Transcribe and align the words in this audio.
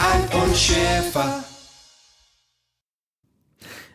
Alf 0.00 0.44
und 0.44 0.56
Schäfer. 0.56 1.44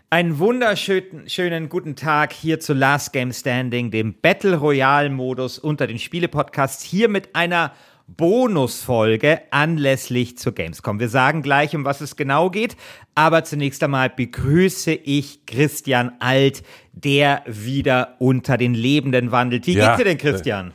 Einen 0.10 0.38
wunderschönen 0.38 1.30
schönen 1.30 1.70
guten 1.70 1.96
Tag 1.96 2.34
hier 2.34 2.60
zu 2.60 2.74
Last 2.74 3.14
Game 3.14 3.32
Standing, 3.32 3.90
dem 3.90 4.14
Battle 4.22 4.58
Royale 4.58 5.10
Modus 5.10 5.58
unter 5.58 5.88
den 5.88 6.00
Spiele-Podcasts, 6.00 6.84
hier 6.84 7.10
mit 7.10 7.36
einer 7.36 7.74
Bonusfolge 8.08 9.42
anlässlich 9.52 10.38
zur 10.38 10.54
Gamescom. 10.54 11.00
Wir 11.00 11.10
sagen 11.10 11.42
gleich, 11.42 11.76
um 11.76 11.86
was 11.86 12.02
es 12.02 12.16
genau 12.16 12.50
geht, 12.50 12.76
aber 13.16 13.44
zunächst 13.44 13.82
einmal 13.82 14.10
begrüße 14.10 14.92
ich 14.92 15.46
Christian 15.46 16.14
Alt, 16.20 16.64
der 16.92 17.44
wieder 17.48 18.16
unter 18.20 18.58
den 18.58 18.74
Lebenden 18.74 19.32
wandelt. 19.32 19.66
Wie 19.68 19.74
Ja, 19.74 19.88
geht's 19.88 19.98
dir 19.98 20.04
denn, 20.04 20.18
Christian? 20.18 20.74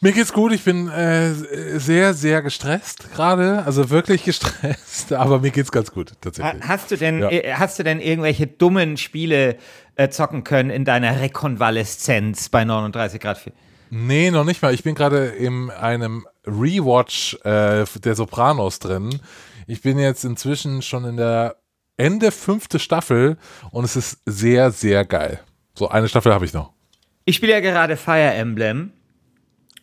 Mir 0.00 0.12
geht's 0.12 0.32
gut, 0.32 0.52
ich 0.52 0.62
bin 0.62 0.88
äh, 0.88 1.32
sehr, 1.78 2.14
sehr 2.14 2.40
gestresst 2.42 3.12
gerade, 3.12 3.64
also 3.66 3.90
wirklich 3.90 4.22
gestresst, 4.24 5.12
aber 5.12 5.40
mir 5.40 5.50
geht's 5.50 5.72
ganz 5.72 5.90
gut, 5.90 6.12
tatsächlich. 6.20 6.62
Hast 6.62 6.90
du 6.92 6.96
denn, 6.96 7.18
Ja. 7.20 7.30
äh, 7.30 7.54
hast 7.54 7.78
du 7.80 7.82
denn 7.82 7.98
irgendwelche 8.00 8.46
dummen 8.46 8.96
Spiele 8.96 9.56
äh, 9.96 10.08
zocken 10.08 10.44
können 10.44 10.70
in 10.70 10.84
deiner 10.84 11.20
Rekonvaleszenz 11.20 12.48
bei 12.48 12.64
39 12.64 13.20
Grad? 13.20 13.38
vier? 13.38 13.52
Nee, 13.90 14.30
noch 14.30 14.44
nicht 14.44 14.62
mal. 14.62 14.72
Ich 14.72 14.84
bin 14.84 14.94
gerade 14.94 15.26
in 15.28 15.70
einem 15.70 16.26
Rewatch 16.46 17.34
äh, 17.44 17.84
der 18.04 18.14
Sopranos 18.14 18.78
drin. 18.78 19.18
Ich 19.66 19.82
bin 19.82 19.98
jetzt 19.98 20.24
inzwischen 20.24 20.82
schon 20.82 21.06
in 21.06 21.16
der 21.16 21.56
Ende 21.96 22.30
fünfte 22.30 22.78
Staffel 22.78 23.36
und 23.72 23.84
es 23.84 23.96
ist 23.96 24.20
sehr, 24.26 24.70
sehr 24.70 25.04
geil. 25.04 25.40
So, 25.74 25.88
eine 25.88 26.08
Staffel 26.08 26.32
habe 26.32 26.44
ich 26.44 26.52
noch. 26.52 26.72
Ich 27.24 27.34
spiele 27.36 27.52
ja 27.52 27.60
gerade 27.60 27.96
Fire 27.96 28.32
Emblem. 28.34 28.92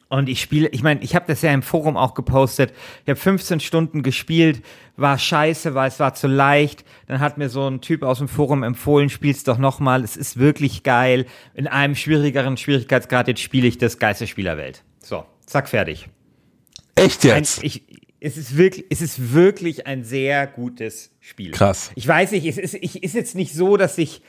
Und 0.07 0.29
ich 0.29 0.39
spiele, 0.39 0.67
ich 0.69 0.83
meine, 0.83 1.01
ich 1.01 1.15
habe 1.15 1.25
das 1.27 1.41
ja 1.41 1.51
im 1.51 1.63
Forum 1.63 1.97
auch 1.97 2.13
gepostet. 2.13 2.73
Ich 3.03 3.09
habe 3.09 3.19
15 3.19 3.59
Stunden 3.59 4.03
gespielt, 4.03 4.61
war 4.97 5.17
scheiße, 5.17 5.73
weil 5.73 5.87
es 5.87 5.99
war 5.99 6.13
zu 6.13 6.27
leicht. 6.27 6.85
Dann 7.07 7.19
hat 7.19 7.37
mir 7.37 7.49
so 7.49 7.67
ein 7.67 7.81
Typ 7.81 8.03
aus 8.03 8.19
dem 8.19 8.27
Forum 8.27 8.63
empfohlen, 8.63 9.09
spiel's 9.09 9.43
doch 9.43 9.57
nochmal. 9.57 10.03
Es 10.03 10.15
ist 10.15 10.37
wirklich 10.37 10.83
geil. 10.83 11.25
In 11.55 11.67
einem 11.67 11.95
schwierigeren 11.95 12.55
Schwierigkeitsgrad, 12.55 13.27
jetzt 13.27 13.41
spiele 13.41 13.67
ich 13.67 13.79
das 13.79 13.97
geilste 13.97 14.27
Spielerwelt. 14.27 14.83
So, 14.99 15.25
zack, 15.45 15.69
fertig. 15.69 16.07
Echt 16.95 17.25
Ein, 17.25 17.43
ich, 17.61 17.83
es, 18.19 18.37
ist 18.37 18.57
wirklich, 18.57 18.85
es 18.89 19.01
ist 19.01 19.33
wirklich 19.33 19.87
ein 19.87 20.03
sehr 20.03 20.47
gutes 20.47 21.11
Spiel. 21.19 21.51
Krass. 21.51 21.91
Ich 21.95 22.07
weiß 22.07 22.31
nicht, 22.31 22.45
es 22.45 22.57
ist, 22.57 22.75
ich, 22.75 23.03
ist 23.03 23.15
jetzt 23.15 23.35
nicht 23.35 23.53
so, 23.53 23.75
dass 23.75 23.97
ich, 23.97 24.21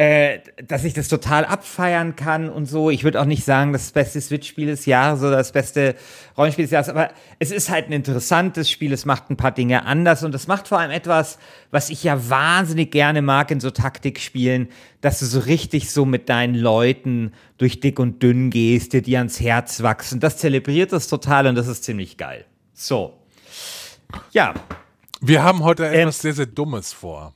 äh, 0.00 0.40
dass 0.66 0.84
ich 0.84 0.94
das 0.94 1.08
total 1.08 1.44
abfeiern 1.44 2.16
kann 2.16 2.48
und 2.48 2.64
so. 2.64 2.88
Ich 2.88 3.04
würde 3.04 3.20
auch 3.20 3.26
nicht 3.26 3.44
sagen, 3.44 3.74
das 3.74 3.92
beste 3.92 4.18
Switch-Spiel 4.18 4.68
des 4.68 4.86
Jahres 4.86 5.20
oder 5.20 5.36
das 5.36 5.52
beste 5.52 5.94
Rollenspiel 6.38 6.64
des 6.64 6.70
Jahres, 6.70 6.88
aber 6.88 7.10
es 7.38 7.50
ist 7.50 7.68
halt 7.68 7.88
ein 7.88 7.92
interessantes 7.92 8.70
Spiel. 8.70 8.94
Es 8.94 9.04
macht 9.04 9.28
ein 9.28 9.36
paar 9.36 9.50
Dinge 9.50 9.84
anders 9.84 10.24
und 10.24 10.34
es 10.34 10.46
macht 10.46 10.68
vor 10.68 10.78
allem 10.78 10.90
etwas, 10.90 11.38
was 11.70 11.90
ich 11.90 12.02
ja 12.02 12.30
wahnsinnig 12.30 12.90
gerne 12.92 13.20
mag 13.20 13.50
in 13.50 13.60
so 13.60 13.70
Taktikspielen, 13.70 14.70
dass 15.02 15.18
du 15.18 15.26
so 15.26 15.40
richtig 15.40 15.90
so 15.90 16.06
mit 16.06 16.30
deinen 16.30 16.54
Leuten 16.54 17.34
durch 17.58 17.80
dick 17.80 17.98
und 17.98 18.22
dünn 18.22 18.48
gehst, 18.48 18.94
dir 18.94 19.02
die 19.02 19.18
ans 19.18 19.38
Herz 19.38 19.82
wachsen. 19.82 20.18
Das 20.18 20.38
zelebriert 20.38 20.94
das 20.94 21.08
total 21.08 21.46
und 21.46 21.56
das 21.56 21.66
ist 21.66 21.84
ziemlich 21.84 22.16
geil. 22.16 22.46
So. 22.72 23.18
Ja, 24.32 24.54
Wir 25.20 25.42
haben 25.42 25.62
heute 25.62 25.84
Ähm, 25.84 25.92
etwas 25.92 26.20
sehr, 26.20 26.32
sehr 26.32 26.46
Dummes 26.46 26.94
vor. 26.94 27.34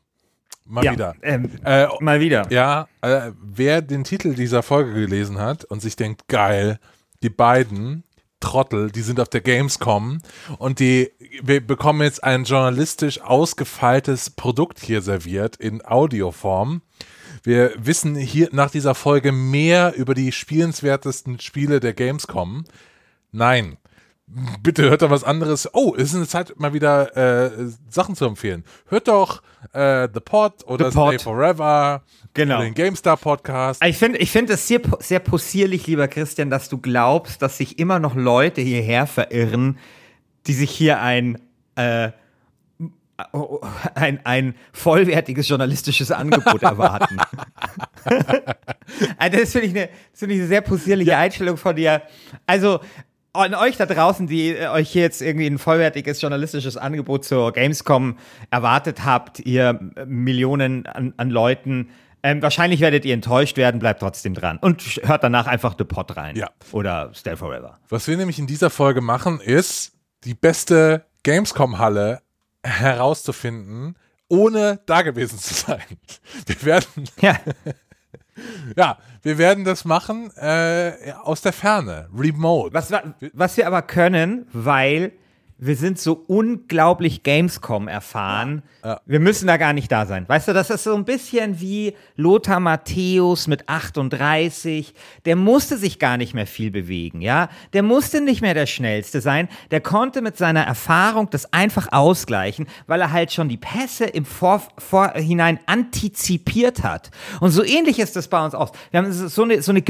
Mal 0.67 0.85
ja 0.85 0.93
wieder. 0.93 1.15
Ähm, 1.23 1.51
Äh, 1.65 1.87
mal 2.01 2.21
wieder. 2.21 2.51
Ja, 2.51 2.89
äh, 3.03 3.33
wer 3.43 3.83
den 3.83 4.05
Titel 4.05 4.35
dieser 4.35 4.63
Folge 4.63 4.95
gelesen 4.95 5.39
hat 5.39 5.65
und 5.65 5.81
sich 5.81 5.97
denkt, 5.97 6.27
geil, 6.29 6.79
die 7.23 7.31
beiden 7.31 8.05
Trottel, 8.41 8.91
die 8.91 9.03
sind 9.03 9.21
auf 9.21 9.29
der 9.29 9.41
Gamescom 9.41 10.21
und 10.59 10.79
die 10.79 11.11
wir 11.43 11.67
bekommen 11.67 12.03
jetzt 12.03 12.23
ein 12.23 12.45
journalistisch 12.45 13.21
ausgefeiltes 13.21 14.31
Produkt 14.31 14.81
hier 14.81 15.03
serviert 15.03 15.57
in 15.57 15.85
Audioform. 15.85 16.83
Wir 17.43 17.73
wissen 17.77 18.15
hier 18.17 18.49
nach 18.53 18.71
dieser 18.71 18.95
Folge 18.95 19.33
mehr 19.33 19.95
über 19.97 20.15
die 20.15 20.33
spielenswertesten 20.33 21.41
Spiele 21.41 21.81
der 21.81 21.95
Gamescom. 21.95 22.65
Nein. 23.33 23.77
Bitte 24.27 24.89
hört 24.89 25.03
doch 25.03 25.11
was 25.11 25.23
anderes. 25.23 25.69
Oh, 25.75 25.95
es 25.97 26.05
ist 26.05 26.15
eine 26.15 26.27
Zeit, 26.27 26.59
mal 26.59 26.73
wieder 26.73 27.15
äh, 27.17 27.69
Sachen 27.91 28.17
zu 28.17 28.25
empfehlen. 28.25 28.65
Hört 28.87 29.09
doch 29.09 29.43
äh, 29.75 30.09
The 30.13 30.21
Pod 30.21 30.67
oder 30.67 30.91
The 30.91 30.97
Pod. 30.97 31.15
Stay 31.15 31.25
Forever. 31.25 32.03
Genau. 32.33 32.63
Den 32.63 32.73
GameStar 32.73 33.19
Podcast. 33.19 33.85
Ich 33.85 33.99
finde 33.99 34.19
ich 34.19 34.31
find 34.31 34.49
es 34.49 34.67
sehr, 34.67 34.81
sehr 35.01 35.21
possierlich, 35.21 35.87
lieber 35.87 36.09
Christian, 36.09 36.49
dass 36.49 36.71
du 36.71 36.79
glaubst, 36.79 37.43
dass 37.43 37.59
sich 37.59 37.79
immer 37.79 37.99
noch 37.99 38.15
Leute 38.15 38.63
hierher 38.63 39.07
verirren, 39.07 39.79
die 40.47 40.55
sich 40.55 40.71
hier 40.71 41.01
ein, 41.01 41.39
äh, 41.77 42.11
ein, 43.95 44.21
ein 44.25 44.55
vollwertiges 44.73 45.49
journalistisches 45.49 46.11
Angebot 46.11 46.63
erwarten. 46.63 47.19
also 49.19 49.39
das 49.39 49.53
finde 49.53 49.67
ich, 49.67 49.77
eine, 49.77 49.89
das 50.13 50.21
finde 50.21 50.35
ich 50.35 50.41
eine 50.41 50.49
sehr 50.49 50.63
possierliche 50.63 51.17
Einstellung 51.17 51.59
von 51.59 51.77
dir. 51.77 52.03
Also 52.47 52.81
an 53.35 53.55
euch 53.55 53.77
da 53.77 53.87
draußen, 53.87 54.27
die 54.27 54.51
äh, 54.57 54.69
euch 54.69 54.91
hier 54.91 55.03
jetzt 55.03 55.21
irgendwie 55.21 55.47
ein 55.47 55.59
vollwertiges 55.59 56.21
journalistisches 56.21 56.77
Angebot 56.77 57.25
zur 57.25 57.53
Gamescom 57.53 58.17
erwartet 58.51 59.05
habt, 59.05 59.41
ihr 59.41 59.81
äh, 59.97 60.07
Millionen 60.07 60.87
an, 60.87 61.13
an 61.17 61.31
Leuten, 61.31 61.91
ähm, 62.23 62.41
wahrscheinlich 62.41 62.81
werdet 62.81 63.05
ihr 63.05 63.13
enttäuscht 63.13 63.59
werden, 63.59 63.81
bleibt 63.81 64.01
trotzdem 64.01 64.33
dran. 64.33 64.59
Und 64.59 64.83
hört 65.03 65.23
danach 65.23 65.47
einfach 65.47 65.75
The 65.77 65.85
Pod 65.85 66.17
rein. 66.17 66.37
Ja. 66.37 66.49
Oder 66.73 67.11
Stay 67.13 67.37
Forever. 67.37 67.79
Was 67.91 68.09
wir 68.09 68.17
nämlich 68.17 68.39
in 68.39 68.47
dieser 68.47 68.71
Folge 68.71 69.03
machen, 69.03 69.41
ist 69.41 69.93
die 70.25 70.35
beste 70.35 71.05
Gamescom-Halle 71.23 72.23
herauszufinden, 72.63 73.97
ohne 74.29 74.81
da 74.87 75.03
gewesen 75.03 75.39
zu 75.39 75.53
sein. 75.53 75.83
Wir 76.47 76.63
werden, 76.63 76.87
Ja. 77.21 77.37
ja, 78.77 78.99
wir 79.23 79.39
werden 79.39 79.65
das 79.65 79.85
machen 79.85 80.31
äh, 80.37 80.93
aus 81.23 81.41
der 81.43 81.53
Ferne, 81.53 82.09
remote. 82.17 82.75
Was, 82.75 82.91
wa- 82.91 83.03
was 83.33 83.57
wir 83.57 83.67
aber 83.67 83.83
können, 83.83 84.47
weil 84.53 85.13
wir 85.59 85.77
sind 85.77 85.99
so 85.99 86.25
unglaublich 86.27 87.23
Gamescom 87.23 87.87
erfahren. 87.87 88.63
Ja. 88.85 89.01
Wir 89.07 89.21
müssen 89.21 89.47
da 89.47 89.57
gar 89.57 89.73
nicht 89.73 89.91
da 89.91 90.05
sein. 90.05 90.29
Weißt 90.29 90.49
du, 90.49 90.53
das 90.53 90.69
ist 90.69 90.85
so 90.85 90.95
ein 90.95 91.05
bisschen 91.05 91.61
wie 91.61 91.95
Lothar 92.17 92.61
Matthäus 92.61 93.47
mit 93.47 93.69
38. 93.69 94.95
Der 95.25 95.37
musste 95.37 95.79
sich 95.79 95.99
gar 95.99 96.17
nicht 96.17 96.35
mehr 96.35 96.47
viel 96.47 96.71
bewegen, 96.71 97.21
ja? 97.21 97.49
Der 97.73 97.83
musste 97.83 98.21
nicht 98.21 98.43
mehr 98.43 98.55
der 98.55 98.67
Schnellste 98.67 99.21
sein. 99.21 99.49
Der 99.71 99.81
konnte 99.81 100.23
mit 100.23 100.37
seiner 100.37 100.63
Erfahrung 100.63 101.31
das 101.31 101.53
einfach 101.53 101.89
ausgleichen, 101.93 102.67
weil 102.87 103.01
er 103.01 103.13
halt 103.13 103.33
schon 103.33 103.49
die 103.49 103.57
Pässe 103.57 104.05
im 104.05 104.25
Vor 104.25 104.63
Vorhinein 104.79 105.61
antizipiert 105.67 106.83
hat. 106.83 107.11
Und 107.41 107.51
so 107.51 107.65
ähnlich 107.65 107.99
ist 107.99 108.17
das 108.17 108.29
bei 108.29 108.45
uns 108.45 108.55
auch. 108.55 108.73
Wir 108.91 108.99
haben 108.99 109.13
so 109.13 109.43
eine, 109.43 109.63
so 109.63 109.73
eine 109.73 109.83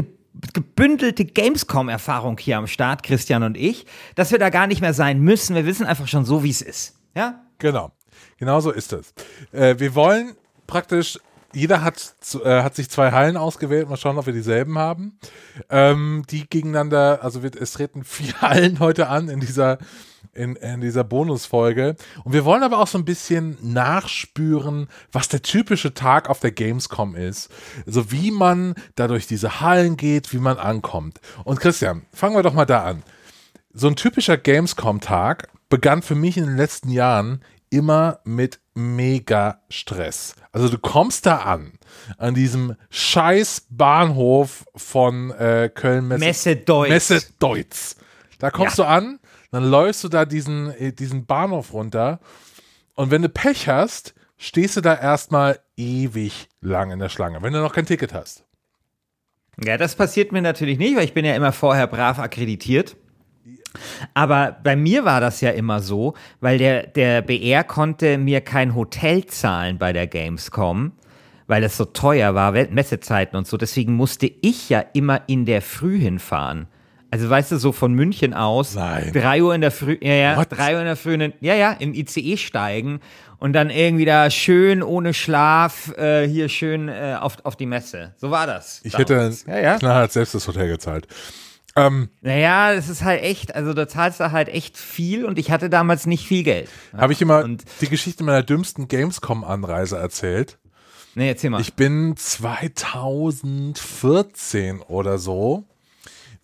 gebündelte 0.52 1.24
Gamescom-Erfahrung 1.24 2.38
hier 2.38 2.58
am 2.58 2.66
Start, 2.66 3.02
Christian 3.02 3.42
und 3.42 3.56
ich, 3.56 3.86
dass 4.14 4.32
wir 4.32 4.38
da 4.38 4.50
gar 4.50 4.66
nicht 4.66 4.80
mehr 4.80 4.94
sein 4.94 5.20
müssen. 5.20 5.54
Wir 5.54 5.66
wissen 5.66 5.86
einfach 5.86 6.08
schon 6.08 6.24
so, 6.24 6.42
wie 6.42 6.50
es 6.50 6.62
ist. 6.62 6.96
Ja? 7.14 7.44
Genau, 7.58 7.92
genau 8.38 8.60
so 8.60 8.70
ist 8.70 8.92
es. 8.92 9.14
Äh, 9.52 9.78
wir 9.78 9.94
wollen 9.94 10.34
praktisch, 10.66 11.18
jeder 11.52 11.82
hat, 11.82 12.14
äh, 12.44 12.62
hat 12.62 12.74
sich 12.74 12.90
zwei 12.90 13.12
Hallen 13.12 13.36
ausgewählt, 13.36 13.88
mal 13.88 13.96
schauen, 13.96 14.18
ob 14.18 14.26
wir 14.26 14.32
dieselben 14.32 14.78
haben. 14.78 15.18
Ähm, 15.70 16.24
die 16.30 16.48
gegeneinander, 16.48 17.20
also 17.22 17.42
wird, 17.42 17.56
es 17.56 17.72
treten 17.72 18.02
vier 18.04 18.34
Hallen 18.40 18.80
heute 18.80 19.08
an 19.08 19.28
in 19.28 19.40
dieser, 19.40 19.78
in, 20.32 20.56
in 20.56 20.80
dieser 20.80 21.04
Bonusfolge. 21.04 21.96
Und 22.24 22.32
wir 22.32 22.44
wollen 22.44 22.62
aber 22.62 22.78
auch 22.78 22.86
so 22.86 22.98
ein 22.98 23.04
bisschen 23.04 23.56
nachspüren, 23.62 24.88
was 25.12 25.28
der 25.28 25.42
typische 25.42 25.94
Tag 25.94 26.28
auf 26.30 26.40
der 26.40 26.52
Gamescom 26.52 27.14
ist. 27.14 27.50
Also 27.86 28.10
wie 28.10 28.30
man 28.30 28.74
da 28.94 29.08
durch 29.08 29.26
diese 29.26 29.60
Hallen 29.60 29.96
geht, 29.96 30.32
wie 30.32 30.38
man 30.38 30.56
ankommt. 30.58 31.20
Und 31.44 31.60
Christian, 31.60 32.02
fangen 32.12 32.36
wir 32.36 32.42
doch 32.42 32.54
mal 32.54 32.64
da 32.66 32.84
an 32.84 33.02
so 33.76 33.88
ein 33.88 33.96
typischer 33.96 34.36
Gamescom-Tag 34.36 35.48
begann 35.68 36.02
für 36.02 36.14
mich 36.14 36.36
in 36.36 36.46
den 36.46 36.56
letzten 36.56 36.90
Jahren 36.90 37.42
immer 37.70 38.20
mit 38.24 38.60
mega 38.74 39.62
Stress. 39.68 40.36
Also 40.52 40.68
du 40.68 40.78
kommst 40.78 41.26
da 41.26 41.38
an, 41.38 41.72
an 42.16 42.34
diesem 42.34 42.76
scheiß 42.90 43.66
Bahnhof 43.70 44.64
von 44.76 45.32
äh, 45.32 45.68
Köln 45.74 46.06
Messe, 46.06 46.24
Messe 46.24 46.56
Deutz. 46.56 46.88
Messe 46.88 47.22
Deutz. 47.40 47.96
Da 48.38 48.50
kommst 48.52 48.78
Ja. 48.78 48.84
du 48.84 48.90
an, 48.90 49.18
dann 49.54 49.64
läufst 49.64 50.04
du 50.04 50.08
da 50.08 50.24
diesen, 50.24 50.70
äh, 50.74 50.92
diesen 50.92 51.26
Bahnhof 51.26 51.72
runter 51.72 52.20
und 52.94 53.10
wenn 53.10 53.22
du 53.22 53.28
Pech 53.28 53.68
hast, 53.68 54.14
stehst 54.36 54.76
du 54.76 54.80
da 54.80 54.94
erstmal 54.94 55.58
ewig 55.76 56.48
lang 56.60 56.90
in 56.90 56.98
der 56.98 57.08
Schlange, 57.08 57.42
wenn 57.42 57.52
du 57.52 57.60
noch 57.60 57.72
kein 57.72 57.86
Ticket 57.86 58.12
hast. 58.12 58.44
Ja, 59.62 59.76
das 59.76 59.94
passiert 59.94 60.32
mir 60.32 60.42
natürlich 60.42 60.78
nicht, 60.78 60.96
weil 60.96 61.04
ich 61.04 61.14
bin 61.14 61.24
ja 61.24 61.34
immer 61.34 61.52
vorher 61.52 61.86
brav 61.86 62.18
akkreditiert. 62.18 62.96
Aber 64.12 64.56
bei 64.62 64.76
mir 64.76 65.04
war 65.04 65.20
das 65.20 65.40
ja 65.40 65.50
immer 65.50 65.80
so, 65.80 66.14
weil 66.40 66.58
der, 66.58 66.86
der 66.86 67.22
BR 67.22 67.64
konnte 67.64 68.18
mir 68.18 68.40
kein 68.40 68.74
Hotel 68.74 69.26
zahlen 69.26 69.78
bei 69.78 69.92
der 69.92 70.06
Gamescom, 70.06 70.92
weil 71.46 71.64
es 71.64 71.76
so 71.76 71.84
teuer 71.84 72.34
war, 72.34 72.52
Messezeiten 72.52 73.36
und 73.36 73.46
so. 73.46 73.56
Deswegen 73.56 73.94
musste 73.94 74.26
ich 74.26 74.68
ja 74.68 74.84
immer 74.92 75.22
in 75.28 75.44
der 75.44 75.62
Früh 75.62 75.98
hinfahren. 75.98 76.68
Also 77.14 77.30
weißt 77.30 77.52
du, 77.52 77.58
so 77.58 77.70
von 77.70 77.94
München 77.94 78.34
aus, 78.34 78.74
Nein. 78.74 79.12
drei 79.12 79.40
Uhr 79.40 79.54
in 79.54 79.60
der 79.60 79.70
Früh, 79.70 79.96
ja, 80.00 80.14
ja, 80.14 80.36
What? 80.36 80.48
drei 80.50 80.74
Uhr 80.74 80.80
in 80.80 80.86
der 80.86 80.96
Früh, 80.96 81.14
in 81.14 81.32
ja, 81.40 81.54
ja, 81.54 81.70
im 81.70 81.94
ICE 81.94 82.36
steigen 82.36 82.98
und 83.38 83.52
dann 83.52 83.70
irgendwie 83.70 84.04
da 84.04 84.28
schön 84.30 84.82
ohne 84.82 85.14
Schlaf 85.14 85.96
äh, 85.96 86.26
hier 86.26 86.48
schön 86.48 86.88
äh, 86.88 87.16
auf, 87.20 87.36
auf 87.44 87.54
die 87.54 87.66
Messe. 87.66 88.14
So 88.16 88.32
war 88.32 88.48
das. 88.48 88.80
Ich 88.82 88.98
hätte 88.98 89.14
damals. 89.14 89.46
ja, 89.46 89.58
ja. 89.60 89.78
knallhart 89.78 90.10
selbst 90.10 90.34
das 90.34 90.48
Hotel 90.48 90.66
gezahlt. 90.66 91.06
Ähm, 91.76 92.08
Naja, 92.20 92.72
es 92.72 92.88
ist 92.88 93.04
halt 93.04 93.22
echt, 93.22 93.54
also 93.54 93.74
da 93.74 93.86
zahlst 93.86 94.18
du 94.18 94.32
halt 94.32 94.48
echt 94.48 94.76
viel 94.76 95.24
und 95.24 95.38
ich 95.38 95.52
hatte 95.52 95.70
damals 95.70 96.06
nicht 96.06 96.26
viel 96.26 96.42
Geld. 96.42 96.68
Habe 96.96 97.12
ich 97.12 97.22
immer 97.22 97.44
Und- 97.44 97.62
die 97.80 97.88
Geschichte 97.88 98.24
meiner 98.24 98.42
dümmsten 98.42 98.88
Gamescom-Anreise 98.88 99.98
erzählt. 99.98 100.58
Nee, 101.14 101.28
erzähl 101.28 101.50
mal. 101.50 101.60
Ich 101.60 101.74
bin 101.74 102.16
2014 102.16 104.80
oder 104.80 105.18
so 105.18 105.62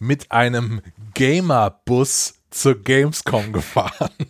mit 0.00 0.32
einem 0.32 0.80
Gamer-Bus 1.14 2.34
zur 2.50 2.82
Gamescom 2.82 3.52
gefahren. 3.52 4.10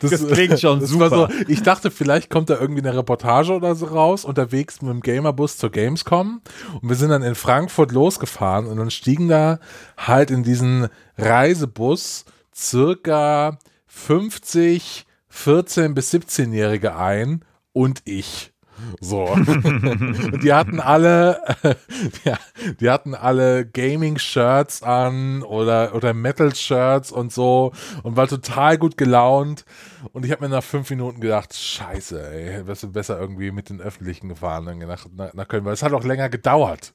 Das 0.00 0.26
klingt 0.26 0.60
schon 0.60 0.80
das 0.80 0.90
super. 0.90 1.10
so, 1.10 1.28
ich 1.48 1.62
dachte, 1.62 1.90
vielleicht 1.90 2.30
kommt 2.30 2.50
da 2.50 2.58
irgendwie 2.58 2.80
eine 2.80 2.96
Reportage 2.96 3.52
oder 3.52 3.74
so 3.74 3.86
raus, 3.86 4.24
unterwegs 4.24 4.80
mit 4.82 4.90
dem 4.90 5.00
Gamerbus 5.00 5.58
zur 5.58 5.70
Gamescom. 5.70 6.40
Und 6.80 6.88
wir 6.88 6.96
sind 6.96 7.10
dann 7.10 7.22
in 7.22 7.34
Frankfurt 7.34 7.92
losgefahren 7.92 8.66
und 8.66 8.76
dann 8.78 8.90
stiegen 8.90 9.28
da 9.28 9.58
halt 9.96 10.30
in 10.30 10.42
diesen 10.42 10.88
Reisebus 11.16 12.24
circa 12.54 13.58
50 13.86 15.06
14- 15.32 15.94
bis 15.94 16.12
17-Jährige 16.12 16.96
ein 16.96 17.44
und 17.72 18.02
ich. 18.04 18.52
So. 19.00 19.24
und 19.24 20.40
die 20.42 20.52
hatten 20.52 20.80
alle, 20.80 21.40
ja, 22.24 22.38
die 22.80 22.90
hatten 22.90 23.14
alle 23.14 23.66
Gaming-Shirts 23.66 24.82
an 24.82 25.42
oder, 25.42 25.94
oder 25.94 26.14
Metal-Shirts 26.14 27.12
und 27.12 27.32
so 27.32 27.72
und 28.02 28.16
war 28.16 28.28
total 28.28 28.78
gut 28.78 28.96
gelaunt. 28.96 29.64
Und 30.12 30.24
ich 30.24 30.32
habe 30.32 30.44
mir 30.44 30.50
nach 30.50 30.64
fünf 30.64 30.90
Minuten 30.90 31.20
gedacht, 31.20 31.54
scheiße, 31.54 32.30
ey, 32.30 32.66
wärst 32.66 32.82
du 32.82 32.92
besser 32.92 33.18
irgendwie 33.18 33.50
mit 33.50 33.68
den 33.68 33.80
Öffentlichen 33.80 34.28
gefahren 34.28 34.66
dann 34.66 34.78
nach, 34.78 35.06
nach, 35.14 35.34
nach 35.34 35.48
Köln, 35.48 35.64
weil 35.64 35.74
es 35.74 35.82
hat 35.82 35.92
auch 35.92 36.04
länger 36.04 36.28
gedauert. 36.28 36.94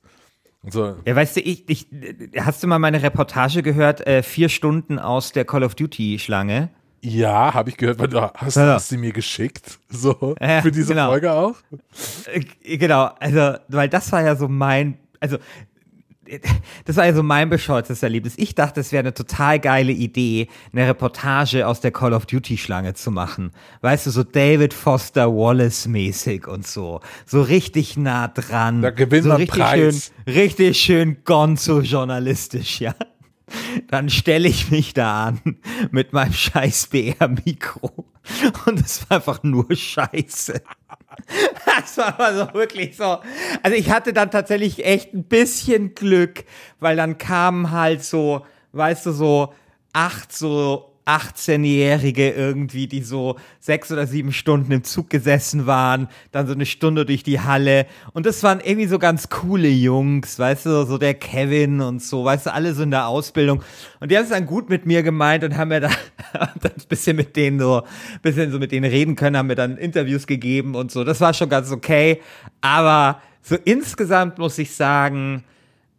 So, 0.68 0.96
Ja, 1.06 1.16
weißt 1.16 1.38
du, 1.38 1.42
ich, 1.42 1.70
ich, 1.70 1.88
hast 2.40 2.64
du 2.64 2.68
mal 2.68 2.80
meine 2.80 3.04
Reportage 3.04 3.62
gehört? 3.62 4.06
Äh, 4.08 4.24
vier 4.24 4.50
Stunden 4.50 4.98
aus 4.98 5.32
der 5.32 5.46
Call 5.46 5.64
of 5.64 5.76
Duty 5.76 6.18
Schlange. 6.18 6.70
Ja, 7.08 7.54
habe 7.54 7.70
ich 7.70 7.78
gehört, 7.78 8.00
weil 8.00 8.08
du 8.08 8.20
hast, 8.22 8.56
Ja. 8.58 8.74
hast 8.74 8.90
sie 8.90 8.98
mir 8.98 9.12
geschickt, 9.14 9.80
so 9.90 10.36
Ja, 10.42 10.62
für 10.62 10.72
diese 10.72 10.94
genau. 10.94 11.08
Folge 11.10 11.32
auch. 11.32 11.56
Äh, 12.34 12.78
genau, 12.78 13.12
also, 13.20 13.58
weil 13.68 13.90
das 13.90 14.12
war 14.12 14.24
ja 14.24 14.36
so 14.36 14.48
mein, 14.48 14.98
also, 15.20 15.38
das 16.86 16.96
war 16.96 17.06
ja 17.06 17.14
so 17.14 17.22
mein 17.22 17.50
bescheuertes 17.52 18.02
Erlebnis. 18.02 18.34
Ich 18.38 18.56
dachte, 18.56 18.80
es 18.80 18.92
wäre 18.92 19.02
eine 19.02 19.14
total 19.14 19.60
geile 19.60 19.92
Idee, 19.92 20.48
eine 20.74 20.88
Reportage 20.88 21.68
aus 21.68 21.82
der 21.82 21.92
Call 21.92 22.14
of 22.14 22.26
Duty 22.26 22.58
Schlange 22.58 22.96
zu 22.96 23.12
machen. 23.12 23.52
Weißt 23.82 24.08
du, 24.08 24.10
so 24.10 24.24
David 24.24 24.74
Foster 24.74 25.28
Wallace 25.32 25.88
mäßig 25.88 26.48
und 26.48 26.66
so. 26.66 27.02
So 27.28 27.44
richtig 27.44 27.96
nah 27.98 28.28
dran. 28.30 28.82
Da 28.82 28.90
gewinnt 28.90 29.24
so 29.24 29.30
man 29.30 29.38
richtig 29.38 29.62
Preis. 29.62 30.12
schön, 30.26 30.34
richtig 30.34 30.82
schön 30.82 31.18
gonzo 31.26 31.82
journalistisch, 31.82 32.82
ja. 32.82 32.96
Dann 33.88 34.10
stelle 34.10 34.48
ich 34.48 34.72
mich 34.72 34.94
da 34.94 35.28
an 35.28 35.58
mit 35.92 36.14
meinem 36.14 36.34
scheiß 36.34 36.88
BR-Mikro. 36.88 38.06
Und 38.66 38.80
es 38.80 39.08
war 39.10 39.18
einfach 39.18 39.44
nur 39.44 39.68
Scheiße. 39.74 40.62
Das 41.66 41.98
war 41.98 42.20
aber 42.20 42.34
so 42.36 42.54
wirklich 42.54 42.98
so. 42.98 43.20
Also 43.62 43.78
ich 43.78 43.92
hatte 43.92 44.14
dann 44.14 44.32
tatsächlich 44.32 44.84
echt 44.84 45.14
ein 45.14 45.24
bisschen 45.26 45.94
Glück, 45.94 46.46
weil 46.80 46.96
dann 46.96 47.18
kamen 47.18 47.72
halt 47.72 48.04
so, 48.04 48.46
weißt 48.72 49.06
du, 49.06 49.12
so 49.12 49.54
acht 49.94 50.34
so 50.34 50.95
18-Jährige 51.06 52.32
irgendwie, 52.32 52.88
die 52.88 53.02
so 53.02 53.38
sechs 53.60 53.92
oder 53.92 54.08
sieben 54.08 54.32
Stunden 54.32 54.72
im 54.72 54.84
Zug 54.84 55.10
gesessen 55.10 55.68
waren, 55.68 56.08
dann 56.32 56.48
so 56.48 56.54
eine 56.54 56.66
Stunde 56.66 57.06
durch 57.06 57.24
die 57.24 57.40
Halle. 57.40 57.86
Und 58.14 58.26
das 58.26 58.42
waren 58.44 58.60
irgendwie 58.60 58.88
so 58.88 58.98
ganz 58.98 59.30
coole 59.30 59.68
Jungs, 59.68 60.40
weißt 60.40 60.66
du, 60.66 60.86
so 60.86 60.98
der 60.98 61.14
Kevin 61.14 61.82
und 61.82 62.02
so, 62.02 62.26
weißt 62.26 62.48
du, 62.48 62.54
alle 62.54 62.74
so 62.74 62.84
in 62.84 62.92
der 62.92 63.08
Ausbildung. 63.08 63.62
Und 64.00 64.12
die 64.12 64.18
haben 64.18 64.24
es 64.24 64.32
dann 64.32 64.46
gut 64.46 64.70
mit 64.70 64.86
mir 64.86 65.04
gemeint 65.04 65.44
und 65.44 65.56
haben 65.56 65.70
mir 65.70 65.82
da 65.82 65.90
dann 66.34 66.52
ein 66.64 66.88
bisschen 66.90 67.16
mit 67.16 67.36
denen 67.36 67.60
so, 67.60 67.84
bisschen 68.24 68.52
so 68.52 68.58
mit 68.58 68.72
denen 68.72 68.90
reden 68.90 69.16
können, 69.16 69.38
haben 69.38 69.48
mir 69.48 69.56
dann 69.56 69.78
Interviews 69.78 70.26
gegeben 70.26 70.76
und 70.76 70.92
so. 70.92 71.04
Das 71.04 71.22
war 71.22 71.34
schon 71.34 71.50
ganz 71.50 71.72
okay. 71.72 72.22
Aber 72.62 73.22
so 73.44 73.56
insgesamt 73.64 74.40
muss 74.40 74.58
ich 74.58 74.74
sagen, 74.74 75.44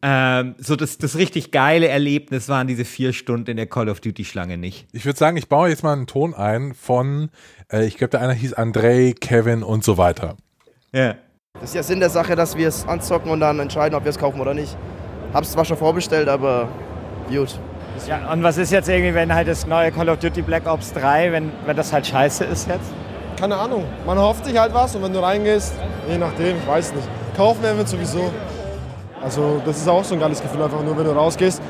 ähm, 0.08 0.55
so 0.58 0.76
das, 0.76 0.99
das 0.99 1.17
richtig 1.17 1.50
geile 1.50 1.88
Erlebnis 1.88 2.49
waren 2.49 2.69
diese 2.69 2.85
vier 2.85 3.12
Stunden 3.12 3.50
in 3.50 3.56
der 3.56 3.67
Call 3.67 3.88
of 3.88 3.99
Duty 3.99 4.25
Schlange 4.25 4.56
nicht. 4.56 4.87
Ich 4.93 5.05
würde 5.05 5.19
sagen, 5.19 5.37
ich 5.37 5.49
baue 5.49 5.69
jetzt 5.69 5.82
mal 5.82 5.94
einen 5.94 6.06
Ton 6.06 6.32
ein 6.32 6.75
von, 6.75 7.29
äh, 7.73 7.85
ich 7.87 7.97
glaube, 7.97 8.11
der 8.11 8.20
eine 8.20 8.32
hieß 8.32 8.53
Andrei, 8.53 9.14
Kevin 9.20 9.64
und 9.64 9.82
so 9.82 9.99
weiter. 9.99 10.37
Ja. 10.93 11.17
Das 11.55 11.70
ist 11.70 11.75
ja 11.75 11.82
Sinn 11.82 11.99
der 11.99 12.11
Sache, 12.11 12.37
dass 12.37 12.56
wir 12.56 12.69
es 12.69 12.87
anzocken 12.87 13.32
und 13.32 13.41
dann 13.41 13.58
entscheiden, 13.58 13.97
ob 13.97 14.05
wir 14.05 14.11
es 14.11 14.19
kaufen 14.19 14.41
oder 14.41 14.55
nicht. 14.55 14.76
Hab's 15.32 15.50
zwar 15.50 15.64
schon 15.64 15.76
vorbestellt, 15.76 16.29
aber 16.29 16.69
gut. 17.29 17.59
Ja, 18.06 18.32
und 18.32 18.44
was 18.44 18.59
ist 18.59 18.70
jetzt 18.70 18.88
irgendwie, 18.88 19.12
wenn 19.12 19.35
halt 19.35 19.49
das 19.49 19.67
neue 19.67 19.91
Call 19.91 20.09
of 20.09 20.20
Duty 20.20 20.43
Black 20.43 20.69
Ops 20.69 20.93
3, 20.93 21.32
wenn, 21.32 21.50
wenn 21.64 21.76
das 21.76 21.93
halt 21.93 22.06
scheiße 22.06 22.44
ist 22.44 22.69
jetzt? 22.69 22.93
Keine 23.41 23.56
Ahnung. 23.56 23.85
Man 24.06 24.19
hofft 24.19 24.44
sich 24.44 24.56
halt 24.56 24.73
was 24.73 24.94
und 24.94 25.02
wenn 25.02 25.12
du 25.12 25.19
reingehst, 25.19 25.75
je 26.09 26.17
nachdem, 26.17 26.59
ich 26.59 26.66
weiß 26.69 26.95
nicht. 26.95 27.09
Kaufen 27.37 27.61
werden 27.64 27.78
wir 27.78 27.87
sowieso. 27.87 28.30
Also 29.23 29.61
das 29.64 29.78
ist 29.78 29.88
auch 29.88 30.04
so 30.04 30.14
ein 30.14 30.20
geiles 30.20 30.40
Gefühl, 30.42 30.62
einfach 30.62 30.82
nur 30.82 30.96
wenn 30.96 31.04
du 31.04 31.12
rausgehst 31.12 31.61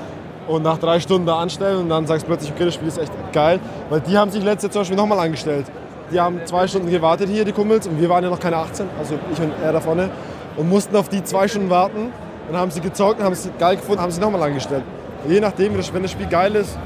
und 0.48 0.62
nach 0.62 0.78
drei 0.78 1.00
Stunden 1.00 1.26
da 1.26 1.38
anstellen 1.38 1.78
und 1.80 1.88
dann 1.88 2.06
sagst 2.06 2.24
du 2.24 2.28
plötzlich, 2.28 2.52
okay, 2.52 2.66
das 2.66 2.74
Spiel 2.74 2.88
ist 2.88 2.98
echt 2.98 3.12
geil. 3.32 3.58
Weil 3.88 4.00
die 4.00 4.16
haben 4.16 4.30
sich 4.30 4.42
letztes 4.44 4.64
Jahr 4.64 4.72
zum 4.72 4.80
Beispiel 4.82 4.96
nochmal 4.96 5.18
angestellt. 5.20 5.66
Die 6.12 6.20
haben 6.20 6.40
zwei 6.44 6.68
Stunden 6.68 6.88
gewartet 6.90 7.28
hier, 7.28 7.44
die 7.44 7.52
Kumpels, 7.52 7.86
und 7.86 8.00
wir 8.00 8.08
waren 8.08 8.22
ja 8.22 8.30
noch 8.30 8.38
keine 8.38 8.56
18, 8.56 8.86
also 8.98 9.18
ich 9.32 9.40
und 9.40 9.52
er 9.62 9.72
da 9.72 9.80
vorne, 9.80 10.08
und 10.56 10.68
mussten 10.68 10.94
auf 10.94 11.08
die 11.08 11.22
zwei 11.24 11.48
Stunden 11.48 11.68
warten. 11.68 12.12
Dann 12.48 12.60
haben 12.60 12.70
sie 12.70 12.80
gezockt, 12.80 13.20
haben 13.20 13.32
es 13.32 13.48
geil 13.58 13.76
gefunden, 13.76 14.00
haben 14.00 14.12
sie 14.12 14.20
nochmal 14.20 14.42
angestellt. 14.44 14.84
Je 15.26 15.40
nachdem, 15.40 15.72
wenn 15.74 16.02
das 16.02 16.10
Spiel 16.12 16.26
geil 16.26 16.54
ist, 16.54 16.78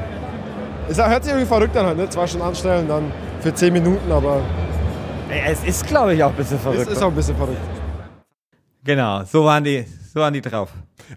es 0.89 0.97
hört 0.99 1.23
sich 1.23 1.33
irgendwie 1.33 1.47
verrückt 1.47 1.77
an, 1.77 1.85
halt, 1.87 1.99
ne? 1.99 2.09
zwei 2.09 2.27
Stunden 2.27 2.47
anstellen, 2.47 2.89
dann 2.89 3.13
für 3.41 3.53
zehn 3.53 3.73
Minuten, 3.73 4.11
aber 4.11 4.41
Es 5.47 5.63
ist, 5.65 5.87
glaube 5.87 6.15
ich, 6.15 6.25
auch 6.25 6.31
ein 6.31 6.37
bisschen 6.37 6.57
es 6.57 6.63
verrückt. 6.63 6.91
ist 6.91 7.03
auch 7.03 7.09
ein 7.09 7.15
bisschen 7.15 7.37
verrückt. 7.37 7.61
Genau, 8.83 9.23
so 9.25 9.45
waren 9.45 9.63
die, 9.63 9.85
so 10.13 10.21
waren 10.21 10.35
die 10.35 10.41
drauf. 10.41 10.71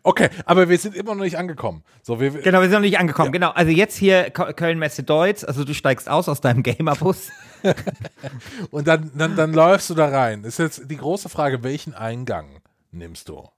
Okay, 0.03 0.29
aber 0.45 0.69
wir 0.69 0.77
sind 0.77 0.95
immer 0.95 1.15
noch 1.15 1.23
nicht 1.23 1.38
angekommen. 1.38 1.83
So, 2.03 2.19
wir, 2.19 2.29
Genau, 2.29 2.59
wir 2.59 2.67
sind 2.67 2.73
noch 2.73 2.79
nicht 2.81 3.00
angekommen. 3.00 3.31
Genau, 3.31 3.50
also 3.50 3.71
jetzt 3.71 3.97
hier 3.97 4.29
Köln-Messe 4.29 5.01
Deutz, 5.01 5.43
also 5.43 5.63
du 5.63 5.73
steigst 5.73 6.07
aus 6.07 6.29
aus 6.29 6.41
deinem 6.41 6.62
Gamerbus. 6.62 7.29
Und 8.71 8.88
dann, 8.88 9.12
dann, 9.15 9.35
dann 9.35 9.53
läufst 9.53 9.89
du 9.89 9.95
da 9.95 10.09
rein. 10.09 10.43
Ist 10.43 10.59
jetzt 10.59 10.91
die 10.91 10.97
große 10.97 11.29
Frage, 11.29 11.63
welchen 11.63 11.95
Eingang 11.95 12.62
nimmst 12.91 13.29
du? 13.29 13.50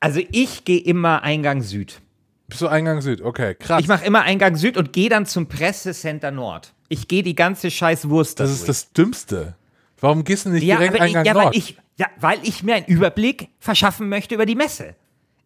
Also 0.00 0.20
ich 0.30 0.64
gehe 0.64 0.80
immer 0.80 1.22
Eingang 1.22 1.62
Süd. 1.62 2.00
Bist 2.48 2.60
du 2.60 2.68
Eingang 2.68 3.00
Süd? 3.00 3.22
Okay, 3.22 3.54
krass. 3.54 3.80
Ich 3.80 3.88
mache 3.88 4.04
immer 4.04 4.22
Eingang 4.22 4.56
Süd 4.56 4.76
und 4.76 4.92
gehe 4.92 5.08
dann 5.08 5.24
zum 5.24 5.48
Pressecenter 5.48 6.30
Nord. 6.30 6.74
Ich 6.88 7.08
gehe 7.08 7.22
die 7.22 7.34
ganze 7.34 7.70
scheiß 7.70 8.08
Wurst 8.08 8.38
da 8.38 8.44
das 8.44 8.52
ist 8.52 8.60
durch. 8.60 8.66
das 8.66 8.92
Dümmste. 8.92 9.54
Warum 10.00 10.24
gehst 10.24 10.46
du 10.46 10.50
nicht 10.50 10.62
ja, 10.62 10.76
direkt 10.76 10.94
aber 10.94 11.06
ich, 11.06 11.16
Eingang 11.16 11.24
ja, 11.24 11.34
Nord? 11.34 11.46
weil 11.46 11.56
ich, 11.56 11.78
ja, 11.98 12.06
weil 12.18 12.38
ich 12.42 12.62
mir 12.62 12.76
einen 12.76 12.86
Überblick 12.86 13.48
verschaffen 13.58 14.08
möchte 14.08 14.34
über 14.34 14.46
die 14.46 14.54
Messe. 14.54 14.94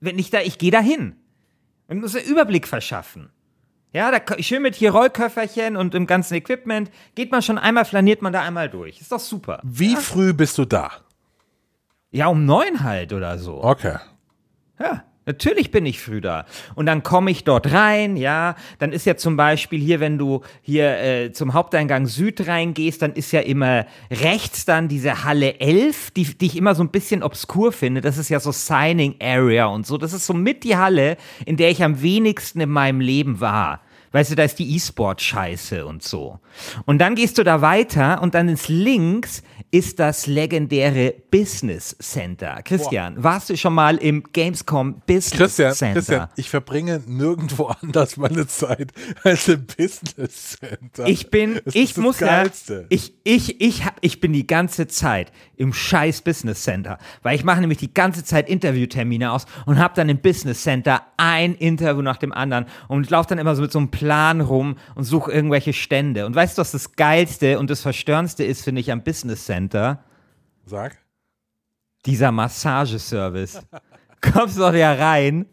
Wenn 0.01 0.19
ich 0.19 0.31
da, 0.31 0.41
ich 0.41 0.59
gehe 0.59 0.71
da 0.71 0.81
hin. 0.81 1.17
Man 1.89 2.01
muss 2.01 2.15
einen 2.15 2.27
Überblick 2.27 2.69
verschaffen. 2.69 3.31
Ja, 3.93 4.11
da 4.11 4.21
schön 4.43 4.63
mit 4.63 4.75
hier 4.75 4.93
Rollköfferchen 4.93 5.77
und 5.77 5.95
im 5.95 6.07
ganzen 6.07 6.35
Equipment. 6.35 6.91
Geht 7.15 7.31
man 7.31 7.43
schon 7.43 7.59
einmal, 7.59 7.85
flaniert 7.85 8.23
man 8.23 8.33
da 8.33 8.43
einmal 8.43 8.69
durch. 8.71 9.01
Ist 9.01 9.13
doch 9.13 9.21
super. 9.21 9.61
Wie 9.63 9.97
früh 9.97 10.33
bist 10.33 10.57
du 10.59 10.65
da? 10.65 10.91
Ja, 12.11 12.27
um 12.29 12.45
neun 12.45 12.83
halt 12.83 13.13
oder 13.13 13.39
so. 13.39 13.63
Okay. 13.63 13.97
Ja, 14.79 15.05
natürlich 15.27 15.71
bin 15.71 15.87
ich 15.87 16.01
früh 16.01 16.21
da. 16.21 16.47
Und 16.75 16.87
dann 16.87 17.03
komme 17.03 17.31
ich 17.31 17.45
dort 17.45 17.73
rein, 17.73 18.17
ja. 18.17 18.57
Dann 18.79 18.93
ist 18.93 19.07
ja 19.07 19.17
zum 19.17 19.37
Beispiel 19.37 19.81
hier, 19.81 20.01
wenn 20.01 20.19
du 20.19 20.43
hier 20.63 20.99
äh, 20.99 21.33
zum 21.33 21.55
Haupteingang 21.55 22.07
Süd 22.07 22.47
reingehst, 22.47 23.03
dann 23.03 23.13
ist 23.13 23.33
ja 23.33 23.41
immer 23.41 23.87
rechts 24.11 24.65
dann 24.65 24.89
diese 24.89 25.25
Halle 25.25 25.61
11, 25.61 26.11
die, 26.13 26.25
die 26.37 26.47
ich 26.47 26.57
immer 26.57 26.75
so 26.75 26.83
ein 26.83 26.91
bisschen 26.91 27.23
obskur 27.23 27.73
finde. 27.73 28.01
Das 28.01 28.19
ist 28.19 28.29
ja 28.29 28.41
so 28.41 28.53
Signing 28.53 29.17
Area 29.21 29.67
und 29.67 29.87
so. 29.87 29.99
Das 29.99 30.13
ist 30.13 30.27
so 30.27 30.35
mit 30.35 30.65
die 30.65 30.77
Halle, 30.77 31.17
in 31.47 31.57
der 31.57 31.71
ich 31.71 31.83
am 31.83 32.03
wenigsten 32.03 32.61
in 32.61 32.71
meinem 32.71 33.01
Leben 33.01 33.41
war. 33.41 33.81
Weißt 34.13 34.31
du, 34.31 34.35
da 34.35 34.45
ist 34.45 34.59
die 34.59 34.77
E-Sport-Scheiße 34.77 35.87
und 35.87 36.03
so. 36.03 36.39
Und 36.85 36.99
dann 36.99 37.15
gehst 37.15 37.39
du 37.39 37.45
da 37.45 37.63
weiter 37.63 38.21
und 38.21 38.35
dann 38.35 38.49
ins 38.49 38.69
Links 38.69 39.43
ist 39.73 39.99
das 39.99 40.27
legendäre 40.27 41.15
Business 41.31 41.97
Center. 41.99 42.61
Christian, 42.63 43.15
warst 43.23 43.49
du 43.49 43.57
schon 43.57 43.73
mal 43.73 43.97
im 43.97 44.23
Gamescom 44.23 45.01
Business 45.07 45.31
Christian, 45.31 45.73
Center? 45.73 45.95
Christian, 45.95 46.29
ich 46.37 46.51
verbringe 46.51 47.03
nirgendwo 47.07 47.65
anders 47.81 48.19
meine 48.19 48.47
Zeit 48.47 48.93
als 49.25 49.49
im 49.49 49.65
Business 49.65 50.59
Center. 50.61 51.07
Ich 51.07 51.31
bin, 51.31 51.59
Das 51.65 51.75
ich 51.75 51.97
muss 51.97 52.21
ja, 52.21 52.45
ich, 52.91 53.15
ich, 53.25 53.63
ich, 53.63 53.87
hab, 53.87 53.97
ich 54.03 54.21
bin 54.21 54.35
die 54.35 54.47
ganze 54.47 54.89
Zeit 54.89 55.33
im 55.57 55.73
scheiß 55.73 56.21
Business 56.21 56.65
Center, 56.65 56.99
weil 57.23 57.35
ich 57.35 57.45
mache 57.45 57.63
nämlich 57.63 57.79
die 57.79 57.95
ganze 57.95 58.25
Zeit 58.25 58.51
Interviewtermine 58.51 59.33
aus 59.33 59.47
und 59.65 59.79
habe 59.79 59.95
dann 59.97 60.11
im 60.11 60.19
Business 60.19 60.63
Center 60.65 61.01
ein 61.17 61.55
Interview 61.55 62.03
nach 62.03 62.19
dem 62.19 62.33
anderen 62.33 62.67
und 62.89 63.09
laufe 63.09 63.31
dann 63.31 63.39
immer 63.39 63.57
so 63.57 63.63
mit 63.63 63.73
so 63.73 63.79
einem 63.79 63.91
Plan 63.91 64.43
rum 64.43 64.77
und 64.97 65.05
suche 65.05 65.33
irgendwelche 65.33 65.73
Stände. 65.73 66.27
Und 66.27 66.35
weißt 66.35 66.59
du, 66.59 66.61
was 66.61 66.73
das 66.73 66.93
Geilste 66.93 67.59
und 67.59 67.71
das 67.71 67.81
Verstörendste 67.81 68.45
ist, 68.45 68.65
finde 68.65 68.83
ich, 68.83 68.93
am 68.93 69.03
Business 69.03 69.47
Center? 69.47 69.62
Sag. 70.65 70.99
dieser 72.07 72.33
Massageservice. 72.33 73.61
Kommst 74.21 74.59
du 74.59 74.63
ja 74.63 74.93
rein 74.93 75.47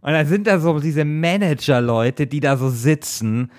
und 0.00 0.12
dann 0.12 0.26
sind 0.26 0.46
da 0.46 0.58
so 0.58 0.78
diese 0.80 1.04
Manager-Leute, 1.04 2.26
die 2.26 2.40
da 2.40 2.56
so 2.56 2.68
sitzen 2.70 3.50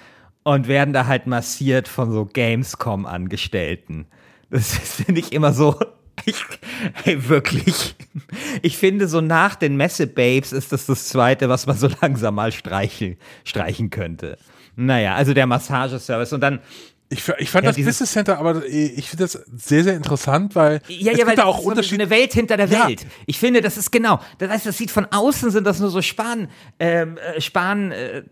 und 0.43 0.67
werden 0.67 0.93
da 0.93 1.07
halt 1.07 1.25
massiert 1.27 1.87
von 1.87 2.11
so 2.11 2.25
Gamescom-Angestellten. 2.25 4.07
Das 4.49 4.73
ist, 4.73 4.93
finde 5.05 5.21
ich, 5.21 5.31
immer 5.33 5.53
so. 5.53 5.79
Ich, 6.25 6.35
hey, 7.03 7.27
wirklich. 7.27 7.95
Ich 8.61 8.77
finde, 8.77 9.07
so 9.07 9.19
nach 9.19 9.55
den 9.55 9.75
Messe-Babes 9.75 10.53
ist 10.53 10.71
das 10.71 10.85
das 10.85 11.09
Zweite, 11.09 11.49
was 11.49 11.65
man 11.65 11.75
so 11.75 11.89
langsam 12.01 12.35
mal 12.35 12.51
streichen, 12.51 13.17
streichen 13.43 13.89
könnte. 13.89 14.37
Naja, 14.75 15.15
also 15.15 15.33
der 15.33 15.47
Massageservice. 15.47 16.31
Und 16.31 16.41
dann 16.41 16.59
Ich, 17.13 17.27
ich 17.37 17.49
fand 17.51 17.65
Ja, 17.65 17.71
das 17.71 17.77
Business 17.83 18.11
Center, 18.11 18.39
aber 18.39 18.65
ich 18.65 19.09
finde 19.09 19.23
das 19.25 19.33
sehr, 19.55 19.83
sehr 19.83 19.95
interessant, 19.95 20.55
weil 20.55 20.81
Ja, 20.87 21.11
es 21.11 21.17
ja, 21.19 21.25
weil 21.25 21.35
gibt 21.35 21.37
da 21.39 21.45
auch 21.45 21.61
so 21.61 21.69
eine- 21.71 22.09
Welt 22.09 22.33
hinter 22.33 22.57
der 22.57 22.67
Ja. 22.67 22.87
Welt. 22.87 23.05
Ich 23.25 23.37
finde, 23.39 23.61
das 23.61 23.77
ist 23.77 23.91
genau. 23.91 24.19
Das 24.39 24.49
heißt, 24.49 24.65
das 24.65 24.77
sieht 24.77 24.91
von 24.91 25.05
außen 25.11 25.51
sind 25.51 25.65
das 25.65 25.79
nur 25.79 25.89
so 25.89 26.01
Span, 26.01 26.49
ähm, 26.79 27.17
äh, 27.17 27.39
Span 27.39 27.91
äh, 27.91 28.23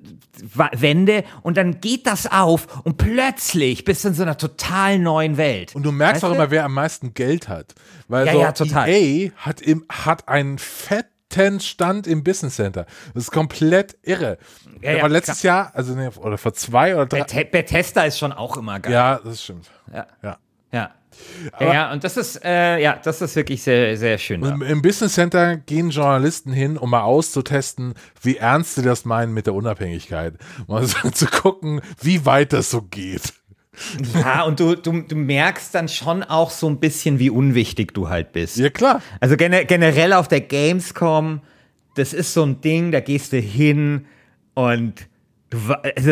Wände 0.73 1.23
und 1.43 1.57
dann 1.57 1.79
geht 1.79 2.07
das 2.07 2.31
auf 2.31 2.81
und 2.83 2.97
plötzlich 2.97 3.85
bist 3.85 4.03
du 4.03 4.09
in 4.09 4.13
so 4.13 4.23
einer 4.23 4.37
total 4.37 4.99
neuen 4.99 5.37
Welt. 5.37 5.75
Und 5.75 5.83
du 5.83 5.91
merkst 5.91 6.15
Weißt 6.15 6.23
auch 6.25 6.29
du? 6.29 6.35
immer, 6.35 6.51
wer 6.51 6.65
am 6.65 6.73
meisten 6.73 7.13
Geld 7.13 7.47
hat. 7.47 7.75
Weil 8.07 8.25
Ja, 8.27 8.33
so 8.33 8.39
ja, 8.41 8.51
total. 8.51 8.89
EA 8.89 9.31
hat, 9.37 9.61
im, 9.61 9.85
hat 9.89 10.27
einen 10.27 10.57
fetten 10.57 11.10
Stand 11.59 12.07
im 12.07 12.23
Business 12.23 12.55
Center. 12.55 12.85
Das 13.13 13.23
ist 13.23 13.31
komplett 13.31 13.97
irre. 14.03 14.37
Ja, 14.81 14.93
ja, 14.93 15.01
war 15.01 15.09
letztes 15.09 15.43
Jahr, 15.43 15.71
also 15.73 15.93
nee, 15.93 16.07
oder 16.07 16.37
vor 16.37 16.53
zwei 16.53 16.95
oder 16.95 17.05
drei. 17.05 17.23
Bet 17.23 17.51
Bethesda 17.51 18.03
ist 18.03 18.19
schon 18.19 18.31
auch 18.31 18.57
immer 18.57 18.79
geil. 18.79 18.93
Ja, 18.93 19.19
das 19.23 19.43
stimmt. 19.43 19.69
Ja. 19.93 20.07
Ja. 20.21 20.37
Ja. 20.71 20.91
Ja, 21.59 21.73
ja, 21.73 21.91
und 21.91 22.03
das 22.03 22.17
ist, 22.17 22.43
äh, 22.43 22.79
ja, 22.79 22.99
das 23.03 23.21
ist 23.21 23.35
wirklich 23.35 23.61
sehr, 23.61 23.97
sehr 23.97 24.17
schön. 24.17 24.43
Im, 24.43 24.61
Im 24.61 24.81
Business 24.81 25.13
Center 25.13 25.57
gehen 25.57 25.89
Journalisten 25.89 26.53
hin, 26.53 26.77
um 26.77 26.89
mal 26.89 27.01
auszutesten, 27.01 27.93
wie 28.21 28.37
ernst 28.37 28.75
sie 28.75 28.81
das 28.81 29.05
meinen 29.05 29.33
mit 29.33 29.45
der 29.45 29.53
Unabhängigkeit. 29.53 30.35
Mal 30.67 30.85
so 30.85 31.09
zu 31.11 31.25
gucken, 31.27 31.81
wie 31.99 32.25
weit 32.25 32.53
das 32.53 32.71
so 32.71 32.81
geht. 32.81 33.33
Ja, 34.13 34.43
und 34.43 34.59
du, 34.59 34.75
du, 34.75 35.01
du 35.01 35.15
merkst 35.15 35.73
dann 35.73 35.87
schon 35.87 36.23
auch 36.23 36.51
so 36.51 36.67
ein 36.69 36.79
bisschen, 36.79 37.19
wie 37.19 37.29
unwichtig 37.29 37.93
du 37.93 38.09
halt 38.09 38.33
bist. 38.33 38.57
Ja, 38.57 38.69
klar. 38.69 39.01
Also 39.19 39.37
gene 39.37 39.65
generell 39.65 40.13
auf 40.13 40.27
der 40.27 40.41
Gamescom, 40.41 41.41
das 41.95 42.13
ist 42.13 42.33
so 42.33 42.43
ein 42.43 42.59
Ding, 42.61 42.91
da 42.91 42.99
gehst 42.99 43.31
du 43.31 43.37
hin 43.39 44.05
und 44.55 45.07
du, 45.49 45.57
also, 45.95 46.11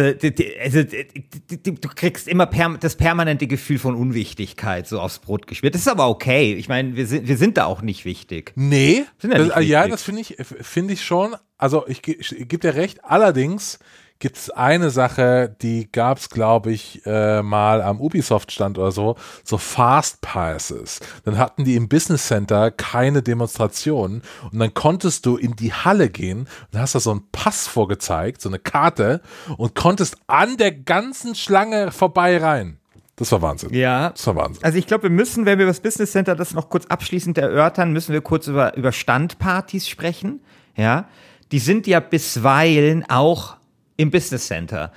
also, 0.62 0.84
du 0.84 1.90
kriegst 1.96 2.28
immer 2.30 2.46
perm 2.46 2.78
das 2.80 2.96
permanente 2.96 3.46
Gefühl 3.48 3.78
von 3.78 3.94
Unwichtigkeit 3.96 4.88
so 4.88 5.00
aufs 5.02 5.20
Brot 5.20 5.46
geschmiert. 5.46 5.76
Das 5.76 5.82
ist 5.82 5.88
aber 5.90 6.08
okay. 6.08 6.54
Ich 6.54 6.70
meine, 6.70 6.96
wir 6.96 7.08
sind, 7.08 7.28
wir 7.28 7.38
sind 7.38 7.58
da 7.58 7.66
auch 7.66 7.82
nicht 7.82 8.06
wichtig. 8.06 8.54
Nee, 8.56 9.04
ja 9.22 9.30
das, 9.30 9.48
nicht 9.48 9.58
äh, 9.58 9.62
ja, 9.62 9.80
wichtig. 9.80 9.92
das 9.92 10.04
finde 10.04 10.22
ich, 10.22 10.36
finde 10.62 10.94
ich 10.94 11.04
schon. 11.04 11.36
Also 11.58 11.86
ich, 11.88 12.02
ge- 12.02 12.18
ich 12.20 12.30
gebe 12.30 12.60
dir 12.60 12.76
recht. 12.76 13.04
Allerdings 13.04 13.80
gibt 14.20 14.38
es 14.38 14.50
eine 14.50 14.90
Sache, 14.90 15.56
die 15.62 15.90
gab 15.92 16.18
es, 16.18 16.30
glaube 16.30 16.72
ich, 16.72 17.02
äh, 17.06 17.42
mal 17.42 17.82
am 17.82 18.02
Ubisoft-Stand 18.02 18.78
oder 18.78 18.92
so, 18.92 19.16
so 19.44 19.58
Fast 19.58 20.22
Passes. 20.22 21.00
Dann 21.24 21.38
hatten 21.38 21.64
die 21.64 21.76
im 21.76 21.88
Business 21.88 22.28
Center 22.28 22.70
keine 22.72 23.24
Demonstrationen 23.24 24.22
und 24.52 24.60
dann 24.60 24.74
konntest 24.74 25.26
du 25.26 25.38
in 25.38 25.56
die 25.56 25.74
Halle 25.74 26.10
gehen 26.10 26.48
und 26.72 26.80
hast 26.80 26.96
da 26.96 27.00
so 27.00 27.12
einen 27.12 27.30
Pass 27.32 27.68
vorgezeigt, 27.68 28.42
so 28.42 28.50
eine 28.50 28.60
Karte 28.60 29.22
und 29.58 29.74
konntest 29.74 30.18
an 30.28 30.58
der 30.58 30.74
ganzen 30.74 31.34
Schlange 31.36 31.92
vorbei 31.92 32.38
rein. 32.38 32.78
Das 33.16 33.32
war 33.34 33.42
Wahnsinn. 33.42 33.74
Ja. 33.74 34.12
Das 34.12 34.26
war 34.28 34.36
Wahnsinn. 34.36 34.64
Also 34.64 34.78
ich 34.78 34.88
glaube, 34.88 35.04
wir 35.04 35.10
müssen, 35.10 35.46
wenn 35.46 35.60
wir 35.60 35.64
über 35.66 35.72
das 35.72 35.82
Business 35.82 36.12
Center 36.12 36.36
das 36.36 36.54
noch 36.54 36.70
kurz 36.70 36.86
abschließend 36.86 37.38
erörtern, 37.38 37.92
müssen 37.92 38.14
wir 38.14 38.22
kurz 38.22 38.48
über, 38.48 38.78
über 38.78 38.94
Standpartys 38.94 39.90
sprechen. 39.90 40.42
Ja. 40.76 41.10
Die 41.52 41.60
sind 41.60 41.86
ja 41.86 42.00
bisweilen 42.00 43.06
auch 43.10 43.59
im 44.00 44.12
Business 44.12 44.48
Center. 44.48 44.92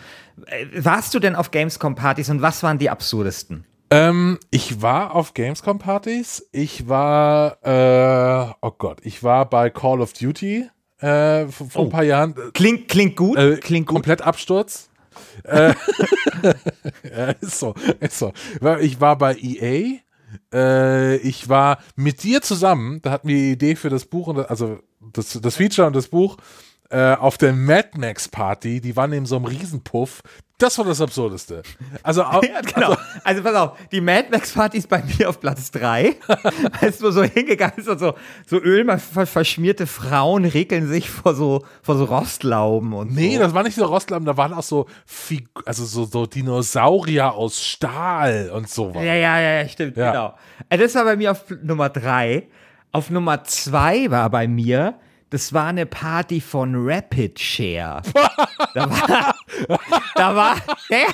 Äh, 0.47 0.67
Warst 0.85 1.13
du 1.15 1.19
denn 1.19 1.35
auf 1.35 1.51
Gamescom-Partys 1.51 2.31
und 2.31 2.41
was 2.41 2.63
waren 2.63 2.79
die 2.79 2.89
absurdesten? 2.89 3.65
Ähm, 3.91 4.39
ich 4.51 4.81
war 4.81 5.15
auf 5.15 5.35
Gamescom-Partys. 5.35 6.49
Ich 6.53 6.89
war, 6.89 7.59
äh, 7.63 8.53
oh 8.63 8.71
Gott, 8.79 9.01
ich 9.03 9.23
war 9.23 9.49
bei 9.51 9.69
Call 9.71 10.01
of 10.01 10.13
Duty 10.13 10.69
äh, 11.01 11.47
vor, 11.49 11.69
vor 11.69 11.85
ein 11.85 11.91
paar 11.91 12.05
Jahren. 12.05 12.35
Klingt, 12.55 12.89
klingt 12.89 13.17
gut. 13.17 13.37
Äh, 13.37 13.57
klingt 13.57 13.87
gut. 13.89 13.97
komplett 13.97 14.23
Absturz. 14.23 14.89
äh, 15.45 15.75
ist 17.41 17.59
so, 17.59 17.75
ist 18.01 18.19
so. 18.19 18.33
Ich 18.81 19.01
war 19.01 19.19
bei 19.19 19.35
EA. 19.37 19.99
Äh, 20.55 21.17
ich 21.17 21.49
war 21.49 21.79
mit 21.97 22.23
dir 22.23 22.41
zusammen, 22.41 23.01
da 23.03 23.11
hatten 23.11 23.29
wir 23.29 23.37
die 23.37 23.53
Idee 23.53 23.77
für 23.77 23.91
das 23.91 24.07
Buch, 24.07 24.29
und 24.29 24.37
das- 24.37 24.47
also 24.47 24.79
das, 25.13 25.39
das 25.43 25.57
Feature 25.57 25.87
und 25.89 25.95
das 25.97 26.09
Buch, 26.09 26.39
äh, 26.93 27.15
auf 27.15 27.39
der 27.39 27.53
Mad 27.53 27.91
Max 27.97 28.29
Party, 28.29 28.81
die 28.81 28.95
waren 28.97 29.13
in 29.13 29.27
so 29.27 29.37
einem 29.37 29.47
Riesenpuff. 29.47 30.21
Das 30.59 30.79
war 30.79 30.85
das 30.85 31.01
Absurdeste. 31.01 31.63
Also, 32.05 32.23
au- 32.25 32.41
Ja, 32.43 32.61
genau. 32.61 32.97
Also 33.25 33.43
pass 33.43 33.55
auf, 33.57 33.79
die 33.91 34.01
Mad 34.01 34.29
Max 34.31 34.53
Party 34.53 34.79
ist 34.79 34.89
bei 34.89 35.03
mir 35.19 35.29
auf 35.29 35.41
Platz 35.41 35.71
3. 35.73 36.15
Als 36.81 36.99
du 36.99 37.11
so 37.11 37.25
hingegangen 37.25 37.75
bist 37.77 37.89
und 37.89 37.99
so, 37.99 38.15
so 38.47 38.61
ölverschmierte 38.61 39.87
Frauen 39.87 40.45
regeln 40.45 40.87
sich 40.87 41.11
vor 41.11 41.35
so, 41.35 41.65
vor 41.83 41.97
so 41.97 42.05
Rostlauben 42.05 42.93
und 42.93 43.13
Nee, 43.13 43.35
so. 43.37 43.43
das 43.43 43.55
war 43.55 43.63
nicht 43.65 43.75
so 43.75 43.85
Rostlamm, 43.87 44.25
da 44.25 44.37
waren 44.37 44.53
auch 44.53 44.63
so, 44.63 44.87
Fig 45.07 45.49
also 45.67 45.85
so, 45.85 46.05
so 46.05 46.27
Dinosaurier 46.27 47.33
aus 47.33 47.61
Stahl 47.61 48.51
und 48.55 48.69
sowas. 48.69 49.03
Ja, 49.03 49.15
ja, 49.15 49.41
ja, 49.41 49.69
stimmt, 49.69 49.97
Ja. 49.97 50.11
genau. 50.13 50.35
Äh, 50.69 50.79
Das 50.79 50.95
war 50.95 51.05
bei 51.05 51.17
mir 51.17 51.33
auf 51.33 51.45
Nummer 51.63 51.89
drei. 51.89 52.49
Auf 52.93 53.11
Nummer 53.11 53.43
zwei 53.45 54.11
war 54.11 54.29
bei 54.31 54.47
mir, 54.47 54.95
das 55.33 55.55
war 55.55 55.69
eine 55.69 55.87
Party 55.87 56.43
von 56.43 56.75
Rapid 56.77 57.41
Share. 57.41 58.03
da 58.75 58.91
war, 58.91 59.35
da 60.15 60.37
war, 60.37 60.57
ja, 60.91 61.07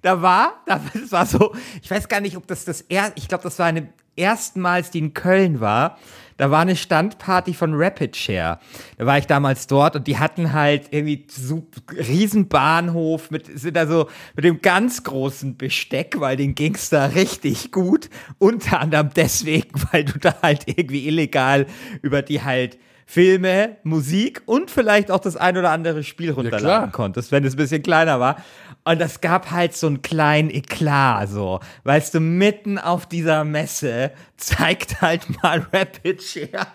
da 0.00 0.22
war, 0.22 0.62
da, 0.64 0.80
das 0.94 1.12
war 1.12 1.26
so, 1.26 1.54
ich 1.82 1.90
weiß 1.90 2.08
gar 2.08 2.22
nicht, 2.22 2.38
ob 2.38 2.46
das 2.46 2.64
das 2.64 2.80
erste, 2.80 3.12
ich 3.16 3.28
glaube, 3.28 3.44
das 3.44 3.58
war 3.58 3.66
eine 3.66 3.88
erstmals, 4.16 4.90
die 4.90 5.00
in 5.00 5.12
Köln 5.12 5.60
war. 5.60 5.98
Da 6.38 6.50
war 6.50 6.60
eine 6.60 6.74
Standparty 6.74 7.52
von 7.52 7.74
Rapid 7.74 8.16
Share. 8.16 8.60
Da 8.96 9.04
war 9.04 9.18
ich 9.18 9.26
damals 9.26 9.66
dort 9.66 9.94
und 9.96 10.06
die 10.06 10.18
hatten 10.18 10.54
halt 10.54 10.88
irgendwie 10.90 11.26
so 11.28 11.66
riesen 11.92 12.48
Bahnhof 12.48 13.30
mit 13.30 13.58
sind 13.58 13.76
da 13.76 13.86
so 13.86 14.08
mit 14.34 14.46
dem 14.46 14.62
ganz 14.62 15.02
großen 15.02 15.58
Besteck, 15.58 16.18
weil 16.18 16.38
den 16.38 16.54
ging's 16.54 16.88
da 16.88 17.06
richtig 17.06 17.72
gut. 17.72 18.08
Unter 18.38 18.80
anderem 18.80 19.10
deswegen, 19.14 19.70
weil 19.92 20.06
du 20.06 20.18
da 20.18 20.34
halt 20.42 20.64
irgendwie 20.66 21.06
illegal 21.06 21.66
über 22.00 22.22
die 22.22 22.42
halt 22.42 22.78
Filme, 23.08 23.76
Musik 23.84 24.42
und 24.46 24.68
vielleicht 24.68 25.12
auch 25.12 25.20
das 25.20 25.36
ein 25.36 25.56
oder 25.56 25.70
andere 25.70 26.02
Spiel 26.02 26.32
runterladen 26.32 26.66
klar. 26.66 26.90
konntest, 26.90 27.30
wenn 27.30 27.44
es 27.44 27.54
ein 27.54 27.56
bisschen 27.56 27.82
kleiner 27.82 28.18
war. 28.18 28.42
Und 28.84 29.00
das 29.00 29.20
gab 29.20 29.52
halt 29.52 29.76
so 29.76 29.86
einen 29.86 30.02
kleinen 30.02 30.50
Eklat, 30.50 31.28
so. 31.28 31.60
Weißt 31.84 32.14
du, 32.14 32.20
mitten 32.20 32.78
auf 32.78 33.06
dieser 33.06 33.44
Messe 33.44 34.10
zeigt 34.36 35.00
halt 35.00 35.22
mal 35.42 35.64
Rapid 35.72 36.20
Share, 36.20 36.66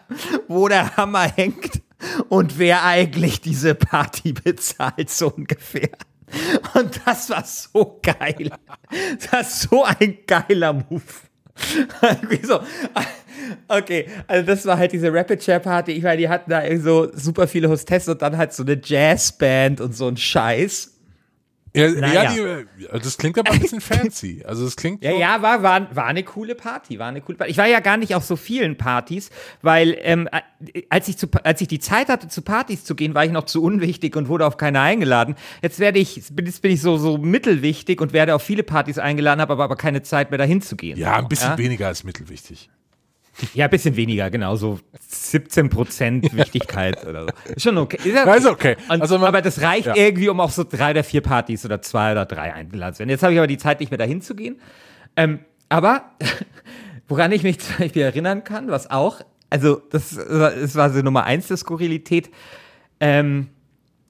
wo 0.47 0.69
der 0.69 0.95
Hammer 0.95 1.27
hängt 1.35 1.81
und 2.29 2.57
wer 2.57 2.85
eigentlich 2.85 3.41
diese 3.41 3.75
Party 3.75 4.31
bezahlt, 4.43 5.09
so 5.09 5.29
ungefähr. 5.29 5.89
Und 6.75 7.01
das 7.05 7.29
war 7.29 7.43
so 7.43 8.00
geil. 8.01 8.51
Das 9.31 9.50
ist 9.50 9.69
so 9.69 9.83
ein 9.83 10.19
geiler 10.25 10.71
Move. 10.71 11.03
So. 12.43 12.60
Okay, 13.67 14.08
also 14.27 14.46
das 14.46 14.65
war 14.65 14.77
halt 14.77 14.91
diese 14.91 15.12
Rapid 15.12 15.43
Share 15.43 15.60
Party. 15.60 15.93
Ich 15.93 16.03
meine, 16.03 16.17
die 16.17 16.29
hatten 16.29 16.50
da 16.50 16.62
so 16.77 17.10
super 17.13 17.48
viele 17.48 17.70
Hostessen 17.70 18.13
und 18.13 18.22
dann 18.22 18.38
halt 18.38 18.53
so 18.53 18.63
eine 18.63 18.79
Jazzband 18.81 19.81
und 19.81 19.96
so 19.96 20.08
ein 20.08 20.17
Scheiß. 20.17 20.90
Ja, 21.74 21.88
ja 21.88 22.34
die, 22.34 22.66
das 22.92 23.18
klingt 23.18 23.40
aber 23.40 23.51
ein 23.51 23.60
bisschen 23.60 23.82
fancy. 23.82 24.44
Also 24.46 24.66
es 24.66 24.75
klingt 24.75 25.04
Ja, 25.04 25.12
so, 25.12 25.20
ja, 25.20 25.42
war, 25.42 25.63
war, 25.63 25.96
war 25.96 26.06
eine 26.06 26.24
coole 26.24 26.56
Party, 26.56 27.00
war 27.00 27.08
eine 27.08 27.22
coole 27.22 27.38
Party. 27.38 27.51
Ich 27.51 27.58
war 27.58 27.68
ja 27.68 27.80
gar 27.80 27.98
nicht 27.98 28.13
auf 28.13 28.24
so 28.25 28.36
vielen 28.36 28.78
Partys, 28.78 29.30
weil 29.62 29.98
ähm, 30.01 30.28
äh, 30.74 30.84
als, 30.90 31.08
ich 31.08 31.18
zu, 31.18 31.28
als 31.44 31.62
ich 31.62 31.68
die 31.68 31.80
Zeit 31.80 32.10
hatte, 32.10 32.28
zu 32.28 32.42
Partys 32.42 32.84
zu 32.84 32.96
gehen, 32.96 33.13
war 33.13 33.24
ich 33.24 33.32
noch 33.32 33.46
zu 33.46 33.63
unwichtig 33.63 34.16
und 34.16 34.28
wurde 34.28 34.46
auf 34.46 34.58
keine 34.58 34.82
eingeladen. 34.82 35.36
Jetzt 35.62 35.80
werde 35.80 36.00
ich, 36.00 36.16
jetzt 36.18 36.62
bin 36.62 36.72
ich 36.72 36.82
so, 36.82 36.98
so 36.98 37.18
mittelwichtig 37.18 38.01
und 38.01 38.12
werde 38.13 38.36
auf 38.36 38.44
viele 38.44 38.63
Partys 38.63 38.98
eingeladen, 38.98 39.40
habe 39.40 39.54
aber, 39.54 39.63
aber 39.63 39.75
keine 39.78 40.01
Zeit 40.01 40.32
mehr 40.32 40.38
dahin 40.38 40.62
zu 40.62 40.75
gehen. 40.75 40.98
ja, 40.98 41.16
ein 41.16 41.28
bisschen 41.30 41.51
Ja? 41.51 41.58
weniger 41.58 41.88
als 41.88 42.04
mittelwichtig. 42.04 42.70
Ja, 43.53 43.65
ein 43.65 43.71
bisschen 43.71 43.95
weniger, 43.95 44.29
genau, 44.29 44.55
so 44.55 44.79
17 45.07 45.69
Prozent 45.69 46.35
Wichtigkeit 46.35 47.05
oder 47.07 47.23
so. 47.25 47.29
Ist 47.55 47.63
schon 47.63 47.77
okay. 47.77 47.97
Ist 47.97 48.13
Ja, 48.13 48.33
ist 48.33 48.45
okay. 48.45 48.75
Und, 48.89 49.01
Also 49.01 49.17
man- 49.17 49.27
aber 49.29 49.41
das 49.41 49.61
reicht 49.61 49.88
ja. 49.88 49.95
irgendwie, 49.95 50.29
um 50.29 50.39
auf 50.39 50.51
so 50.51 50.63
drei 50.63 50.91
oder 50.91 51.03
vier 51.03 51.21
Partys 51.21 51.65
oder 51.65 51.81
zwei 51.81 52.11
oder 52.11 52.25
drei 52.25 52.53
eingeladen 52.53 52.93
zu 52.93 53.00
werden. 53.00 53.09
Jetzt 53.09 53.23
habe 53.23 53.33
ich 53.33 53.39
aber 53.39 53.47
die 53.47 53.57
Zeit, 53.57 53.79
nicht 53.79 53.89
mehr 53.89 53.97
dahin 53.97 54.21
zu 54.21 54.35
gehen. 54.35 54.59
Ähm, 55.15 55.39
aber 55.69 56.11
woran 57.07 57.31
ich 57.31 57.43
mich 57.43 57.59
zum 57.59 57.77
Beispiel 57.77 58.01
erinnern 58.03 58.43
kann, 58.43 58.69
was 58.69 58.91
auch, 58.91 59.21
also 59.50 59.81
das, 59.89 60.15
das 60.15 60.75
war 60.75 60.89
so 60.91 61.01
Nummer 61.01 61.23
eins 61.23 61.47
der 61.47 61.57
Skurrilität, 61.57 62.29
ähm, 63.00 63.47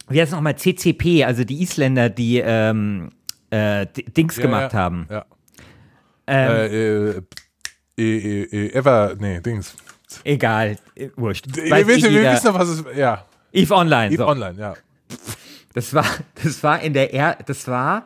wie 0.09 0.19
heißt 0.19 0.31
es 0.31 0.35
nochmal, 0.35 0.57
CCP, 0.57 1.23
also 1.23 1.43
die 1.43 1.61
Isländer, 1.61 2.09
die 2.09 2.39
ähm, 2.43 3.09
äh, 3.51 3.85
Dings 4.17 4.35
Ja, 4.37 4.41
gemacht 4.43 4.73
ja, 4.73 4.79
haben. 4.79 5.07
Ja. 5.09 5.25
Ähm, 6.27 6.51
Äh, 6.51 7.09
äh, 7.17 7.21
äh, 7.97 8.03
äh, 8.03 8.43
äh, 8.43 8.73
Ever, 8.73 9.15
nee, 9.19 9.39
Dings. 9.41 9.75
Egal, 10.23 10.77
äh, 10.95 11.09
wurscht. 11.15 11.47
Ihr 11.57 11.69
Weiß 11.71 11.83
eh 11.85 11.87
wir 11.87 11.97
jeder. 12.11 12.33
wissen 12.33 12.47
doch, 12.47 12.59
was 12.59 12.69
es 12.69 12.83
Ja, 12.95 13.25
Eve 13.51 13.75
Online. 13.75 14.13
Eve 14.13 14.23
so. 14.23 14.27
Online, 14.27 14.59
ja. 14.59 14.73
Das 15.73 15.93
war, 15.93 16.05
das 16.43 16.63
war 16.63 16.81
in 16.81 16.93
der, 16.93 17.13
er 17.13 17.37
das 17.45 17.67
war 17.67 18.05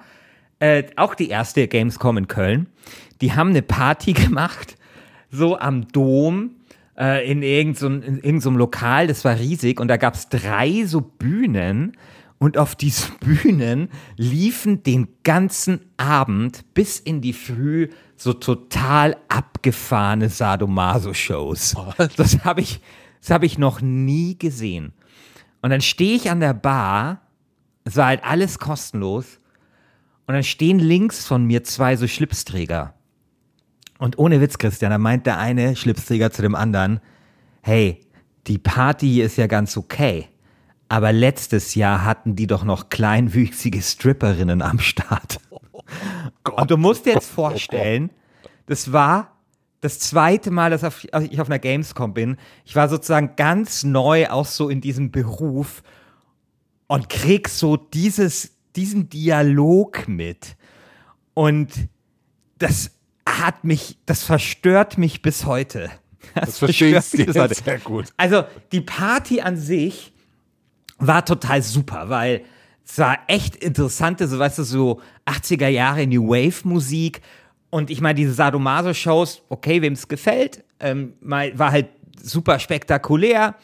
äh, 0.60 0.84
auch 0.96 1.15
die 1.15 1.30
erste 1.30 1.68
Gamescom 1.68 2.18
in 2.18 2.27
Köln. 2.27 2.68
Die 3.22 3.34
haben 3.34 3.50
eine 3.50 3.62
Party 3.62 4.13
gemacht, 4.13 4.77
so 5.30 5.58
am 5.58 5.88
Dom, 5.89 6.51
äh, 6.98 7.30
in 7.30 7.42
irgendeinem 7.44 8.01
in 8.04 8.20
irgend 8.20 8.44
so 8.44 8.50
Lokal, 8.51 9.08
das 9.08 9.25
war 9.25 9.38
riesig 9.38 9.80
und 9.80 9.88
da 9.88 9.98
gab 9.98 10.15
es 10.15 10.30
drei 10.30 10.86
so 10.86 11.01
Bühnen 11.01 11.98
und 12.38 12.58
auf 12.58 12.75
diesen 12.75 13.15
Bühnen 13.20 13.89
liefen 14.18 14.84
den 14.84 15.08
ganzen 15.24 15.82
Abend 15.98 16.63
bis 16.74 17.00
in 17.00 17.22
die 17.22 17.34
Früh 17.34 17.89
so 18.17 18.34
total 18.34 19.17
abgefahrene 19.27 20.29
Sadomaso-Shows. 20.29 21.75
Das 22.17 22.43
habe 22.43 22.62
ich, 22.62 22.81
das 23.22 23.31
habe 23.31 23.45
ich 23.45 23.57
noch 23.57 23.81
nie 23.81 24.38
gesehen. 24.38 24.93
Und 25.62 25.72
dann 25.72 25.81
stehe 25.81 26.15
ich 26.15 26.29
an 26.29 26.39
der 26.39 26.53
Bar, 26.53 27.22
es 27.84 27.95
war 27.95 28.07
halt 28.07 28.24
alles 28.24 28.60
kostenlos, 28.60 29.39
und 30.27 30.34
dann 30.34 30.43
stehen 30.43 30.79
links 30.79 31.25
von 31.25 31.45
mir 31.45 31.63
zwei 31.63 31.95
so 31.95 32.07
Schlipsträger. 32.07 32.93
Und 33.98 34.17
ohne 34.17 34.41
Witz, 34.41 34.57
Christian, 34.57 34.91
da 34.91 34.98
meint 34.98 35.25
der 35.25 35.38
eine 35.38 35.75
Schlipsträger 35.75 36.31
zu 36.31 36.41
dem 36.41 36.55
anderen, 36.55 37.00
hey, 37.62 38.01
die 38.48 38.57
Party 38.57 39.07
hier 39.07 39.25
ist 39.25 39.38
ja 39.38 39.48
ganz 39.48 39.77
okay, 39.77 40.27
aber 40.89 41.12
letztes 41.12 41.75
Jahr 41.75 42.03
hatten 42.03 42.36
die 42.36 42.48
doch 42.48 42.63
noch 42.63 42.89
kleinwüchsige 42.89 43.81
Stripperinnen 43.81 44.62
am 44.62 44.79
Start. 44.79 45.39
Und 46.58 46.72
du 46.72 46.77
musst 46.77 47.06
dir 47.06 47.13
jetzt 47.13 47.30
vorstellen, 47.32 48.12
das 48.65 48.92
war 48.92 49.36
das 49.82 50.00
zweite 50.00 50.50
Mal, 50.50 50.72
dass 50.72 50.84
ich 50.84 51.39
auf 51.39 51.48
einer 51.48 51.60
Gamescom 51.60 52.13
bin. 52.13 52.38
Ich 52.65 52.75
war 52.75 52.89
sozusagen 52.89 53.36
ganz 53.36 53.84
neu 53.84 54.30
auch 54.30 54.46
so 54.46 54.70
in 54.70 54.82
diesem 54.82 55.12
Beruf 55.12 55.84
und 56.88 57.10
krieg 57.10 57.50
so 57.50 57.77
dieses, 57.77 58.51
diesen 58.75 59.10
Dialog 59.10 60.08
mit. 60.08 60.56
Und 61.34 61.70
das 62.58 62.92
hat 63.27 63.63
mich, 63.63 63.98
das 64.06 64.24
verstört 64.24 64.98
mich 64.98 65.22
bis 65.22 65.46
heute. 65.46 65.92
Das 66.34 66.58
verstehe 66.58 66.98
ich 66.98 67.25
bis 67.25 67.38
heute. 67.38 67.54
sehr 67.54 67.80
gut. 67.80 68.08
Also 68.18 68.44
die 68.72 68.82
Party 68.82 69.41
an 69.41 69.58
sich 69.58 70.13
war 70.98 71.26
total 71.26 71.62
super, 71.62 72.10
weil 72.10 72.43
es 72.88 73.00
war 73.00 73.19
echt 73.28 73.56
interessante, 73.56 74.28
so 74.28 74.38
weißt 74.38 74.60
du, 74.60 74.63
so 74.63 75.02
80er 75.26 75.67
Jahre 75.67 76.06
New 76.06 76.30
Wave 76.30 76.67
Musik. 76.67 77.21
Und 77.71 77.89
ich 77.89 78.00
meine, 78.00 78.15
diese 78.15 78.34
Sadomaso-Shows, 78.34 79.41
okay, 79.50 79.82
wem 79.82 79.93
es 79.93 80.08
gefällt, 80.08 80.63
ähm, 80.80 81.13
war 81.21 81.71
halt 81.71 81.89
super 82.21 82.60
spektakulär 82.60 83.56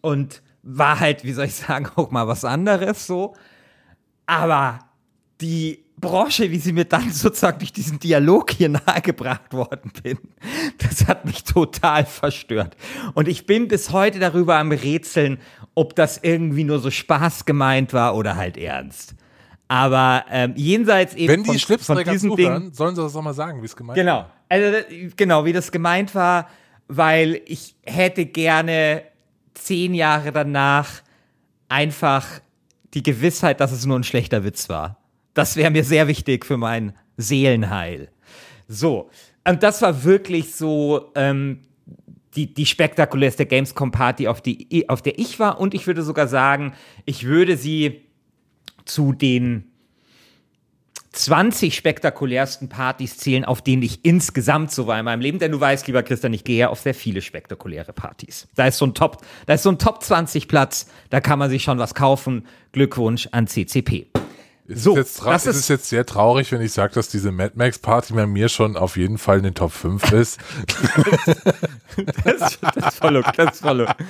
und 0.00 0.42
war 0.62 1.00
halt, 1.00 1.24
wie 1.24 1.32
soll 1.32 1.46
ich 1.46 1.54
sagen, 1.54 1.88
auch 1.96 2.10
mal 2.10 2.28
was 2.28 2.44
anderes 2.44 3.06
so. 3.06 3.34
Aber 4.26 4.78
die 5.40 5.84
Branche, 6.00 6.50
wie 6.50 6.58
sie 6.58 6.72
mir 6.72 6.84
dann 6.84 7.10
sozusagen 7.12 7.58
durch 7.58 7.72
diesen 7.72 7.98
Dialog 7.98 8.52
hier 8.52 8.68
nahegebracht 8.68 9.52
worden 9.52 9.90
bin, 10.02 10.18
das 10.78 11.06
hat 11.08 11.24
mich 11.24 11.44
total 11.44 12.06
verstört. 12.06 12.76
Und 13.14 13.28
ich 13.28 13.46
bin 13.46 13.68
bis 13.68 13.90
heute 13.90 14.18
darüber 14.18 14.56
am 14.56 14.70
Rätseln, 14.70 15.38
ob 15.78 15.94
das 15.94 16.18
irgendwie 16.20 16.64
nur 16.64 16.80
so 16.80 16.90
Spaß 16.90 17.44
gemeint 17.44 17.92
war 17.92 18.16
oder 18.16 18.34
halt 18.34 18.56
ernst. 18.56 19.14
Aber 19.68 20.24
ähm, 20.28 20.54
jenseits 20.56 21.14
eben 21.14 21.28
Wenn 21.28 21.40
die 21.44 21.46
von, 21.46 21.54
von 21.54 21.60
Schlipsträger 21.60 22.10
diesem 22.10 22.34
Ding, 22.34 22.46
zuhören, 22.46 22.72
sollen 22.72 22.96
sie 22.96 23.02
das 23.02 23.14
auch 23.14 23.22
mal 23.22 23.32
sagen, 23.32 23.62
wie 23.62 23.66
es 23.66 23.76
gemeint 23.76 23.96
Genau. 23.96 24.26
Also, 24.48 24.76
äh, 24.76 25.10
genau, 25.14 25.44
wie 25.44 25.52
das 25.52 25.70
gemeint 25.70 26.16
war, 26.16 26.48
weil 26.88 27.42
ich 27.46 27.76
hätte 27.84 28.26
gerne 28.26 29.04
zehn 29.54 29.94
Jahre 29.94 30.32
danach 30.32 30.88
einfach 31.68 32.26
die 32.94 33.04
Gewissheit, 33.04 33.60
dass 33.60 33.70
es 33.70 33.86
nur 33.86 34.00
ein 34.00 34.04
schlechter 34.04 34.42
Witz 34.42 34.68
war. 34.68 34.98
Das 35.34 35.54
wäre 35.54 35.70
mir 35.70 35.84
sehr 35.84 36.08
wichtig 36.08 36.44
für 36.44 36.56
mein 36.56 36.92
Seelenheil. 37.16 38.10
So, 38.66 39.10
und 39.46 39.62
das 39.62 39.80
war 39.80 40.02
wirklich 40.02 40.56
so 40.56 41.12
ähm, 41.14 41.60
die, 42.38 42.54
die 42.54 42.66
spektakulärste 42.66 43.46
Gamescom-Party, 43.46 44.28
auf, 44.28 44.42
auf 44.86 45.02
der 45.02 45.18
ich 45.18 45.40
war. 45.40 45.58
Und 45.58 45.74
ich 45.74 45.88
würde 45.88 46.02
sogar 46.02 46.28
sagen, 46.28 46.72
ich 47.04 47.24
würde 47.24 47.56
sie 47.56 48.02
zu 48.84 49.12
den 49.12 49.64
20 51.10 51.74
spektakulärsten 51.74 52.68
Partys 52.68 53.16
zählen, 53.16 53.44
auf 53.44 53.60
denen 53.60 53.82
ich 53.82 54.04
insgesamt 54.04 54.70
so 54.70 54.86
war 54.86 55.00
in 55.00 55.04
meinem 55.04 55.20
Leben. 55.20 55.40
Denn 55.40 55.50
du 55.50 55.58
weißt, 55.58 55.88
lieber 55.88 56.04
Christian, 56.04 56.32
ich 56.32 56.44
gehe 56.44 56.58
ja 56.58 56.68
auf 56.68 56.78
sehr 56.78 56.94
viele 56.94 57.22
spektakuläre 57.22 57.92
Partys. 57.92 58.46
Da 58.54 58.68
ist 58.68 58.78
so 58.78 58.86
ein 58.86 58.94
Top, 58.94 59.24
da 59.46 59.54
ist 59.54 59.64
so 59.64 59.70
ein 59.70 59.78
Top 59.78 60.04
20 60.04 60.46
Platz, 60.46 60.86
da 61.10 61.20
kann 61.20 61.40
man 61.40 61.50
sich 61.50 61.64
schon 61.64 61.78
was 61.78 61.94
kaufen. 61.94 62.46
Glückwunsch 62.70 63.28
an 63.32 63.48
CCP. 63.48 64.06
Ist 64.68 64.82
So, 64.84 64.96
es 64.98 65.14
das 65.14 65.46
ist 65.46 65.56
ist- 65.56 65.68
jetzt 65.68 65.88
sehr 65.88 66.04
traurig, 66.04 66.52
wenn 66.52 66.60
ich 66.60 66.72
sage, 66.72 66.92
dass 66.94 67.08
diese 67.08 67.32
Mad 67.32 67.52
Max 67.56 67.78
Party 67.78 68.12
bei 68.12 68.26
mir 68.26 68.48
schon 68.50 68.76
auf 68.76 68.96
jeden 68.98 69.16
Fall 69.18 69.38
in 69.38 69.44
den 69.44 69.54
Top 69.54 69.72
5 69.72 70.12
ist. 70.12 70.38
Das, 72.24 72.58
das, 72.60 72.76
ist 72.94 72.98
voll 72.98 73.16
okay, 73.16 73.32
das, 73.36 73.54
ist 73.54 73.60
voll, 73.62 73.80
okay. 73.80 74.04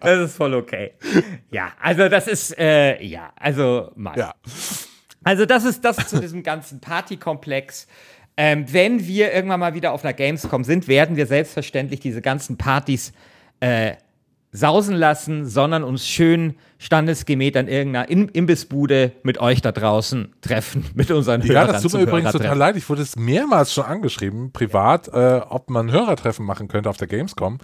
das 0.00 0.30
ist 0.30 0.36
voll 0.36 0.54
okay. 0.54 0.92
Ja, 1.50 1.72
also 1.78 2.08
das 2.08 2.26
ist, 2.26 2.56
äh, 2.58 3.02
ja, 3.04 3.32
also 3.36 3.90
mal. 3.96 4.16
ja. 4.16 4.34
Also 5.24 5.44
das 5.44 5.64
ist 5.64 5.84
das 5.84 5.96
zu 6.08 6.20
diesem 6.20 6.42
ganzen 6.42 6.80
Partykomplex. 6.80 7.86
Ähm, 8.38 8.64
wenn 8.72 9.06
wir 9.06 9.32
irgendwann 9.34 9.60
mal 9.60 9.74
wieder 9.74 9.92
auf 9.92 10.04
einer 10.04 10.14
Gamescom 10.14 10.64
sind, 10.64 10.88
werden 10.88 11.16
wir 11.16 11.26
selbstverständlich 11.26 12.00
diese 12.00 12.22
ganzen 12.22 12.56
Partys 12.56 13.12
äh, 13.60 13.92
sausen 14.56 14.94
lassen, 14.94 15.46
sondern 15.46 15.82
uns 15.82 16.06
schön 16.06 16.54
standesgemäß 16.78 17.56
an 17.56 17.66
irgendeiner 17.66 18.08
In 18.08 18.28
Imbissbude 18.28 19.10
mit 19.24 19.38
euch 19.40 19.60
da 19.62 19.72
draußen 19.72 20.32
treffen, 20.40 20.84
mit 20.94 21.10
unseren 21.10 21.42
Ja, 21.42 21.54
Hörern. 21.62 21.72
das 21.72 21.82
tut 21.82 21.94
mir 21.94 22.02
übrigens 22.02 22.30
total 22.32 22.46
Hörertreffen. 22.46 22.58
leid. 22.58 22.76
Ich 22.76 22.88
wurde 22.88 23.02
es 23.02 23.16
mehrmals 23.16 23.74
schon 23.74 23.84
angeschrieben, 23.84 24.52
privat, 24.52 25.08
äh, 25.08 25.40
ob 25.48 25.70
man 25.70 25.90
Hörertreffen 25.90 26.46
machen 26.46 26.68
könnte 26.68 26.88
auf 26.88 26.96
der 26.96 27.08
Gamescom. 27.08 27.58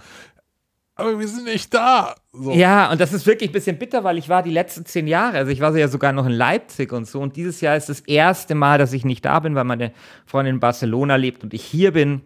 Aber 0.95 1.17
wir 1.17 1.27
sind 1.29 1.45
nicht 1.45 1.73
da. 1.73 2.13
So. 2.33 2.51
Ja, 2.51 2.91
und 2.91 2.99
das 2.99 3.13
ist 3.13 3.25
wirklich 3.25 3.49
ein 3.51 3.53
bisschen 3.53 3.79
bitter, 3.79 4.03
weil 4.03 4.17
ich 4.17 4.27
war 4.27 4.43
die 4.43 4.51
letzten 4.51 4.85
zehn 4.85 5.07
Jahre, 5.07 5.37
also 5.37 5.49
ich 5.51 5.61
war 5.61 5.75
ja 5.77 5.87
sogar 5.87 6.11
noch 6.11 6.25
in 6.25 6.33
Leipzig 6.33 6.91
und 6.91 7.07
so. 7.07 7.21
Und 7.21 7.37
dieses 7.37 7.61
Jahr 7.61 7.77
ist 7.77 7.87
das 7.87 8.01
erste 8.01 8.53
Mal, 8.53 8.77
dass 8.77 8.91
ich 8.91 9.05
nicht 9.05 9.23
da 9.23 9.39
bin, 9.39 9.55
weil 9.55 9.63
meine 9.63 9.93
Freundin 10.25 10.55
in 10.55 10.59
Barcelona 10.59 11.15
lebt 11.15 11.43
und 11.43 11.53
ich 11.53 11.63
hier 11.63 11.93
bin, 11.93 12.21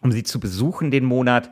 um 0.00 0.10
sie 0.10 0.22
zu 0.22 0.40
besuchen 0.40 0.90
den 0.90 1.04
Monat. 1.04 1.50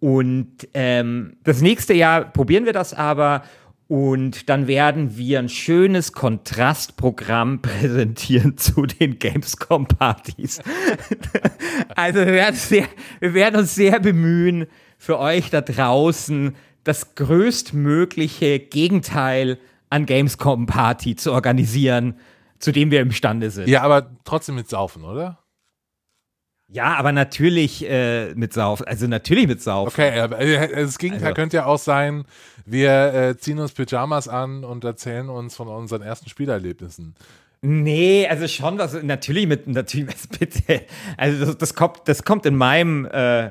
Und 0.00 0.68
ähm, 0.74 1.36
das 1.44 1.62
nächste 1.62 1.94
Jahr 1.94 2.24
probieren 2.24 2.64
wir 2.64 2.72
das 2.72 2.94
aber. 2.94 3.42
Und 3.88 4.48
dann 4.48 4.66
werden 4.66 5.16
wir 5.16 5.38
ein 5.38 5.48
schönes 5.48 6.12
Kontrastprogramm 6.12 7.62
präsentieren 7.62 8.56
zu 8.58 8.84
den 8.86 9.18
Gamescom-Partys. 9.18 10.60
also 11.94 12.18
wir 12.18 12.32
werden, 12.32 12.56
sehr, 12.56 12.86
wir 13.20 13.34
werden 13.34 13.60
uns 13.60 13.74
sehr 13.74 14.00
bemühen, 14.00 14.66
für 14.98 15.18
euch 15.18 15.50
da 15.50 15.60
draußen 15.60 16.56
das 16.82 17.14
größtmögliche 17.14 18.58
Gegenteil 18.58 19.58
an 19.90 20.06
Gamescom-Party 20.06 21.16
zu 21.16 21.32
organisieren, 21.32 22.18
zu 22.58 22.72
dem 22.72 22.90
wir 22.90 23.00
imstande 23.00 23.50
sind. 23.50 23.68
Ja, 23.68 23.82
aber 23.82 24.10
trotzdem 24.24 24.56
mit 24.56 24.68
Saufen, 24.68 25.04
oder? 25.04 25.38
Ja, 26.68 26.94
aber 26.96 27.12
natürlich 27.12 27.88
äh, 27.88 28.34
mit 28.34 28.52
Sauf, 28.52 28.84
also 28.86 29.06
natürlich 29.06 29.46
mit 29.46 29.62
Sauf. 29.62 29.88
Okay, 29.88 30.18
aber 30.18 30.40
äh, 30.40 30.82
das 30.84 30.98
Gegenteil 30.98 31.28
Also- 31.28 31.34
könnte 31.36 31.56
ja 31.58 31.66
auch 31.66 31.78
sein, 31.78 32.24
wir 32.64 33.14
äh, 33.14 33.36
ziehen 33.38 33.58
uns 33.60 33.72
Pyjamas 33.72 34.26
an 34.26 34.64
und 34.64 34.82
erzählen 34.84 35.28
uns 35.28 35.54
von 35.54 35.68
unseren 35.68 36.02
ersten 36.02 36.28
Spielerlebnissen 36.28 37.14
Nee, 37.62 38.26
also 38.28 38.46
schon 38.48 38.78
was, 38.78 39.02
natürlich 39.02 39.46
mit, 39.46 39.66
natürlich, 39.66 40.14
bitte, 40.38 40.82
also 41.16 41.46
das, 41.46 41.58
das 41.58 41.74
kommt, 41.74 42.00
das 42.06 42.22
kommt 42.22 42.44
in 42.46 42.54
meinem, 42.54 43.06
äh, 43.06 43.50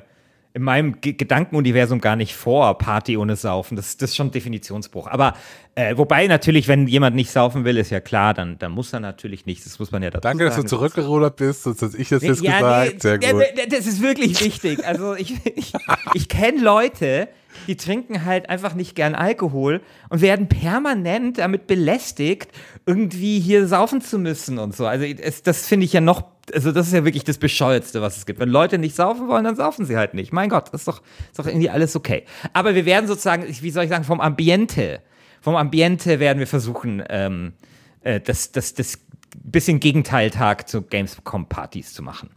in 0.56 0.62
meinem 0.62 1.02
G 1.02 1.12
Gedankenuniversum 1.12 2.00
gar 2.00 2.16
nicht 2.16 2.34
vor, 2.34 2.78
Party 2.78 3.18
ohne 3.18 3.36
Saufen. 3.36 3.76
Das, 3.76 3.98
das 3.98 4.12
ist 4.12 4.16
schon 4.16 4.28
ein 4.28 4.32
Definitionsbruch. 4.32 5.08
Aber 5.08 5.34
äh, 5.76 5.98
wobei 5.98 6.28
natürlich, 6.28 6.70
wenn 6.70 6.88
jemand 6.88 7.14
nicht 7.14 7.30
saufen 7.30 7.66
will, 7.66 7.78
ist 7.78 7.90
ja 7.90 8.00
klar, 8.00 8.34
dann, 8.34 8.58
dann 8.58 8.72
muss 8.72 8.94
er 8.94 9.02
natürlich 9.02 9.46
nicht. 9.46 9.66
Das 9.66 9.80
muss 9.80 9.92
man 9.92 10.02
ja 10.02 10.10
dazu 10.12 10.22
Danke, 10.22 10.46
dass 10.46 10.56
sagen. 10.56 10.68
du 10.68 10.70
zurückgerudert 10.70 11.36
bist, 11.36 11.64
sonst 11.64 11.82
hätte 11.82 11.98
ich 11.98 12.08
das 12.08 12.24
jetzt 12.24 12.42
Ja, 12.42 12.60
gesagt. 12.60 12.94
nee, 12.94 13.00
Sehr 13.00 13.20
gut. 13.20 13.44
Das 13.70 13.86
ist 13.86 14.02
wirklich 14.02 14.42
wichtig. 14.42 14.88
Also 14.88 15.14
ich, 15.16 15.34
ich, 15.58 15.74
ich 16.14 16.30
kenne 16.30 16.62
Leute, 16.62 17.28
die 17.68 17.76
trinken 17.76 18.24
halt 18.24 18.50
einfach 18.50 18.76
nicht 18.76 18.96
gern 18.96 19.14
Alkohol 19.14 19.82
und 20.10 20.22
werden 20.22 20.48
permanent 20.48 21.38
damit 21.38 21.68
belästigt, 21.68 22.52
irgendwie 22.86 23.40
hier 23.42 23.68
saufen 23.68 24.00
zu 24.00 24.20
müssen 24.20 24.58
und 24.58 24.76
so. 24.76 24.86
Also 24.88 25.06
das 25.44 25.68
finde 25.68 25.86
ich 25.86 25.94
ja 25.94 26.02
noch, 26.02 26.24
also 26.54 26.72
das 26.72 26.88
ist 26.88 26.94
ja 26.94 27.06
wirklich 27.06 27.24
das 27.24 27.38
Bescheuertste, 27.38 28.02
was 28.02 28.18
es 28.18 28.26
gibt. 28.26 28.40
Wenn 28.40 28.50
Leute 28.50 28.78
nicht 28.78 28.96
saufen 28.96 29.28
wollen, 29.28 29.44
dann 29.44 29.56
saufen 29.56 29.86
sie 29.86 29.98
halt 29.98 30.14
nicht. 30.14 30.32
Mein 30.32 30.50
Gott, 30.50 30.70
das 30.72 30.82
ist 30.82 30.88
doch, 30.88 31.02
ist 31.30 31.40
doch 31.40 31.48
irgendwie 31.48 31.70
alles 31.70 31.96
okay. 31.96 32.26
Aber 32.54 32.76
wir 32.76 32.86
werden 32.86 33.08
sozusagen, 33.08 33.46
wie 33.48 33.72
soll 33.72 33.84
ich 33.84 33.90
sagen, 33.90 34.04
vom 34.04 34.22
Ambiente, 34.22 35.02
vom 35.42 35.56
Ambiente 35.56 36.20
werden 36.20 36.40
wir 36.40 36.48
versuchen, 36.48 37.04
ähm, 37.10 37.54
äh, 38.02 38.20
das, 38.20 38.52
das, 38.52 38.74
das 38.74 39.00
bisschen 39.44 39.80
Gegenteiltag 39.80 40.68
zu 40.70 40.82
Gamescom-Partys 40.82 41.94
zu 41.94 42.04
machen. 42.04 42.30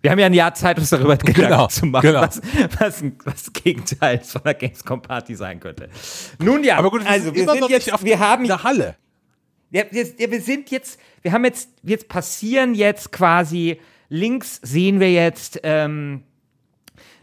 Wir 0.00 0.10
haben 0.10 0.18
ja 0.18 0.26
ein 0.26 0.34
Jahr 0.34 0.52
Zeit, 0.52 0.78
uns 0.78 0.90
darüber 0.90 1.16
Gedanken 1.16 1.40
Genau, 1.40 1.66
zu 1.66 1.86
machen, 1.86 2.06
genau. 2.06 2.20
was, 2.20 2.40
was, 2.78 3.02
was 3.24 3.44
das 3.44 3.52
Gegenteil 3.54 4.20
von 4.20 4.42
einer 4.44 4.54
Gamescom-Party 4.54 5.34
sein 5.34 5.60
könnte. 5.60 5.88
Nun 6.38 6.62
ja, 6.62 6.76
Aber 6.76 6.90
gut, 6.90 7.02
wir 7.02 7.10
also 7.10 7.26
sind 7.26 7.36
wir 7.36 7.50
sind 7.50 7.70
jetzt, 7.70 8.04
wir 8.04 8.18
haben, 8.18 8.46
der 8.46 8.62
Halle. 8.62 8.96
Ja, 9.74 9.82
wir, 9.90 10.30
wir 10.30 10.40
sind 10.40 10.70
jetzt, 10.70 11.00
wir 11.22 11.32
haben 11.32 11.44
jetzt, 11.44 11.68
jetzt 11.82 12.08
passieren 12.08 12.76
jetzt 12.76 13.10
quasi, 13.10 13.80
links 14.08 14.60
sehen 14.62 15.00
wir 15.00 15.10
jetzt, 15.10 15.58
ähm, 15.64 16.22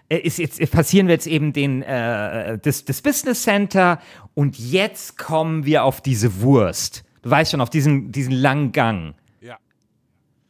äh, 0.10 0.18
ist 0.18 0.38
jetzt 0.38 0.60
passieren 0.70 1.08
wir 1.08 1.14
jetzt 1.14 1.28
eben 1.28 1.54
den 1.54 1.82
äh, 1.82 2.60
das, 2.62 2.84
das 2.84 3.02
Business 3.02 3.44
Center 3.44 4.02
und 4.34 4.60
jetzt 4.60 5.18
kommen 5.18 5.66
wir 5.66 5.86
auf 5.86 6.02
diese 6.02 6.42
Wurst. 6.42 7.06
Du 7.22 7.30
weißt 7.30 7.52
schon, 7.52 7.62
auf 7.62 7.70
diesen, 7.70 8.12
diesen 8.12 8.34
langen 8.34 8.74
Gang. 8.74 9.16
Ja. 9.40 9.58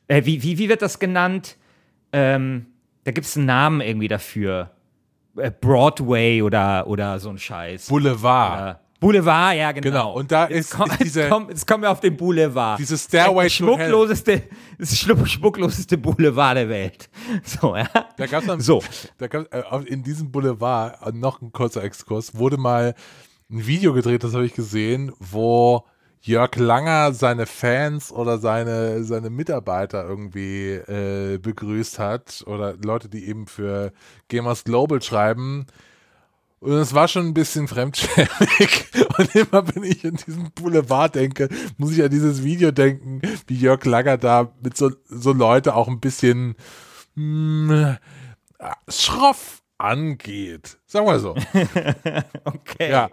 Äh, 0.07 0.25
wie, 0.25 0.41
wie, 0.41 0.57
wie 0.57 0.69
wird 0.69 0.81
das 0.81 0.97
genannt? 0.97 1.55
Ähm, 2.13 2.65
da 3.03 3.11
gibt 3.11 3.27
es 3.27 3.37
einen 3.37 3.45
Namen 3.45 3.79
irgendwie 3.81 4.07
dafür. 4.07 4.71
Äh, 5.37 5.51
Broadway 5.51 6.41
oder, 6.41 6.87
oder 6.87 7.19
so 7.19 7.29
ein 7.29 7.37
Scheiß. 7.37 7.89
Boulevard. 7.89 8.77
Äh, 8.77 8.80
Boulevard, 9.01 9.57
ja, 9.57 9.71
genau. 9.73 9.83
Genau, 9.89 10.13
und 10.13 10.31
da 10.31 10.47
Jetzt, 10.47 10.71
ist, 10.71 10.77
komm, 10.77 10.89
ist 10.91 10.99
diese, 11.01 11.21
jetzt, 11.23 11.29
komm, 11.31 11.49
jetzt 11.49 11.67
kommen 11.67 11.83
wir 11.83 11.91
auf 11.91 11.99
den 11.99 12.15
Boulevard. 12.15 12.79
diese 12.79 12.97
Stairway 12.97 13.45
das 13.45 13.53
schmuckloseste, 13.53 14.43
das 14.77 14.95
schmuck- 14.97 15.27
schmuckloseste 15.27 15.97
Boulevard 15.97 16.55
der 16.55 16.69
Welt. 16.69 17.09
So, 17.43 17.75
ja. 17.75 17.89
Da 18.15 18.25
gab 18.27 18.47
es 18.47 18.65
So. 18.65 18.81
da 19.17 19.27
gab's, 19.27 19.49
äh, 19.51 19.61
in 19.87 20.03
diesem 20.03 20.31
Boulevard, 20.31 21.01
äh, 21.05 21.11
noch 21.11 21.41
ein 21.41 21.51
kurzer 21.51 21.83
Exkurs, 21.83 22.35
wurde 22.35 22.55
mal 22.57 22.93
ein 23.49 23.65
Video 23.67 23.91
gedreht, 23.91 24.23
das 24.23 24.33
habe 24.33 24.45
ich 24.45 24.53
gesehen, 24.53 25.11
wo 25.19 25.83
Jörg 26.23 26.55
Langer 26.57 27.13
seine 27.13 27.47
Fans 27.47 28.11
oder 28.11 28.37
seine, 28.37 29.03
seine 29.03 29.31
Mitarbeiter 29.31 30.07
irgendwie 30.07 30.73
äh, 30.73 31.39
begrüßt 31.39 31.97
hat 31.97 32.43
oder 32.45 32.75
Leute, 32.85 33.09
die 33.09 33.25
eben 33.27 33.47
für 33.47 33.91
Gamers 34.29 34.63
Global 34.63 35.01
schreiben. 35.01 35.65
Und 36.61 36.73
es 36.73 36.93
war 36.93 37.07
schon 37.07 37.25
ein 37.25 37.33
bisschen 37.33 37.67
fremdschämig. 37.67 38.29
Und 39.17 39.35
immer, 39.35 39.75
wenn 39.75 39.83
ich 39.83 40.05
an 40.05 40.15
diesen 40.15 40.51
Boulevard 40.51 41.15
denke, 41.15 41.49
muss 41.77 41.91
ich 41.91 42.03
an 42.03 42.11
dieses 42.11 42.43
Video 42.43 42.69
denken, 42.69 43.19
wie 43.47 43.55
Jörg 43.55 43.83
Langer 43.83 44.17
da 44.17 44.53
mit 44.61 44.77
so, 44.77 44.91
so 45.09 45.33
Leute 45.33 45.75
auch 45.75 45.87
ein 45.87 45.99
bisschen 45.99 46.55
mh, 47.15 47.97
schroff 48.87 49.63
angeht. 49.79 50.77
Sagen 50.85 51.07
wir 51.07 51.19
so. 51.19 51.35
Okay. 52.43 52.91
Ja. 52.91 53.09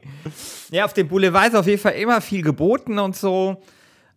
Ja, 0.70 0.84
auf 0.84 0.92
dem 0.92 1.08
Boulevard 1.08 1.48
ist 1.48 1.54
auf 1.54 1.66
jeden 1.66 1.80
Fall 1.80 1.94
immer 1.94 2.20
viel 2.20 2.42
geboten 2.42 2.98
und 2.98 3.16
so. 3.16 3.62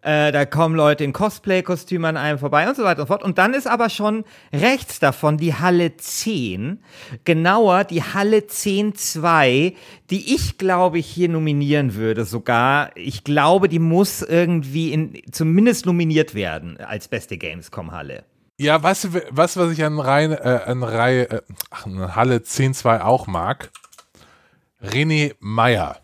Äh, 0.01 0.31
da 0.31 0.45
kommen 0.45 0.75
Leute 0.75 1.03
in 1.03 1.13
Cosplay-Kostümen 1.13 2.05
an 2.05 2.17
einem 2.17 2.39
vorbei 2.39 2.67
und 2.67 2.75
so 2.75 2.83
weiter 2.83 3.01
und 3.01 3.07
so 3.07 3.13
fort. 3.13 3.23
Und 3.23 3.37
dann 3.37 3.53
ist 3.53 3.67
aber 3.67 3.89
schon 3.89 4.25
rechts 4.51 4.99
davon 4.99 5.37
die 5.37 5.53
Halle 5.53 5.95
10, 5.95 6.81
genauer 7.23 7.83
die 7.83 8.01
Halle 8.01 8.39
10.2, 8.39 9.75
die 10.09 10.33
ich 10.33 10.57
glaube 10.57 10.97
ich 10.97 11.05
hier 11.05 11.29
nominieren 11.29 11.93
würde 11.93 12.25
sogar. 12.25 12.89
Ich 12.95 13.23
glaube, 13.23 13.69
die 13.69 13.79
muss 13.79 14.23
irgendwie 14.23 14.91
in, 14.91 15.21
zumindest 15.31 15.85
nominiert 15.85 16.33
werden 16.33 16.77
als 16.77 17.07
beste 17.07 17.37
Gamescom-Halle. 17.37 18.25
Ja, 18.57 18.81
weißt 18.81 19.03
du, 19.03 19.09
was, 19.29 19.57
was 19.57 19.71
ich 19.71 19.83
an 19.83 19.99
Reihe, 19.99 20.33
äh, 20.33 20.69
an 20.69 20.83
Reihe, 20.83 21.29
äh, 21.29 21.41
an 21.69 22.15
Halle 22.15 22.37
10.2 22.37 23.01
auch 23.01 23.27
mag? 23.27 23.71
René 24.83 25.35
Meyer. 25.39 26.00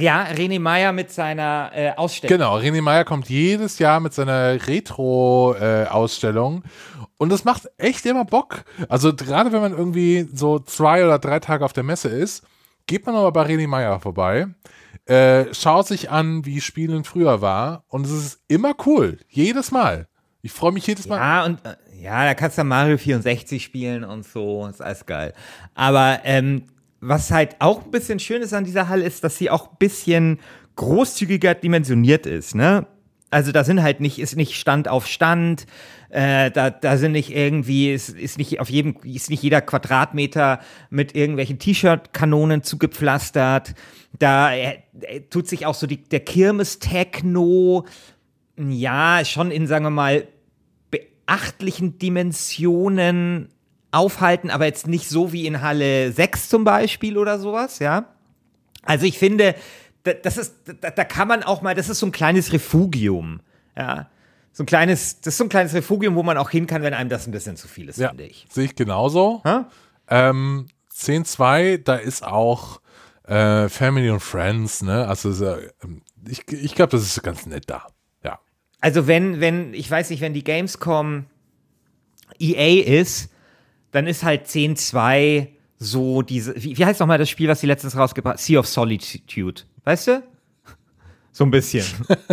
Ja, 0.00 0.24
René 0.26 0.60
Meyer 0.60 0.92
mit 0.92 1.10
seiner 1.10 1.70
äh, 1.74 1.90
Ausstellung. 1.96 2.38
Genau, 2.38 2.56
René 2.58 2.82
Meyer 2.82 3.04
kommt 3.04 3.28
jedes 3.28 3.78
Jahr 3.78 4.00
mit 4.00 4.14
seiner 4.14 4.66
Retro-Ausstellung 4.66 6.62
und 7.16 7.30
das 7.30 7.44
macht 7.44 7.68
echt 7.78 8.06
immer 8.06 8.24
Bock. 8.24 8.64
Also 8.88 9.14
gerade 9.14 9.52
wenn 9.52 9.60
man 9.60 9.72
irgendwie 9.72 10.28
so 10.32 10.58
zwei 10.58 11.04
oder 11.04 11.18
drei 11.18 11.40
Tage 11.40 11.64
auf 11.64 11.72
der 11.72 11.84
Messe 11.84 12.08
ist, 12.08 12.44
geht 12.86 13.06
man 13.06 13.14
aber 13.14 13.32
bei 13.32 13.42
René 13.44 13.66
Meyer 13.66 14.00
vorbei, 14.00 14.46
äh, 15.06 15.52
schaut 15.54 15.86
sich 15.86 16.10
an, 16.10 16.44
wie 16.44 16.60
Spielen 16.60 17.04
früher 17.04 17.40
war 17.40 17.84
und 17.88 18.06
es 18.06 18.12
ist 18.12 18.40
immer 18.48 18.74
cool, 18.86 19.18
jedes 19.28 19.70
Mal. 19.70 20.06
Ich 20.42 20.52
freue 20.52 20.72
mich 20.72 20.86
jedes 20.86 21.08
Mal. 21.08 21.18
Ja, 21.18 21.44
und 21.44 21.64
äh, 21.64 21.76
ja, 22.00 22.24
da 22.24 22.34
kannst 22.34 22.58
du 22.58 22.64
Mario 22.64 22.96
64 22.96 23.62
spielen 23.62 24.04
und 24.04 24.24
so, 24.24 24.66
ist 24.66 24.80
alles 24.80 25.04
geil. 25.04 25.34
Aber 25.74 26.20
ähm, 26.24 26.64
was 27.00 27.30
halt 27.30 27.56
auch 27.60 27.84
ein 27.84 27.90
bisschen 27.90 28.18
schön 28.18 28.42
ist 28.42 28.52
an 28.52 28.64
dieser 28.64 28.88
Halle, 28.88 29.04
ist, 29.04 29.24
dass 29.24 29.36
sie 29.36 29.50
auch 29.50 29.70
ein 29.70 29.76
bisschen 29.78 30.40
großzügiger 30.76 31.54
dimensioniert 31.54 32.26
ist, 32.26 32.54
ne? 32.54 32.86
Also 33.30 33.52
da 33.52 33.62
sind 33.62 33.82
halt 33.82 34.00
nicht, 34.00 34.18
ist 34.18 34.36
nicht 34.36 34.54
Stand 34.54 34.88
auf 34.88 35.06
Stand, 35.06 35.66
äh, 36.08 36.50
da, 36.50 36.70
da 36.70 36.96
sind 36.96 37.12
nicht 37.12 37.30
irgendwie, 37.30 37.92
ist, 37.92 38.08
ist 38.08 38.38
nicht 38.38 38.58
auf 38.60 38.70
jedem, 38.70 38.96
ist 39.04 39.28
nicht 39.28 39.42
jeder 39.42 39.60
Quadratmeter 39.60 40.60
mit 40.88 41.14
irgendwelchen 41.14 41.58
T-Shirt-Kanonen 41.58 42.62
zugepflastert. 42.62 43.74
Da 44.18 44.54
äh, 44.54 44.78
äh, 45.00 45.20
tut 45.28 45.46
sich 45.46 45.66
auch 45.66 45.74
so 45.74 45.86
die, 45.86 46.02
der 46.02 46.20
Kirmes-Techno, 46.20 47.84
ja, 48.56 49.22
schon 49.26 49.50
in, 49.50 49.66
sagen 49.66 49.84
wir 49.84 49.90
mal, 49.90 50.26
beachtlichen 50.90 51.98
Dimensionen 51.98 53.50
aufhalten, 53.90 54.50
aber 54.50 54.66
jetzt 54.66 54.86
nicht 54.86 55.08
so 55.08 55.32
wie 55.32 55.46
in 55.46 55.60
Halle 55.62 56.12
6 56.12 56.48
zum 56.48 56.64
Beispiel 56.64 57.16
oder 57.16 57.38
sowas, 57.38 57.78
ja. 57.78 58.06
Also 58.82 59.06
ich 59.06 59.18
finde, 59.18 59.54
da- 60.04 60.12
das 60.14 60.36
ist, 60.36 60.54
da, 60.80 60.90
kann 61.04 61.28
man 61.28 61.42
auch 61.42 61.62
mal, 61.62 61.74
das 61.74 61.88
ist 61.88 61.98
so 61.98 62.06
ein 62.06 62.12
kleines 62.12 62.52
Refugium, 62.52 63.40
ja. 63.76 64.08
So 64.52 64.62
ein 64.64 64.66
kleines, 64.66 65.20
das 65.20 65.34
ist 65.34 65.38
so 65.38 65.44
ein 65.44 65.48
kleines 65.50 65.72
Refugium, 65.74 66.16
wo 66.16 66.22
man 66.22 66.36
auch 66.36 66.50
hin 66.50 66.66
kann, 66.66 66.82
wenn 66.82 66.92
einem 66.94 67.08
das 67.10 67.26
ein 67.26 67.30
bisschen 67.32 67.56
zu 67.56 67.68
viel 67.68 67.88
ist, 67.88 67.98
Ja, 67.98 68.08
finde 68.08 68.24
ich. 68.24 68.46
sehe 68.50 68.64
ich 68.64 68.74
genauso. 68.74 69.40
Hä? 69.44 69.60
Ähm, 70.08 70.66
10.2, 70.92 71.78
da 71.84 71.94
ist 71.94 72.24
auch 72.24 72.80
äh, 73.24 73.68
Family 73.68 74.10
und 74.10 74.20
Friends, 74.20 74.82
ne? 74.82 75.06
Also 75.06 75.32
so, 75.32 75.54
ähm, 75.84 76.02
ich, 76.26 76.46
ich 76.50 76.74
glaube, 76.74 76.90
das 76.90 77.02
ist 77.02 77.22
ganz 77.22 77.46
nett 77.46 77.64
da. 77.68 77.86
Ja. 78.24 78.40
Also 78.80 79.06
wenn, 79.06 79.40
wenn, 79.40 79.74
ich 79.74 79.88
weiß 79.90 80.10
nicht, 80.10 80.20
wenn 80.22 80.34
die 80.34 80.42
Gamescom 80.44 81.26
EA 82.40 82.82
ist, 83.00 83.30
dann 83.92 84.06
ist 84.06 84.22
halt 84.22 84.46
10.2 84.46 85.48
so 85.78 86.22
diese, 86.22 86.54
wie, 86.62 86.76
wie 86.76 86.84
heißt 86.84 86.98
nochmal 87.00 87.18
das 87.18 87.30
Spiel, 87.30 87.48
was 87.48 87.60
sie 87.60 87.66
letztens 87.66 87.96
rausgebracht 87.96 88.34
hat? 88.34 88.40
Sea 88.40 88.58
of 88.60 88.66
Solitude. 88.66 89.62
Weißt 89.84 90.08
du? 90.08 90.22
So 91.32 91.44
ein 91.44 91.50
bisschen. 91.50 91.84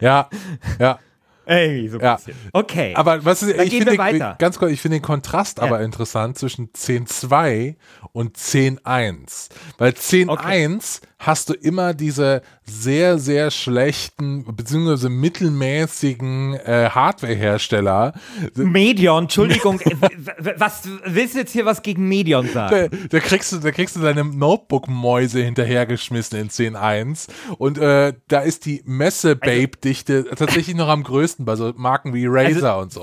Ja, 0.00 0.28
ja. 0.80 0.98
Irgendwie 1.46 1.88
so 1.88 1.98
ein 1.98 2.04
Ja. 2.04 2.16
bisschen. 2.16 2.34
Okay. 2.52 2.92
Aber 2.96 3.24
was 3.24 3.42
ist, 3.42 3.56
Dann 3.56 3.66
ich 3.66 3.76
finde 3.76 3.96
weiter. 3.98 4.34
ganz 4.38 4.58
kurz, 4.58 4.72
ich 4.72 4.80
finde 4.80 4.96
den 4.98 5.02
Kontrast 5.02 5.58
Ja. 5.58 5.64
aber 5.64 5.80
interessant 5.80 6.36
zwischen 6.38 6.72
10.2 6.72 7.76
und 8.12 8.36
10.1. 8.36 9.50
Weil 9.78 9.92
10.1 9.92 11.02
hast 11.26 11.48
du 11.48 11.54
immer 11.54 11.94
diese 11.94 12.42
sehr, 12.64 13.18
sehr 13.18 13.50
schlechten 13.50 14.44
beziehungsweise 14.54 15.08
mittelmäßigen 15.08 16.54
äh, 16.54 16.90
Hardware-Hersteller. 16.90 18.14
Medion, 18.54 19.24
Entschuldigung, 19.24 19.80
äh, 19.80 19.96
was 20.56 20.82
willst 21.04 21.34
du 21.34 21.38
jetzt 21.38 21.52
hier 21.52 21.64
was 21.64 21.82
gegen 21.82 22.08
Medion 22.08 22.48
sagen? 22.48 22.88
Da, 22.90 22.98
da, 23.08 23.20
kriegst 23.20 23.52
du, 23.52 23.58
da 23.58 23.70
kriegst 23.70 23.96
du 23.96 24.00
deine 24.00 24.24
Notebook-Mäuse 24.24 25.42
hinterhergeschmissen 25.42 26.38
in 26.38 26.48
10.1 26.48 27.28
und 27.58 27.78
äh, 27.78 28.14
da 28.28 28.40
ist 28.40 28.66
die 28.66 28.82
Messe-Babe-Dichte 28.84 30.26
tatsächlich 30.36 30.76
noch 30.76 30.88
am 30.88 31.02
größten 31.02 31.44
bei 31.44 31.56
so 31.56 31.72
Marken 31.76 32.14
wie 32.14 32.26
Razer 32.26 32.74
Also, 32.74 32.82
und 32.82 32.92
so. 32.92 33.02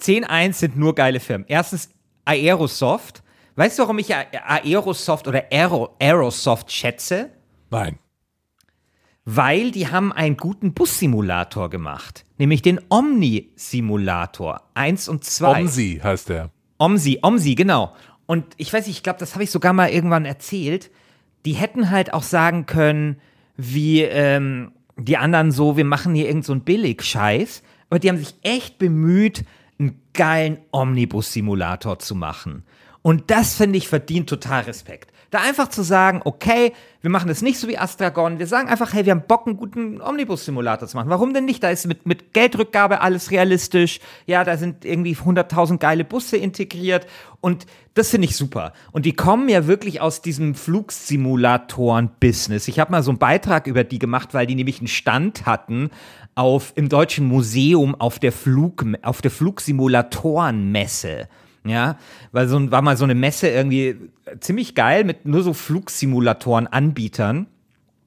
10.1 0.00 0.52
sind 0.54 0.76
nur 0.76 0.94
geile 0.94 1.20
Firmen. 1.20 1.46
Erstens 1.48 1.90
Aerosoft. 2.24 3.22
Weißt 3.58 3.76
du, 3.76 3.82
warum 3.82 3.98
ich 3.98 4.14
Aerosoft 4.14 5.26
oder 5.26 5.46
Aero, 5.50 5.96
Aerosoft 5.98 6.70
schätze? 6.70 7.30
Nein. 7.70 7.98
weil 9.24 9.72
die 9.72 9.88
haben 9.88 10.12
einen 10.12 10.36
guten 10.36 10.74
Bussimulator 10.74 11.68
gemacht, 11.68 12.24
nämlich 12.38 12.62
den 12.62 12.80
Omni-Simulator 12.88 14.62
1 14.74 15.08
und 15.08 15.24
2. 15.24 15.60
Omsi 15.60 16.00
heißt 16.02 16.28
der. 16.28 16.50
Omsi, 16.78 17.18
Omsi, 17.20 17.56
genau. 17.56 17.94
Und 18.26 18.46
ich 18.58 18.72
weiß 18.72 18.86
nicht, 18.86 18.96
ich 18.96 19.02
glaube, 19.02 19.18
das 19.18 19.34
habe 19.34 19.42
ich 19.42 19.50
sogar 19.50 19.72
mal 19.72 19.90
irgendwann 19.90 20.24
erzählt. 20.24 20.92
Die 21.44 21.54
hätten 21.54 21.90
halt 21.90 22.14
auch 22.14 22.22
sagen 22.22 22.64
können, 22.64 23.20
wie 23.56 24.02
ähm, 24.02 24.70
die 24.96 25.16
anderen 25.16 25.50
so, 25.50 25.76
wir 25.76 25.84
machen 25.84 26.14
hier 26.14 26.28
irgend 26.28 26.44
so 26.44 26.52
einen 26.52 26.62
Billig-Scheiß. 26.62 27.64
Aber 27.90 27.98
die 27.98 28.08
haben 28.08 28.18
sich 28.18 28.36
echt 28.42 28.78
bemüht, 28.78 29.44
einen 29.78 30.00
geilen 30.14 30.58
Omnibus-Simulator 30.70 31.98
zu 31.98 32.14
machen. 32.14 32.62
Und 33.08 33.30
das 33.30 33.54
finde 33.54 33.78
ich 33.78 33.88
verdient 33.88 34.28
total 34.28 34.64
Respekt. 34.64 35.10
Da 35.30 35.38
einfach 35.38 35.68
zu 35.68 35.80
sagen, 35.80 36.20
okay, 36.26 36.74
wir 37.00 37.08
machen 37.08 37.28
das 37.28 37.40
nicht 37.40 37.58
so 37.58 37.66
wie 37.66 37.78
Astragon, 37.78 38.38
wir 38.38 38.46
sagen 38.46 38.68
einfach, 38.68 38.92
hey, 38.92 39.06
wir 39.06 39.12
haben 39.12 39.24
Bock, 39.26 39.46
einen 39.46 39.56
guten 39.56 40.02
Omnibus-Simulator 40.02 40.86
zu 40.86 40.94
machen. 40.94 41.08
Warum 41.08 41.32
denn 41.32 41.46
nicht? 41.46 41.62
Da 41.62 41.70
ist 41.70 41.86
mit, 41.86 42.04
mit 42.04 42.34
Geldrückgabe 42.34 43.00
alles 43.00 43.30
realistisch. 43.30 44.00
Ja, 44.26 44.44
da 44.44 44.58
sind 44.58 44.84
irgendwie 44.84 45.16
100.000 45.16 45.78
geile 45.78 46.04
Busse 46.04 46.36
integriert 46.36 47.06
und 47.40 47.64
das 47.94 48.10
finde 48.10 48.26
ich 48.26 48.36
super. 48.36 48.74
Und 48.92 49.06
die 49.06 49.14
kommen 49.14 49.48
ja 49.48 49.66
wirklich 49.66 50.02
aus 50.02 50.20
diesem 50.20 50.54
Flugsimulatoren-Business. 50.54 52.68
Ich 52.68 52.78
habe 52.78 52.92
mal 52.92 53.02
so 53.02 53.10
einen 53.10 53.18
Beitrag 53.18 53.66
über 53.66 53.84
die 53.84 53.98
gemacht, 53.98 54.34
weil 54.34 54.46
die 54.46 54.54
nämlich 54.54 54.80
einen 54.80 54.88
Stand 54.88 55.46
hatten 55.46 55.88
auf, 56.34 56.74
im 56.74 56.90
Deutschen 56.90 57.26
Museum 57.26 57.94
auf 57.94 58.18
der, 58.18 58.32
Flug, 58.32 58.84
auf 59.00 59.22
der 59.22 59.30
Flugsimulatorenmesse. 59.30 61.26
Ja, 61.64 61.98
weil 62.32 62.48
so 62.48 62.70
war 62.70 62.82
mal 62.82 62.96
so 62.96 63.04
eine 63.04 63.14
Messe 63.14 63.48
irgendwie 63.48 63.96
ziemlich 64.40 64.74
geil 64.74 65.04
mit 65.04 65.26
nur 65.26 65.42
so 65.42 65.52
Flugsimulatoren-Anbietern, 65.52 67.46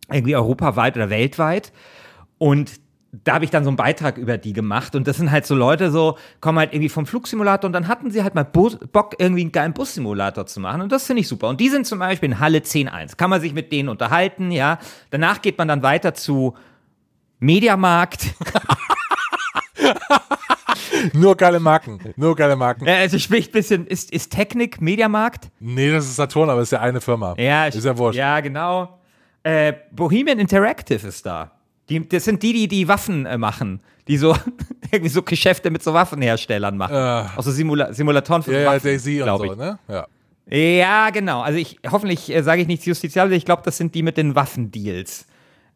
irgendwie 0.09 0.35
europaweit 0.35 0.95
oder 0.95 1.09
weltweit. 1.09 1.71
Und 2.37 2.79
da 3.11 3.33
habe 3.35 3.45
ich 3.45 3.51
dann 3.51 3.63
so 3.63 3.69
einen 3.69 3.77
Beitrag 3.77 4.17
über 4.17 4.37
die 4.37 4.53
gemacht 4.53 4.95
und 4.95 5.05
das 5.05 5.17
sind 5.17 5.31
halt 5.31 5.45
so 5.45 5.53
Leute 5.53 5.91
so, 5.91 6.17
kommen 6.39 6.57
halt 6.59 6.73
irgendwie 6.73 6.89
vom 6.89 7.05
Flugsimulator 7.05 7.67
und 7.67 7.73
dann 7.73 7.89
hatten 7.89 8.09
sie 8.09 8.23
halt 8.23 8.35
mal 8.35 8.45
Bus, 8.45 8.77
Bock, 8.91 9.15
irgendwie 9.19 9.41
einen 9.41 9.51
geilen 9.51 9.73
Bussimulator 9.73 10.45
zu 10.45 10.61
machen 10.61 10.81
und 10.81 10.91
das 10.91 11.05
finde 11.07 11.19
ich 11.21 11.27
super. 11.27 11.49
Und 11.49 11.59
die 11.59 11.67
sind 11.69 11.85
zum 11.85 11.99
Beispiel 11.99 12.29
in 12.29 12.39
Halle 12.39 12.59
10.1, 12.59 13.17
kann 13.17 13.29
man 13.29 13.41
sich 13.41 13.53
mit 13.53 13.71
denen 13.71 13.89
unterhalten, 13.89 14.49
ja. 14.51 14.79
Danach 15.09 15.41
geht 15.41 15.57
man 15.57 15.67
dann 15.67 15.83
weiter 15.83 16.13
zu 16.13 16.55
Mediamarkt. 17.39 18.27
Nur 21.13 21.35
geile 21.35 21.59
Marken. 21.59 21.99
Nur 22.15 22.35
geile 22.35 22.55
Marken. 22.55 22.85
Ja, 22.85 22.95
also 22.95 23.17
sprich 23.19 23.49
ein 23.49 23.51
bisschen, 23.51 23.87
ist, 23.87 24.11
ist 24.11 24.31
Technik 24.31 24.81
Mediamarkt? 24.81 25.49
Nee, 25.59 25.91
das 25.91 26.05
ist 26.05 26.15
Saturn, 26.15 26.49
aber 26.49 26.61
ist 26.61 26.71
ja 26.71 26.79
eine 26.79 27.01
Firma. 27.01 27.35
Ja, 27.37 27.65
ist 27.65 27.83
ja 27.83 27.97
wurscht. 27.97 28.17
Ja, 28.17 28.39
genau. 28.39 28.99
Äh, 29.43 29.73
Bohemian 29.91 30.39
Interactive 30.39 31.07
ist 31.07 31.25
da. 31.25 31.51
Die, 31.89 32.07
das 32.07 32.25
sind 32.25 32.41
die, 32.43 32.53
die 32.53 32.67
die 32.67 32.87
Waffen 32.87 33.25
äh, 33.25 33.37
machen. 33.37 33.81
Die 34.07 34.17
so 34.17 34.35
irgendwie 34.91 35.09
so 35.09 35.21
Geschäfte 35.23 35.69
mit 35.71 35.83
so 35.83 35.93
Waffenherstellern 35.93 36.77
machen. 36.77 36.95
Äh. 36.95 37.25
Also 37.35 37.51
Simula 37.51 37.91
Simulatoren 37.93 38.43
für 38.43 38.53
Ja, 38.53 38.59
ja, 38.61 38.65
Waffen, 38.67 38.83
Daisy 38.87 39.21
und 39.21 39.37
so, 39.37 39.43
ich. 39.45 39.55
ne? 39.55 39.79
Ja. 39.87 40.07
Ja, 40.49 41.09
genau. 41.11 41.41
Also 41.41 41.57
ich 41.59 41.79
hoffentlich 41.89 42.33
äh, 42.33 42.43
sage 42.43 42.61
ich 42.61 42.67
nichts 42.67 42.85
justiziables, 42.85 43.35
ich 43.37 43.45
glaube, 43.45 43.61
das 43.63 43.77
sind 43.77 43.95
die 43.95 44.03
mit 44.03 44.17
den 44.17 44.35
Waffendeals. 44.35 45.25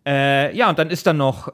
Äh, 0.06 0.56
ja, 0.56 0.70
und 0.70 0.78
dann 0.78 0.90
ist 0.90 1.08
da 1.08 1.14
noch 1.14 1.52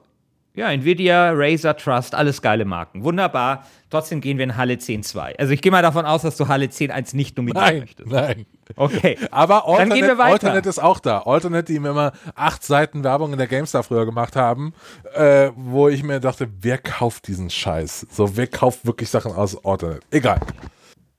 ja, 0.53 0.71
Nvidia, 0.71 1.31
Razer, 1.33 1.77
Trust, 1.77 2.13
alles 2.13 2.41
geile 2.41 2.65
Marken. 2.65 3.03
Wunderbar. 3.03 3.65
Trotzdem 3.89 4.19
gehen 4.21 4.37
wir 4.37 4.43
in 4.43 4.57
Halle 4.57 4.73
10.2. 4.73 5.37
Also 5.37 5.53
ich 5.53 5.61
gehe 5.61 5.71
mal 5.71 5.81
davon 5.81 6.05
aus, 6.05 6.21
dass 6.23 6.35
du 6.37 6.47
Halle 6.47 6.65
10.1 6.65 7.15
nicht 7.15 7.37
nominieren 7.37 7.65
Nein, 7.65 7.79
möchtest. 7.79 8.09
nein. 8.09 8.45
Okay. 8.75 9.17
Aber 9.31 9.63
Dann 9.65 9.89
gehen 9.89 10.01
wir 10.01 10.11
Alternate, 10.11 10.17
weiter. 10.17 10.33
Alternate 10.33 10.69
ist 10.69 10.79
auch 10.79 10.99
da. 10.99 11.19
Alternate, 11.19 11.71
die 11.71 11.79
mir 11.79 11.89
immer 11.89 12.11
acht 12.35 12.63
Seiten 12.63 13.03
Werbung 13.03 13.31
in 13.31 13.37
der 13.37 13.47
GameStar 13.47 13.83
früher 13.83 14.05
gemacht 14.05 14.35
haben, 14.35 14.73
äh, 15.13 15.51
wo 15.55 15.89
ich 15.89 16.03
mir 16.03 16.19
dachte, 16.19 16.49
wer 16.61 16.77
kauft 16.77 17.27
diesen 17.27 17.49
Scheiß? 17.49 18.07
So, 18.09 18.35
wer 18.37 18.47
kauft 18.47 18.85
wirklich 18.85 19.09
Sachen 19.09 19.33
aus 19.33 19.63
Alternate? 19.65 20.01
Egal. 20.11 20.39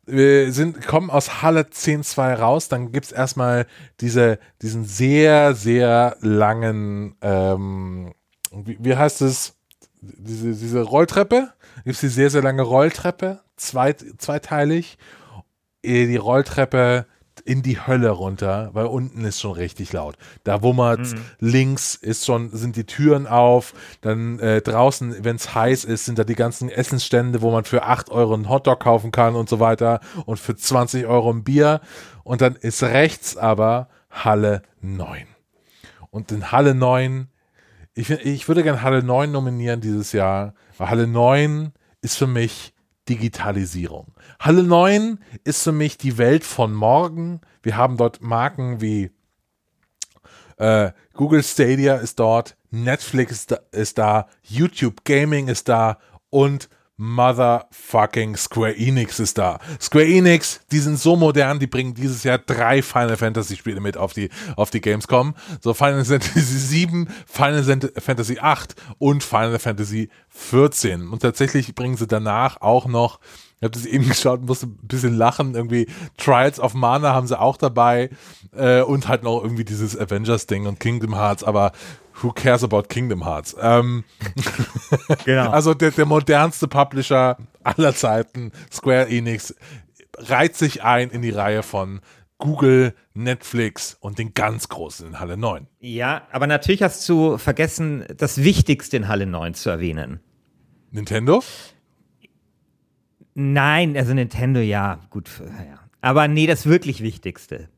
Wir 0.04 0.52
sind, 0.52 0.86
kommen 0.86 1.10
aus 1.10 1.42
Halle 1.42 1.62
10.2 1.62 2.34
raus, 2.34 2.68
dann 2.68 2.90
gibt 2.90 3.06
es 3.06 3.12
erstmal 3.12 3.66
diese, 4.00 4.38
diesen 4.60 4.84
sehr, 4.84 5.54
sehr 5.54 6.16
langen, 6.20 7.14
ähm, 7.22 8.12
wie, 8.54 8.78
wie 8.80 8.96
heißt 8.96 9.22
es, 9.22 9.54
diese, 10.00 10.52
diese 10.52 10.82
Rolltreppe, 10.82 11.52
gibt 11.84 11.94
es 11.94 12.00
die 12.00 12.08
sehr, 12.08 12.30
sehr 12.30 12.42
lange 12.42 12.62
Rolltreppe, 12.62 13.40
zweit, 13.56 14.04
zweiteilig, 14.18 14.98
die 15.84 16.16
Rolltreppe 16.16 17.06
in 17.44 17.62
die 17.62 17.80
Hölle 17.80 18.10
runter, 18.10 18.70
weil 18.72 18.86
unten 18.86 19.24
ist 19.24 19.40
schon 19.40 19.52
richtig 19.52 19.92
laut. 19.92 20.16
Da 20.44 20.62
wummert 20.62 21.00
links 21.40 21.94
ist 21.94 22.26
schon, 22.26 22.50
sind 22.50 22.76
die 22.76 22.84
Türen 22.84 23.26
auf, 23.26 23.74
dann 24.00 24.38
äh, 24.38 24.60
draußen, 24.60 25.24
wenn 25.24 25.36
es 25.36 25.54
heiß 25.54 25.84
ist, 25.84 26.04
sind 26.04 26.18
da 26.18 26.24
die 26.24 26.34
ganzen 26.34 26.68
Essensstände, 26.68 27.42
wo 27.42 27.50
man 27.50 27.64
für 27.64 27.84
8 27.84 28.10
Euro 28.10 28.34
einen 28.34 28.48
Hotdog 28.48 28.80
kaufen 28.80 29.10
kann 29.10 29.34
und 29.34 29.48
so 29.48 29.60
weiter 29.60 30.00
und 30.26 30.38
für 30.38 30.54
20 30.54 31.06
Euro 31.06 31.32
ein 31.32 31.42
Bier. 31.42 31.80
Und 32.22 32.42
dann 32.42 32.54
ist 32.54 32.82
rechts 32.82 33.36
aber 33.36 33.88
Halle 34.10 34.62
9. 34.80 35.26
Und 36.10 36.30
in 36.30 36.52
Halle 36.52 36.74
9 36.74 37.28
ich, 37.94 38.10
ich 38.10 38.48
würde 38.48 38.62
gerne 38.62 38.82
Halle 38.82 39.02
9 39.02 39.30
nominieren 39.30 39.80
dieses 39.80 40.12
Jahr, 40.12 40.54
weil 40.78 40.90
Halle 40.90 41.06
9 41.06 41.72
ist 42.00 42.16
für 42.16 42.26
mich 42.26 42.74
Digitalisierung. 43.08 44.14
Halle 44.38 44.62
9 44.62 45.18
ist 45.44 45.62
für 45.62 45.72
mich 45.72 45.98
die 45.98 46.18
Welt 46.18 46.44
von 46.44 46.72
morgen. 46.72 47.40
Wir 47.62 47.76
haben 47.76 47.96
dort 47.96 48.22
Marken 48.22 48.80
wie 48.80 49.10
äh, 50.58 50.92
Google 51.14 51.42
Stadia 51.42 51.96
ist 51.96 52.18
dort, 52.18 52.56
Netflix 52.70 53.32
ist 53.32 53.50
da, 53.50 53.58
ist 53.72 53.98
da, 53.98 54.28
YouTube 54.42 55.04
Gaming 55.04 55.48
ist 55.48 55.68
da 55.68 55.98
und 56.30 56.68
Motherfucking 56.96 58.36
Square 58.36 58.76
Enix 58.76 59.18
ist 59.18 59.38
da. 59.38 59.58
Square 59.80 60.06
Enix, 60.06 60.60
die 60.70 60.78
sind 60.78 60.98
so 60.98 61.16
modern, 61.16 61.58
die 61.58 61.66
bringen 61.66 61.94
dieses 61.94 62.22
Jahr 62.22 62.38
drei 62.38 62.82
Final 62.82 63.16
Fantasy 63.16 63.56
Spiele 63.56 63.80
mit 63.80 63.96
auf 63.96 64.12
die, 64.12 64.28
auf 64.56 64.70
die 64.70 64.80
Gamescom. 64.80 65.34
So 65.60 65.74
Final 65.74 66.04
Fantasy 66.04 66.40
7, 66.40 67.08
Final 67.26 67.62
Fant- 67.62 68.00
Fantasy 68.00 68.38
8 68.40 68.74
und 68.98 69.24
Final 69.24 69.58
Fantasy 69.58 70.10
14. 70.28 71.08
Und 71.08 71.20
tatsächlich 71.22 71.74
bringen 71.74 71.96
sie 71.96 72.06
danach 72.06 72.60
auch 72.60 72.86
noch 72.86 73.20
ich 73.62 73.64
habe 73.66 73.74
das 73.74 73.86
eben 73.86 74.08
geschaut, 74.08 74.42
musste 74.42 74.66
ein 74.66 74.76
bisschen 74.82 75.16
lachen. 75.16 75.54
Irgendwie 75.54 75.86
Trials 76.18 76.58
of 76.58 76.74
Mana 76.74 77.14
haben 77.14 77.28
sie 77.28 77.38
auch 77.40 77.56
dabei 77.56 78.10
äh, 78.56 78.82
und 78.82 79.06
halt 79.06 79.22
noch 79.22 79.40
irgendwie 79.40 79.64
dieses 79.64 79.96
Avengers-Ding 79.96 80.66
und 80.66 80.80
Kingdom 80.80 81.14
Hearts, 81.14 81.44
aber 81.44 81.70
who 82.22 82.32
cares 82.32 82.62
about 82.64 82.84
Kingdom 82.88 83.24
Hearts? 83.24 83.56
Ähm, 83.60 84.04
Genau. 85.24 85.50
also 85.50 85.74
der, 85.74 85.90
der 85.90 86.06
modernste 86.06 86.68
Publisher 86.68 87.36
aller 87.62 87.94
Zeiten, 87.94 88.52
Square 88.70 89.08
Enix, 89.08 89.54
reiht 90.18 90.56
sich 90.56 90.82
ein 90.82 91.10
in 91.10 91.22
die 91.22 91.30
Reihe 91.30 91.62
von 91.62 92.00
Google, 92.38 92.94
Netflix 93.14 93.96
und 94.00 94.18
den 94.18 94.34
ganz 94.34 94.68
großen 94.68 95.06
in 95.06 95.20
Halle 95.20 95.36
9. 95.36 95.68
Ja, 95.78 96.26
aber 96.32 96.46
natürlich 96.46 96.82
hast 96.82 97.08
du 97.08 97.38
vergessen, 97.38 98.04
das 98.16 98.42
Wichtigste 98.42 98.96
in 98.96 99.06
Halle 99.08 99.26
9 99.26 99.54
zu 99.54 99.70
erwähnen. 99.70 100.20
Nintendo? 100.90 101.42
Nein, 103.34 103.96
also 103.96 104.12
Nintendo, 104.12 104.60
ja, 104.60 105.00
gut, 105.10 105.30
ja. 105.40 105.78
Aber 106.00 106.26
nee, 106.28 106.46
das 106.46 106.66
wirklich 106.66 107.00
Wichtigste. 107.00 107.68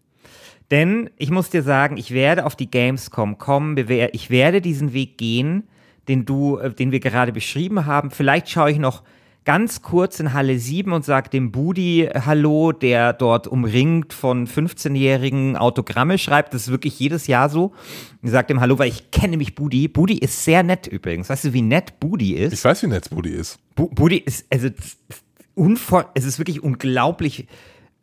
Denn 0.70 1.10
ich 1.16 1.30
muss 1.30 1.50
dir 1.50 1.62
sagen, 1.62 1.96
ich 1.96 2.12
werde 2.12 2.46
auf 2.46 2.56
die 2.56 2.70
Gamescom 2.70 3.38
kommen, 3.38 3.76
ich 4.12 4.30
werde 4.30 4.60
diesen 4.60 4.92
Weg 4.92 5.18
gehen, 5.18 5.64
den 6.08 6.24
du, 6.24 6.58
äh, 6.58 6.72
den 6.72 6.92
wir 6.92 7.00
gerade 7.00 7.32
beschrieben 7.32 7.86
haben. 7.86 8.10
Vielleicht 8.10 8.50
schaue 8.50 8.70
ich 8.70 8.78
noch 8.78 9.02
ganz 9.44 9.82
kurz 9.82 10.20
in 10.20 10.32
Halle 10.32 10.58
7 10.58 10.92
und 10.92 11.04
sage 11.04 11.28
dem 11.28 11.52
Budi 11.52 12.04
äh, 12.04 12.20
Hallo, 12.24 12.72
der 12.72 13.12
dort 13.12 13.46
umringt 13.46 14.12
von 14.12 14.46
15-jährigen 14.46 15.56
Autogramme 15.56 16.18
schreibt. 16.18 16.54
Das 16.54 16.62
ist 16.62 16.70
wirklich 16.70 16.98
jedes 16.98 17.26
Jahr 17.26 17.48
so. 17.48 17.72
Ich 18.22 18.30
sage 18.30 18.48
dem 18.48 18.60
Hallo, 18.60 18.78
weil 18.78 18.88
ich 18.88 19.10
kenne 19.10 19.30
nämlich 19.30 19.54
Budi. 19.54 19.88
Budi 19.88 20.18
ist 20.18 20.44
sehr 20.44 20.62
nett 20.62 20.86
übrigens. 20.86 21.28
Weißt 21.28 21.44
du, 21.44 21.52
wie 21.52 21.62
nett 21.62 22.00
Budi 22.00 22.34
ist? 22.34 22.52
Ich 22.52 22.64
weiß, 22.64 22.82
wie 22.82 22.88
Netzbudi 22.88 23.30
ist. 23.30 23.58
Bu 23.74 23.88
Budi 23.88 24.18
ist, 24.18 24.46
also, 24.50 24.68
ist 24.68 24.98
unvor 25.54 26.10
es 26.14 26.24
ist 26.24 26.38
wirklich 26.38 26.62
unglaublich. 26.62 27.46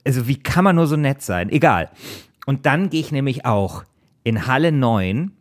Also, 0.06 0.28
wie 0.28 0.38
kann 0.38 0.63
man 0.63 0.76
nur 0.76 0.88
so 0.88 0.95
nett 0.95 1.21
sein? 1.21 1.50
Egal. 1.50 1.89
Und 2.52 2.66
dann 2.66 2.90
gehe 2.90 3.00
ich 3.00 3.14
nämlich 3.14 3.46
auch 3.46 3.86
in 4.26 4.46
Halle 4.46 4.74
9, 4.74 5.32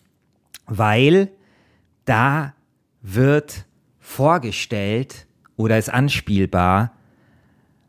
weil 0.67 1.33
da 2.05 2.55
wird 3.03 3.65
vorgestellt 3.99 5.27
oder 5.57 5.77
ist 5.77 5.93
anspielbar 5.93 6.93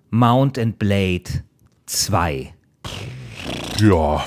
Mount 0.10 0.58
and 0.58 0.80
Blade 0.80 1.44
2. 1.86 2.52
Ja. 3.78 4.26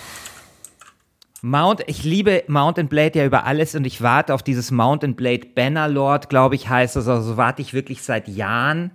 Mount, 1.42 1.82
ich 1.88 2.04
liebe 2.04 2.44
Mount 2.46 2.78
and 2.78 2.88
Blade 2.88 3.18
ja 3.18 3.24
über 3.24 3.46
alles 3.46 3.74
und 3.74 3.84
ich 3.84 4.00
warte 4.00 4.32
auf 4.32 4.44
dieses 4.44 4.70
Mount 4.70 5.02
and 5.02 5.16
Blade 5.16 5.48
Bannerlord, 5.56 6.28
glaube 6.28 6.54
ich, 6.54 6.68
heißt 6.68 6.94
das. 6.94 7.08
Also 7.08 7.36
warte 7.36 7.62
ich 7.62 7.74
wirklich 7.74 8.04
seit 8.04 8.28
Jahren. 8.28 8.92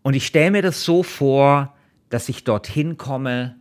Und 0.00 0.16
ich 0.16 0.24
stelle 0.24 0.52
mir 0.52 0.62
das 0.62 0.82
so 0.82 1.02
vor, 1.02 1.74
dass 2.08 2.30
ich 2.30 2.44
dorthin 2.44 2.96
komme. 2.96 3.59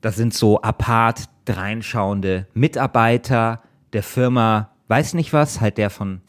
Das 0.00 0.16
sind 0.16 0.32
so 0.34 0.60
apart 0.62 1.28
dreinschauende 1.44 2.46
Mitarbeiter 2.54 3.62
der 3.92 4.02
Firma 4.02 4.70
weiß 4.88 5.14
nicht 5.14 5.32
was, 5.32 5.60
halt 5.60 5.78
der 5.78 5.90
von, 5.90 6.20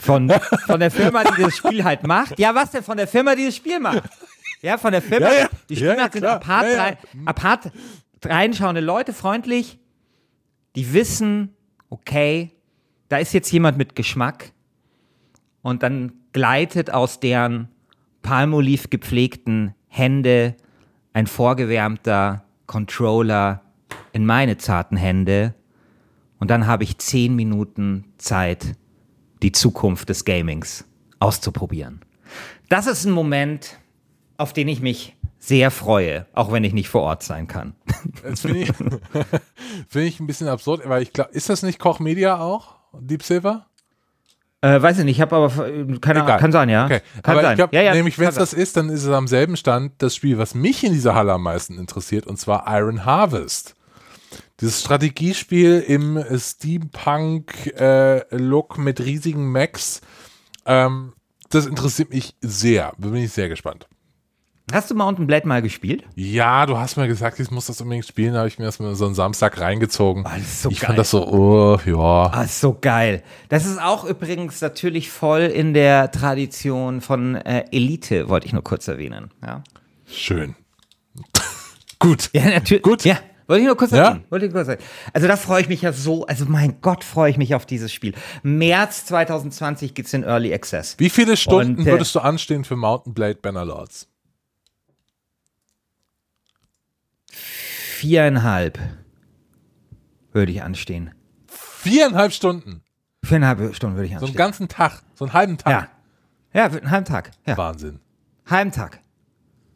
von, 0.00 0.28
von, 0.30 0.40
von 0.66 0.80
der 0.80 0.90
Firma, 0.90 1.24
die 1.24 1.42
das 1.42 1.56
Spiel 1.56 1.84
halt 1.84 2.06
macht. 2.06 2.38
Ja, 2.38 2.54
was 2.54 2.70
denn 2.70 2.82
von 2.82 2.96
der 2.96 3.08
Firma, 3.08 3.34
die 3.34 3.44
das 3.46 3.56
Spiel 3.56 3.80
macht? 3.80 4.02
Ja, 4.62 4.78
von 4.78 4.92
der 4.92 5.02
Firma. 5.02 5.26
Ja, 5.26 5.40
ja. 5.40 5.48
Die 5.68 5.74
Ja, 5.74 5.86
ja, 5.86 5.92
Spielmacher 5.92 6.12
sind 6.12 6.24
apart, 6.24 6.64
rein- 6.78 6.96
apart 7.26 7.72
reinschauende 8.24 8.80
Leute, 8.80 9.12
freundlich. 9.12 9.78
Die 10.76 10.92
wissen, 10.94 11.54
okay, 11.90 12.52
da 13.08 13.18
ist 13.18 13.32
jetzt 13.34 13.50
jemand 13.52 13.76
mit 13.76 13.94
Geschmack. 13.94 14.52
Und 15.62 15.82
dann 15.82 16.12
gleitet 16.32 16.90
aus 16.90 17.20
deren 17.20 17.68
Palmolive 18.22 18.88
gepflegten 18.88 19.74
Hände 19.88 20.56
ein 21.14 21.26
vorgewärmter 21.26 22.44
Controller 22.66 23.62
in 24.12 24.26
meine 24.26 24.58
zarten 24.58 24.98
Hände. 24.98 25.54
Und 26.38 26.50
dann 26.50 26.66
habe 26.66 26.84
ich 26.84 26.98
zehn 26.98 27.34
Minuten 27.34 28.12
Zeit, 28.18 28.76
die 29.42 29.52
Zukunft 29.52 30.10
des 30.10 30.26
Gamings 30.26 30.84
auszuprobieren. 31.20 32.00
Das 32.68 32.86
ist 32.86 33.06
ein 33.06 33.12
Moment, 33.12 33.78
auf 34.36 34.52
den 34.52 34.68
ich 34.68 34.82
mich 34.82 35.16
sehr 35.38 35.70
freue, 35.70 36.26
auch 36.32 36.52
wenn 36.52 36.64
ich 36.64 36.72
nicht 36.72 36.88
vor 36.88 37.02
Ort 37.02 37.22
sein 37.22 37.46
kann. 37.46 37.74
Das 38.22 38.42
finde 38.42 38.60
ich, 38.60 38.72
find 39.88 40.06
ich 40.06 40.20
ein 40.20 40.26
bisschen 40.26 40.48
absurd, 40.48 40.82
weil 40.86 41.02
ich 41.02 41.12
glaube, 41.12 41.30
ist 41.32 41.48
das 41.48 41.62
nicht 41.62 41.78
Koch 41.78 42.00
Media 42.00 42.38
auch? 42.38 42.76
Deep 42.92 43.22
Silver? 43.22 43.66
Äh, 44.64 44.80
weiß 44.80 45.00
ich 45.00 45.04
nicht, 45.04 45.18
ich 45.18 45.20
habe 45.20 45.36
aber 45.36 45.68
äh, 45.68 45.84
keine 45.98 46.20
Ahnung, 46.20 46.28
Egal. 46.28 46.40
kann 46.40 46.52
sein, 46.52 46.70
ja. 46.70 46.86
Okay. 46.86 47.02
Kann 47.22 47.34
Aber 47.34 47.42
sein. 47.42 47.52
ich 47.52 47.56
glaube, 47.56 47.76
ja, 47.76 47.82
ja, 47.82 47.92
nämlich, 47.92 48.18
wenn 48.18 48.28
es 48.28 48.36
das 48.36 48.54
ist, 48.54 48.78
dann 48.78 48.88
ist 48.88 49.04
es 49.04 49.10
am 49.10 49.28
selben 49.28 49.58
Stand 49.58 49.92
das 49.98 50.16
Spiel, 50.16 50.38
was 50.38 50.54
mich 50.54 50.82
in 50.84 50.94
dieser 50.94 51.14
Halle 51.14 51.34
am 51.34 51.42
meisten 51.42 51.78
interessiert, 51.78 52.26
und 52.26 52.38
zwar 52.38 52.64
Iron 52.74 53.04
Harvest. 53.04 53.74
Dieses 54.62 54.80
Strategiespiel 54.80 55.84
im 55.86 56.24
Steampunk-Look 56.34 58.78
mit 58.78 59.00
riesigen 59.00 59.52
Mechs. 59.52 60.00
Ähm, 60.64 61.12
das 61.50 61.66
interessiert 61.66 62.08
mich 62.08 62.34
sehr. 62.40 62.94
Da 62.96 63.08
bin 63.08 63.22
ich 63.22 63.32
sehr 63.32 63.50
gespannt. 63.50 63.86
Hast 64.72 64.90
du 64.90 64.94
Mountain 64.94 65.26
Blade 65.26 65.46
mal 65.46 65.60
gespielt? 65.60 66.04
Ja, 66.14 66.64
du 66.64 66.78
hast 66.78 66.96
mir 66.96 67.06
gesagt, 67.06 67.38
ich 67.38 67.50
muss 67.50 67.66
das 67.66 67.80
unbedingt 67.82 68.06
spielen. 68.06 68.32
Da 68.32 68.38
habe 68.40 68.48
ich 68.48 68.58
mir 68.58 68.64
das 68.64 68.78
mal 68.78 68.94
so 68.94 69.04
einen 69.04 69.14
Samstag 69.14 69.60
reingezogen. 69.60 70.24
ist 70.38 70.62
so 70.62 70.70
ich 70.70 70.80
geil. 70.80 70.86
fand 70.88 70.98
das 70.98 71.10
so, 71.10 71.26
oh, 71.26 71.78
ja. 71.84 72.30
Ah, 72.32 72.42
ist 72.44 72.60
so 72.60 72.76
geil. 72.80 73.22
Das 73.50 73.66
ist 73.66 73.80
auch 73.80 74.04
übrigens 74.04 74.62
natürlich 74.62 75.10
voll 75.10 75.42
in 75.42 75.74
der 75.74 76.10
Tradition 76.10 77.02
von 77.02 77.34
äh, 77.36 77.66
Elite, 77.72 78.30
wollte 78.30 78.46
ich 78.46 78.54
nur 78.54 78.64
kurz 78.64 78.88
erwähnen. 78.88 79.30
Ja, 79.42 79.62
Schön. 80.06 80.54
Gut. 81.98 82.30
ja 82.32 82.46
natürlich. 82.46 82.82
Gut. 82.82 83.04
Ja, 83.04 83.18
wollte 83.46 83.60
ich 83.60 83.66
nur 83.66 83.76
kurz 83.76 83.90
Ja? 83.92 83.98
erwähnen. 84.08 84.24
Wollte 84.30 84.46
ich 84.46 84.52
kurz 84.52 84.68
erwähnen. 84.68 84.88
Also 85.12 85.28
da 85.28 85.36
freue 85.36 85.60
ich 85.60 85.68
mich 85.68 85.82
ja 85.82 85.92
so, 85.92 86.26
also 86.26 86.46
mein 86.48 86.80
Gott, 86.80 87.04
freue 87.04 87.30
ich 87.30 87.36
mich 87.36 87.54
auf 87.54 87.66
dieses 87.66 87.92
Spiel. 87.92 88.14
März 88.42 89.04
2020 89.04 89.92
geht's 89.94 90.14
in 90.14 90.22
Early 90.24 90.54
Access. 90.54 90.96
Wie 90.98 91.10
viele 91.10 91.36
Stunden 91.36 91.80
Und, 91.82 91.86
äh, 91.86 91.90
würdest 91.92 92.14
du 92.14 92.20
anstehen 92.20 92.64
für 92.64 92.76
Mountain 92.76 93.12
Blade 93.12 93.38
Bannerlords? 93.42 94.08
Viereinhalb 97.34 98.78
würde 100.32 100.52
ich 100.52 100.62
anstehen. 100.62 101.10
Viereinhalb 101.48 102.32
Stunden. 102.32 102.82
Viereinhalb 103.24 103.74
Stunden 103.74 103.96
würde 103.96 104.06
ich 104.06 104.12
So 104.12 104.18
anstehen. 104.18 104.28
einen 104.30 104.36
ganzen 104.36 104.68
Tag. 104.68 105.02
So 105.14 105.24
einen 105.24 105.32
halben 105.32 105.58
Tag. 105.58 105.70
ja. 105.72 105.88
Ja, 106.52 106.66
einen 106.66 106.90
halben 106.90 107.04
Tag. 107.06 107.32
Ja. 107.46 107.56
Wahnsinn. 107.56 107.98
halben 108.46 108.70
Tag. 108.70 109.00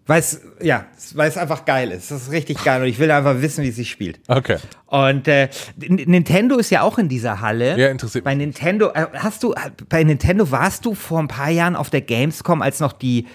Weil 0.07 0.21
es, 0.21 0.41
ja, 0.63 0.87
weil 1.15 1.29
es 1.29 1.37
einfach 1.37 1.65
geil 1.67 1.91
ist. 1.91 2.11
Das 2.11 2.23
ist 2.23 2.31
richtig 2.31 2.63
geil 2.65 2.81
und 2.81 2.89
ich 2.89 2.99
will 2.99 3.11
einfach 3.11 3.43
wissen, 3.43 3.63
wie 3.65 3.69
es 3.69 3.77
sich 3.77 3.91
spielt. 3.91 4.21
Okay. 4.27 4.57
Und 4.87 5.29
äh, 5.29 5.51
Nintendo 5.77 6.57
ist 6.57 6.71
ja 6.71 6.81
auch 6.83 6.97
in 6.99 7.09
dieser 7.11 7.41
Halle. 7.43 7.77
Ja, 7.79 7.89
interessiert 7.89 8.25
Bei. 8.25 8.35
Nintendo, 8.35 8.91
äh, 8.95 9.07
hast 9.15 9.43
du, 9.43 9.53
äh, 9.53 9.71
bei 9.89 10.05
Nintendo 10.05 10.51
warst 10.51 10.87
du 10.87 10.95
vor 10.95 11.19
ein 11.19 11.29
paar 11.29 11.51
Jahren 11.51 11.77
auf 11.77 11.91
der 11.91 12.01
Gamescom, 12.01 12.63
als 12.63 12.81
noch 12.81 12.93
die 12.95 13.27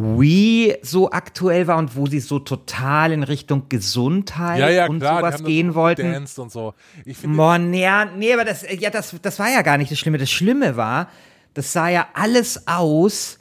Wii 0.00 0.76
so 0.82 1.10
aktuell 1.10 1.66
war 1.66 1.76
und 1.76 1.96
wo 1.96 2.06
sie 2.06 2.20
so 2.20 2.38
total 2.38 3.10
in 3.10 3.24
Richtung 3.24 3.68
Gesundheit 3.68 4.60
Ja, 4.60 4.70
ja, 4.70 4.86
und 4.86 5.00
klar. 5.00 5.18
sowas 5.18 5.42
gehen 5.42 5.74
wollten. 5.74 6.06
gedanced 6.06 6.38
Und 6.38 6.52
so. 6.52 6.74
Ich 7.04 7.24
nee, 7.24 7.82
ja, 7.82 8.04
nee, 8.04 8.32
aber 8.32 8.44
das, 8.44 8.64
ja, 8.78 8.90
das, 8.90 9.16
das 9.20 9.38
war 9.40 9.50
ja 9.50 9.62
gar 9.62 9.76
nicht 9.76 9.90
das 9.90 9.98
Schlimme. 9.98 10.18
Das 10.18 10.30
Schlimme 10.30 10.76
war, 10.76 11.08
das 11.54 11.72
sah 11.72 11.88
ja 11.88 12.06
alles 12.14 12.68
aus, 12.68 13.38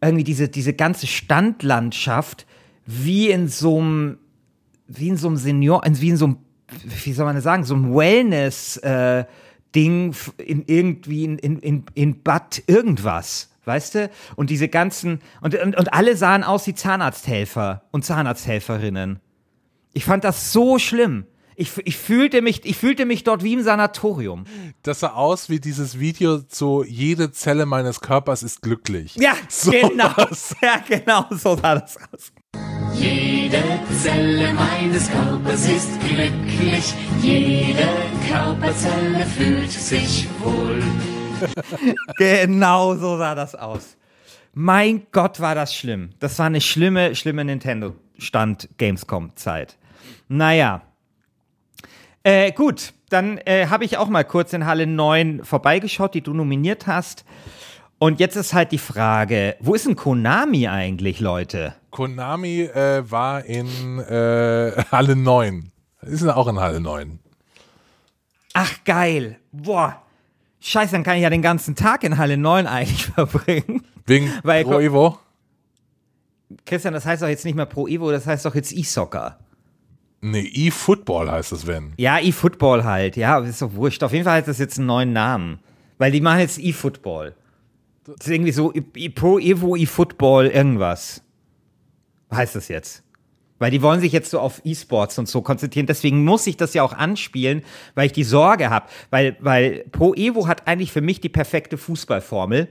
irgendwie 0.00 0.24
diese, 0.24 0.48
diese 0.48 0.72
ganze 0.72 1.06
Standlandschaft, 1.06 2.46
wie 2.86 3.30
in 3.30 3.48
so 3.48 3.78
einem, 3.78 4.18
wie 4.86 5.08
in 5.08 5.18
so 5.18 5.28
einem 5.28 5.36
Senior, 5.36 5.82
wie 5.86 6.08
in 6.08 6.16
so 6.16 6.24
einem, 6.24 6.36
wie 7.04 7.12
soll 7.12 7.26
man 7.26 7.34
das 7.34 7.44
sagen, 7.44 7.64
so 7.64 7.74
einem 7.74 7.94
Wellness, 7.94 8.78
äh, 8.78 9.26
Ding 9.74 10.14
in 10.38 10.64
irgendwie 10.66 11.24
in, 11.24 11.38
in, 11.38 11.58
in, 11.58 11.84
in 11.94 12.22
Bad 12.22 12.62
irgendwas. 12.66 13.50
Weißt 13.68 13.94
du? 13.94 14.10
Und 14.34 14.50
diese 14.50 14.68
ganzen, 14.68 15.20
und, 15.42 15.54
und, 15.54 15.76
und 15.76 15.92
alle 15.92 16.16
sahen 16.16 16.42
aus 16.42 16.66
wie 16.66 16.74
Zahnarzthelfer 16.74 17.82
und 17.92 18.04
Zahnarzthelferinnen. 18.04 19.20
Ich 19.92 20.04
fand 20.04 20.24
das 20.24 20.52
so 20.52 20.78
schlimm. 20.78 21.26
Ich, 21.54 21.72
ich, 21.84 21.96
fühlte 21.96 22.40
mich, 22.40 22.64
ich 22.64 22.76
fühlte 22.76 23.04
mich 23.04 23.24
dort 23.24 23.42
wie 23.42 23.52
im 23.52 23.62
Sanatorium. 23.62 24.44
das 24.82 25.00
sah 25.00 25.08
aus 25.14 25.50
wie 25.50 25.58
dieses 25.60 25.98
Video 25.98 26.38
zu 26.38 26.84
jede 26.86 27.32
Zelle 27.32 27.66
meines 27.66 28.00
Körpers 28.00 28.42
ist 28.44 28.62
glücklich. 28.62 29.16
Ja, 29.16 29.34
So 29.48 29.72
genau. 29.72 30.10
was. 30.16 30.54
Ja, 30.62 30.76
genau 30.88 31.26
so 31.30 31.56
sah 31.56 31.74
das 31.74 31.96
aus. 31.96 32.32
Jede 32.94 33.62
Zelle 34.02 34.52
meines 34.54 35.10
Körpers 35.10 35.68
ist 35.68 35.90
glücklich, 36.00 36.94
jede 37.22 37.88
Körperzelle 38.30 39.26
fühlt 39.26 39.70
sich 39.72 40.28
wohl. 40.40 40.80
Genau 42.18 42.94
so 42.94 43.18
sah 43.18 43.34
das 43.34 43.54
aus. 43.54 43.96
Mein 44.54 45.06
Gott, 45.12 45.40
war 45.40 45.54
das 45.54 45.74
schlimm. 45.74 46.10
Das 46.18 46.38
war 46.38 46.46
eine 46.46 46.60
schlimme, 46.60 47.14
schlimme 47.14 47.44
Nintendo-Stand-Gamescom-Zeit. 47.44 49.76
Naja. 50.28 50.82
Äh, 52.24 52.50
gut, 52.52 52.92
dann 53.08 53.38
äh, 53.38 53.68
habe 53.68 53.84
ich 53.84 53.96
auch 53.98 54.08
mal 54.08 54.24
kurz 54.24 54.52
in 54.52 54.66
Halle 54.66 54.86
9 54.86 55.44
vorbeigeschaut, 55.44 56.14
die 56.14 56.22
du 56.22 56.34
nominiert 56.34 56.86
hast. 56.86 57.24
Und 57.98 58.20
jetzt 58.20 58.36
ist 58.36 58.54
halt 58.54 58.70
die 58.72 58.78
Frage, 58.78 59.56
wo 59.60 59.74
ist 59.74 59.86
denn 59.86 59.96
Konami 59.96 60.68
eigentlich, 60.68 61.20
Leute? 61.20 61.74
Konami 61.90 62.62
äh, 62.62 63.10
war 63.10 63.44
in 63.44 63.98
äh, 63.98 64.84
Halle 64.92 65.16
9. 65.16 65.72
Ist 66.02 66.26
auch 66.26 66.46
in 66.48 66.60
Halle 66.60 66.80
9. 66.80 67.18
Ach, 68.54 68.72
geil. 68.84 69.38
Boah. 69.52 70.02
Scheiße, 70.60 70.92
dann 70.92 71.04
kann 71.04 71.16
ich 71.16 71.22
ja 71.22 71.30
den 71.30 71.42
ganzen 71.42 71.74
Tag 71.76 72.02
in 72.04 72.18
Halle 72.18 72.36
9 72.36 72.66
eigentlich 72.66 73.06
verbringen. 73.14 73.84
Wegen 74.06 74.32
Weil- 74.42 74.64
Pro 74.64 74.80
Evo? 74.80 75.18
Christian, 76.64 76.94
das 76.94 77.04
heißt 77.04 77.22
doch 77.22 77.28
jetzt 77.28 77.44
nicht 77.44 77.54
mehr 77.56 77.66
Pro 77.66 77.86
Evo, 77.88 78.10
das 78.10 78.26
heißt 78.26 78.44
doch 78.46 78.54
jetzt 78.54 78.72
E-Soccer. 78.72 79.38
Nee, 80.22 80.40
E-Football 80.52 81.30
heißt 81.30 81.52
es, 81.52 81.66
wenn. 81.66 81.92
Ja, 81.98 82.18
E-Football 82.18 82.84
halt, 82.84 83.16
ja, 83.16 83.38
ist 83.40 83.60
doch 83.62 83.72
wurscht. 83.74 84.02
Auf 84.02 84.12
jeden 84.12 84.24
Fall 84.24 84.38
hat 84.38 84.48
das 84.48 84.58
jetzt 84.58 84.78
einen 84.78 84.86
neuen 84.86 85.12
Namen. 85.12 85.58
Weil 85.98 86.10
die 86.10 86.20
machen 86.20 86.40
jetzt 86.40 86.58
E-Football. 86.58 87.34
Das 88.04 88.16
ist 88.26 88.28
irgendwie 88.28 88.52
so 88.52 88.72
E- 88.72 89.10
Pro 89.10 89.38
Evo 89.38 89.76
E-Football 89.76 90.46
irgendwas. 90.46 91.22
Heißt 92.32 92.54
das 92.56 92.68
jetzt? 92.68 93.02
Weil 93.58 93.70
die 93.70 93.82
wollen 93.82 94.00
sich 94.00 94.12
jetzt 94.12 94.30
so 94.30 94.38
auf 94.40 94.60
E-Sports 94.64 95.18
und 95.18 95.28
so 95.28 95.42
konzentrieren. 95.42 95.86
Deswegen 95.86 96.24
muss 96.24 96.46
ich 96.46 96.56
das 96.56 96.74
ja 96.74 96.82
auch 96.82 96.92
anspielen, 96.92 97.62
weil 97.94 98.06
ich 98.06 98.12
die 98.12 98.24
Sorge 98.24 98.70
habe. 98.70 98.86
Weil, 99.10 99.36
weil 99.40 99.84
Pro 99.90 100.14
Evo 100.14 100.46
hat 100.46 100.68
eigentlich 100.68 100.92
für 100.92 101.00
mich 101.00 101.20
die 101.20 101.28
perfekte 101.28 101.76
Fußballformel. 101.76 102.68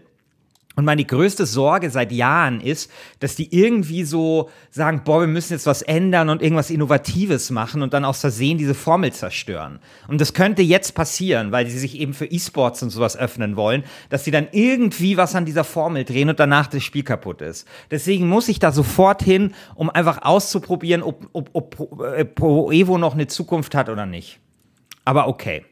Und 0.77 0.85
meine 0.85 1.03
größte 1.03 1.47
Sorge 1.47 1.89
seit 1.89 2.11
Jahren 2.11 2.61
ist, 2.61 2.91
dass 3.19 3.35
die 3.35 3.51
irgendwie 3.51 4.03
so 4.03 4.51
sagen, 4.69 5.01
boah, 5.03 5.21
wir 5.21 5.27
müssen 5.27 5.53
jetzt 5.53 5.65
was 5.65 5.81
ändern 5.81 6.29
und 6.29 6.43
irgendwas 6.43 6.69
Innovatives 6.69 7.49
machen 7.49 7.81
und 7.81 7.95
dann 7.95 8.05
aus 8.05 8.21
Versehen 8.21 8.59
diese 8.59 8.75
Formel 8.75 9.11
zerstören. 9.11 9.79
Und 10.07 10.21
das 10.21 10.35
könnte 10.35 10.61
jetzt 10.61 10.93
passieren, 10.93 11.51
weil 11.51 11.67
sie 11.67 11.79
sich 11.79 11.99
eben 11.99 12.13
für 12.13 12.27
E-Sports 12.27 12.83
und 12.83 12.91
sowas 12.91 13.17
öffnen 13.17 13.55
wollen, 13.55 13.85
dass 14.09 14.23
sie 14.23 14.29
dann 14.29 14.49
irgendwie 14.51 15.17
was 15.17 15.33
an 15.33 15.45
dieser 15.45 15.63
Formel 15.63 16.03
drehen 16.03 16.29
und 16.29 16.39
danach 16.39 16.67
das 16.67 16.83
Spiel 16.83 17.03
kaputt 17.03 17.41
ist. 17.41 17.67
Deswegen 17.89 18.29
muss 18.29 18.47
ich 18.47 18.59
da 18.59 18.71
sofort 18.71 19.23
hin, 19.23 19.55
um 19.73 19.89
einfach 19.89 20.21
auszuprobieren, 20.21 21.01
ob, 21.01 21.27
ob, 21.33 21.49
ob 21.53 21.71
Pro, 21.71 22.03
äh, 22.03 22.23
Pro 22.23 22.71
Evo 22.71 22.99
noch 22.99 23.15
eine 23.15 23.25
Zukunft 23.25 23.73
hat 23.73 23.89
oder 23.89 24.05
nicht. 24.05 24.39
Aber 25.05 25.27
okay. 25.27 25.65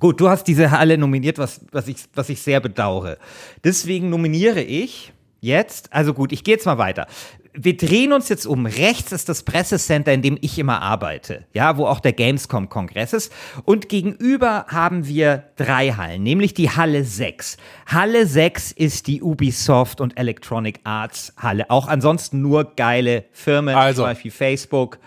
Gut, 0.00 0.18
du 0.20 0.28
hast 0.28 0.44
diese 0.44 0.70
Halle 0.70 0.98
nominiert, 0.98 1.38
was, 1.38 1.60
was, 1.72 1.86
ich, 1.86 1.98
was 2.14 2.28
ich 2.30 2.42
sehr 2.42 2.58
bedauere. 2.60 3.18
Deswegen 3.62 4.08
nominiere 4.08 4.62
ich 4.62 5.12
jetzt, 5.40 5.92
also 5.92 6.14
gut, 6.14 6.32
ich 6.32 6.42
gehe 6.42 6.54
jetzt 6.54 6.66
mal 6.66 6.78
weiter. 6.78 7.06
Wir 7.52 7.76
drehen 7.76 8.12
uns 8.12 8.28
jetzt 8.28 8.46
um. 8.46 8.64
Rechts 8.64 9.12
ist 9.12 9.28
das 9.28 9.42
Pressecenter, 9.42 10.12
in 10.12 10.22
dem 10.22 10.38
ich 10.40 10.58
immer 10.58 10.80
arbeite, 10.82 11.44
ja, 11.52 11.76
wo 11.76 11.86
auch 11.86 12.00
der 12.00 12.12
Gamescom-Kongress 12.12 13.12
ist. 13.12 13.32
Und 13.64 13.88
gegenüber 13.88 14.66
haben 14.68 15.06
wir 15.06 15.44
drei 15.56 15.90
Hallen, 15.90 16.22
nämlich 16.22 16.54
die 16.54 16.70
Halle 16.70 17.04
6. 17.04 17.56
Halle 17.86 18.26
6 18.26 18.72
ist 18.72 19.06
die 19.08 19.20
Ubisoft 19.20 20.00
und 20.00 20.16
Electronic 20.16 20.80
Arts 20.84 21.34
Halle. 21.36 21.68
Auch 21.70 21.88
ansonsten 21.88 22.40
nur 22.40 22.76
geile 22.76 23.24
Firmen, 23.32 23.74
Also. 23.74 24.02
zum 24.02 24.10
Beispiel 24.12 24.30
Facebook. 24.30 24.98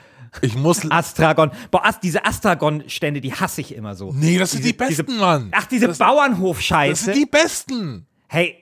Ich 0.42 0.56
muss. 0.56 0.82
Astragon. 0.92 1.52
Boah, 1.72 1.86
Ast, 1.86 2.04
diese 2.04 2.26
Astragon-Stände, 2.26 3.22
die 3.22 3.34
hasse 3.34 3.62
ich 3.62 3.76
immer 3.76 3.96
so. 3.96 4.12
Nee, 4.14 4.38
das 4.38 4.52
sind 4.52 4.60
Diese- 4.64 4.74
die 4.74 4.78
besten, 4.78 5.06
diese, 5.06 5.20
Mann. 5.20 5.50
Ach, 5.52 5.66
diese 5.66 5.88
Bauernhof-Scheiße. 5.90 6.90
das 6.92 7.04
sind 7.06 7.16
die 7.16 7.26
besten. 7.26 8.08
Hey, 8.28 8.58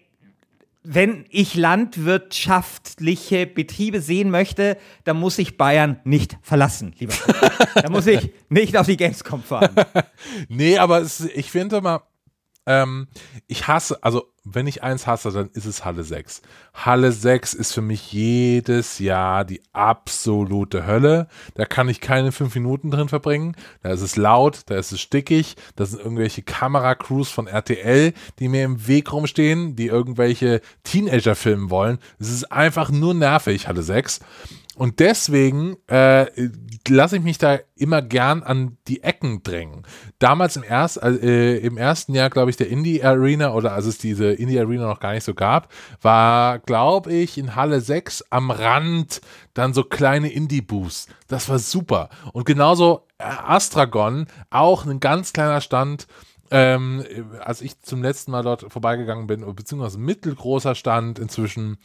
wenn 0.84 1.26
ich 1.30 1.54
landwirtschaftliche 1.56 3.46
Betriebe 3.46 4.02
sehen 4.02 4.32
möchte, 4.32 4.78
dann 5.04 5.18
muss 5.20 5.38
ich 5.38 5.58
Bayern 5.58 6.00
nicht 6.04 6.38
verlassen, 6.42 6.94
lieber. 6.98 7.14
da 7.76 7.90
muss 7.90 8.08
ich 8.08 8.32
nicht 8.50 8.76
auf 8.78 8.88
die 8.88 8.98
Gamescom 8.98 9.44
fahren. 9.44 9.76
Nee, 10.50 10.78
aber 10.78 11.00
es, 11.02 11.20
ich 11.22 11.52
finde 11.52 11.82
mal, 11.82 12.02
ähm, 12.66 13.08
ich 13.48 13.68
hasse, 13.68 14.04
also 14.04 14.31
wenn 14.44 14.66
ich 14.66 14.82
eins 14.82 15.06
hasse, 15.06 15.32
dann 15.32 15.50
ist 15.54 15.66
es 15.66 15.86
Halle 15.86 16.04
6. 16.04 16.42
Halle 16.74 17.12
6 17.12 17.54
ist 17.54 17.74
für 17.74 17.82
mich 17.82 18.12
jedes 18.12 18.98
Jahr 18.98 19.46
die 19.46 19.62
absolute 19.72 20.88
Hölle. 20.88 21.28
Da 21.54 21.66
kann 21.66 21.90
ich 21.90 22.02
keine 22.02 22.32
fünf 22.32 22.56
Minuten 22.56 22.90
drin 22.90 23.08
verbringen. 23.08 23.56
Da 23.84 23.92
ist 23.92 24.02
es 24.02 24.16
laut, 24.16 24.62
da 24.66 24.78
ist 24.78 24.92
es 24.92 25.00
stickig, 25.00 25.58
da 25.76 25.86
sind 25.86 26.00
irgendwelche 26.00 26.42
Kameracrews 26.42 27.30
von 27.30 27.46
RTL, 27.46 28.14
die 28.40 28.48
mir 28.48 28.64
im 28.64 28.88
Weg 28.88 29.14
rumstehen, 29.14 29.76
die 29.76 29.88
irgendwelche 29.88 30.62
Teenager 30.84 31.36
filmen 31.36 31.70
wollen. 31.70 32.00
Es 32.20 32.32
ist 32.32 32.52
einfach 32.52 32.90
nur 32.90 33.14
nervig, 33.14 33.68
Halle 33.68 33.84
6. 33.84 34.22
Und 34.82 35.00
deswegen 35.00 35.78
äh, 35.86 36.26
lasse 36.88 37.18
ich 37.18 37.22
mich 37.22 37.38
da 37.38 37.60
immer 37.76 38.02
gern 38.02 38.42
an 38.42 38.80
die 38.88 39.04
Ecken 39.04 39.44
drängen. 39.44 39.84
Damals 40.18 40.56
im, 40.56 40.64
erst, 40.64 40.98
äh, 41.04 41.58
im 41.58 41.78
ersten 41.78 42.16
Jahr, 42.16 42.32
glaube 42.32 42.50
ich, 42.50 42.58
der 42.58 42.68
Indie 42.68 43.04
Arena 43.04 43.54
oder 43.54 43.74
als 43.74 43.86
es 43.86 44.00
diese 44.00 44.32
Indie 44.32 44.60
Arena 44.60 44.88
noch 44.88 45.00
gar 45.00 45.14
nicht 45.14 45.24
so 45.24 45.36
gab, 45.36 45.72
war, 46.02 46.58
glaube 46.58 47.14
ich, 47.14 47.38
in 47.38 47.56
Halle 47.56 47.80
6 47.80 48.26
am 48.32 48.50
Rand 48.50 49.22
dann 49.54 49.76
so 49.76 49.84
kleine 49.84 50.32
Indie-Booths. 50.32 51.06
Das 51.28 51.48
war 51.48 51.60
super. 51.60 52.10
Und 52.34 52.46
genauso 52.46 53.06
äh, 53.20 53.26
Astragon, 53.26 54.26
auch 54.50 54.88
ein 54.88 55.00
ganz 55.00 55.32
kleiner 55.32 55.62
Stand. 55.62 56.08
Ähm, 56.54 57.06
als 57.40 57.62
ich 57.62 57.80
zum 57.82 58.02
letzten 58.02 58.32
Mal 58.32 58.42
dort 58.42 58.66
vorbeigegangen 58.70 59.28
bin, 59.28 59.46
beziehungsweise 59.56 60.00
mittelgroßer 60.00 60.76
Stand 60.76 61.18
inzwischen, 61.18 61.78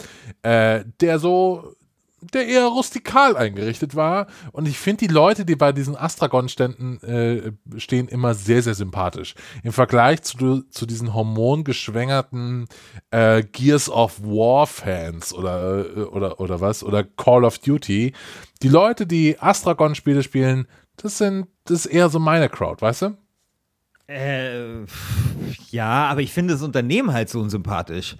äh, 0.42 0.82
der 1.01 1.20
so 1.20 1.76
der 2.20 2.46
eher 2.46 2.66
rustikal 2.66 3.36
eingerichtet 3.36 3.94
war. 3.94 4.26
Und 4.52 4.66
ich 4.66 4.78
finde 4.78 5.06
die 5.06 5.12
Leute, 5.12 5.44
die 5.44 5.56
bei 5.56 5.72
diesen 5.72 5.96
Astragon-Ständen 5.96 7.00
äh, 7.02 7.78
stehen, 7.78 8.08
immer 8.08 8.34
sehr, 8.34 8.62
sehr 8.62 8.74
sympathisch. 8.74 9.34
Im 9.62 9.72
Vergleich 9.72 10.22
zu, 10.22 10.62
zu 10.62 10.86
diesen 10.86 11.14
hormongeschwängerten 11.14 12.66
äh, 13.10 13.42
Gears 13.42 13.90
of 13.90 14.20
War-Fans 14.22 15.34
oder, 15.34 15.84
äh, 15.96 16.00
oder, 16.02 16.40
oder 16.40 16.60
was, 16.60 16.82
oder 16.82 17.04
Call 17.04 17.44
of 17.44 17.58
Duty. 17.58 18.12
Die 18.62 18.68
Leute, 18.68 19.06
die 19.06 19.38
Astragon-Spiele 19.38 20.22
spielen, 20.22 20.66
das 20.96 21.18
sind, 21.18 21.46
das 21.64 21.84
ist 21.84 21.92
eher 21.92 22.08
so 22.08 22.18
meine 22.18 22.48
Crowd, 22.48 22.80
weißt 22.80 23.02
du? 23.02 23.16
Äh, 24.08 24.84
ja, 25.70 26.06
aber 26.06 26.20
ich 26.22 26.32
finde 26.32 26.54
das 26.54 26.62
Unternehmen 26.62 27.12
halt 27.12 27.28
so 27.28 27.40
unsympathisch. 27.40 28.16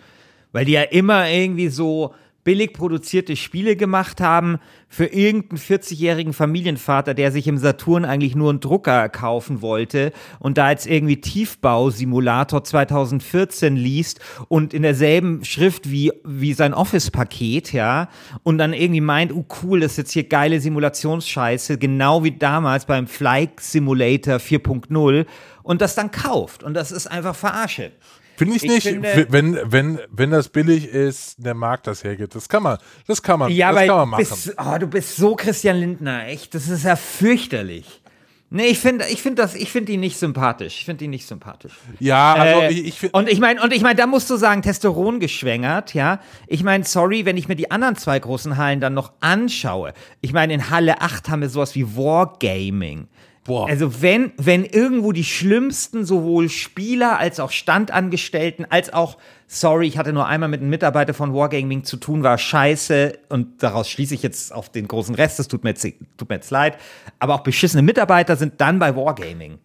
Weil 0.53 0.65
die 0.65 0.73
ja 0.73 0.83
immer 0.83 1.29
irgendwie 1.29 1.69
so 1.69 2.15
billig 2.47 2.75
produzierte 2.75 3.35
Spiele 3.35 3.75
gemacht 3.75 4.21
haben 4.21 4.59
für 4.89 5.07
irgendeinen 5.07 5.59
40-jährigen 5.59 6.33
Familienvater, 6.33 7.13
der 7.13 7.33
sich 7.33 7.49
im 7.49 7.59
Saturn 7.59 8.05
eigentlich 8.05 8.37
nur 8.37 8.51
einen 8.51 8.61
Drucker 8.61 9.09
kaufen 9.09 9.63
wollte 9.63 10.13
und 10.39 10.57
da 10.57 10.71
jetzt 10.71 10.87
irgendwie 10.87 11.21
Tiefbausimulator 11.21 12.63
2014 12.63 13.75
liest 13.75 14.21
und 14.47 14.75
in 14.75 14.83
derselben 14.83 15.45
Schrift 15.45 15.91
wie, 15.91 16.13
wie 16.25 16.53
sein 16.53 16.73
Office-Paket, 16.73 17.73
ja, 17.73 18.09
und 18.45 18.59
dann 18.59 18.73
irgendwie 18.73 19.01
meint, 19.01 19.33
oh 19.33 19.45
cool, 19.65 19.81
das 19.81 19.93
ist 19.93 19.99
jetzt 19.99 20.13
hier 20.13 20.29
geile 20.29 20.61
Simulationsscheiße, 20.61 21.79
genau 21.79 22.23
wie 22.23 22.39
damals 22.39 22.87
beim 22.87 23.09
Flight 23.09 23.59
Simulator 23.59 24.37
4.0 24.37 25.27
und 25.65 25.81
das 25.81 25.97
dann 25.97 26.13
kauft. 26.13 26.63
Und 26.63 26.75
das 26.75 26.93
ist 26.93 27.09
einfach 27.09 27.35
Verarsche. 27.35 27.91
Finde 28.37 28.57
ich, 28.57 28.65
Ich 28.65 28.71
nicht, 28.71 28.83
finde- 28.87 29.27
wenn, 29.31 29.59
wenn, 29.65 30.01
wenn 30.11 30.31
das 30.31 30.49
billig 30.49 30.87
ist, 30.89 31.37
der 31.39 31.55
Markt 31.55 31.87
das 31.87 32.05
hergibt. 32.05 32.35
Das 32.35 32.49
kann 32.49 32.63
man, 32.63 32.79
das 33.07 33.23
kann 33.23 33.39
man, 33.39 33.51
Ja, 33.53 33.69
das 33.73 33.79
aber 33.79 33.87
kann 33.87 33.97
man 33.97 34.09
machen. 34.11 34.19
bist, 34.29 34.55
oh, 34.59 34.79
du 34.79 34.87
bist 34.87 35.17
so 35.17 35.35
Christian 35.37 35.77
Lindner, 35.79 36.27
echt. 36.29 36.55
Das 36.55 36.69
ist 36.69 36.85
ja 36.85 36.97
fürchterlich. 36.97 38.03
Nee, 38.49 38.67
ich 38.67 38.79
finde 38.79 39.05
ich 39.11 39.23
find 39.23 39.41
das, 39.41 39.57
ich 39.57 39.73
finde 39.73 39.91
ihn 39.91 39.99
nicht 39.99 40.17
sympathisch. 40.19 40.77
Ich 40.79 40.85
finde 40.85 41.05
ihn 41.05 41.11
nicht 41.11 41.27
sympathisch. 41.27 41.73
ja, 41.99 42.33
also 42.35 42.61
Äh, 42.61 42.71
ich, 42.73 42.87
ich 42.87 42.99
finde. 43.01 43.19
und 43.19 43.29
ich 43.29 43.41
meine, 43.41 43.61
und 43.61 43.73
ich 43.73 43.83
meine, 43.83 43.97
da 43.97 44.07
musst 44.07 44.31
du 44.31 44.37
sagen, 44.37 44.63
Testosteron 44.63 45.19
geschwängert, 45.19 45.95
ja. 45.95 46.21
Ich 46.47 46.63
meine, 46.63 46.85
sorry, 46.85 47.25
wenn 47.25 47.37
ich 47.37 47.49
mir 47.49 47.57
die 47.57 47.73
anderen 47.73 47.97
zwei 47.97 48.21
großen 48.21 48.57
Hallen 48.57 48.81
dann 48.81 48.95
noch 48.95 49.13
anschaue. 49.19 49.95
Ich 50.21 50.33
meine, 50.33 50.55
in 50.55 50.71
Halle 50.71 51.01
8 51.01 51.29
haben 51.29 51.41
wir 51.41 51.49
sowas 51.49 51.75
wie 51.75 51.97
Wargaming. 51.97 53.09
Boah. 53.47 53.69
Also 53.69 54.03
wenn, 54.03 54.33
wenn 54.37 54.65
irgendwo 54.65 55.13
die 55.13 55.25
schlimmsten 55.25 56.05
sowohl 56.05 56.49
Spieler 56.49 57.19
als 57.19 57.39
auch 57.41 57.51
Standangestellten, 57.51 58.67
als 58.69 58.93
auch, 58.93 59.19
sorry, 59.47 59.87
ich 59.87 59.99
hatte 59.99 60.13
nur 60.13 60.27
einmal 60.27 60.49
mit 60.49 60.61
einem 60.61 60.71
Mitarbeiter 60.71 61.15
von 61.15 61.33
Wargaming 61.33 61.85
zu 61.85 61.97
tun, 61.97 62.23
war 62.23 62.39
scheiße 62.39 63.19
und 63.29 63.63
daraus 63.63 63.89
schließe 63.89 64.15
ich 64.15 64.23
jetzt 64.23 64.53
auf 64.53 64.71
den 64.71 64.89
großen 64.89 65.15
Rest, 65.15 65.39
das 65.39 65.49
tut 65.49 65.65
mir 65.65 65.71
jetzt, 65.71 65.87
tut 66.17 66.29
mir 66.29 66.37
jetzt 66.37 66.51
leid, 66.51 66.77
aber 67.19 67.35
auch 67.35 67.41
beschissene 67.41 67.83
Mitarbeiter 67.83 68.37
sind 68.37 68.61
dann 68.61 68.79
bei 68.79 68.97
Wargaming. 68.97 69.59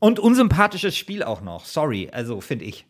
Und 0.00 0.20
unsympathisches 0.20 0.96
Spiel 0.96 1.22
auch 1.22 1.40
noch, 1.40 1.64
sorry, 1.64 2.08
also 2.12 2.40
finde 2.40 2.64
ich. 2.66 2.86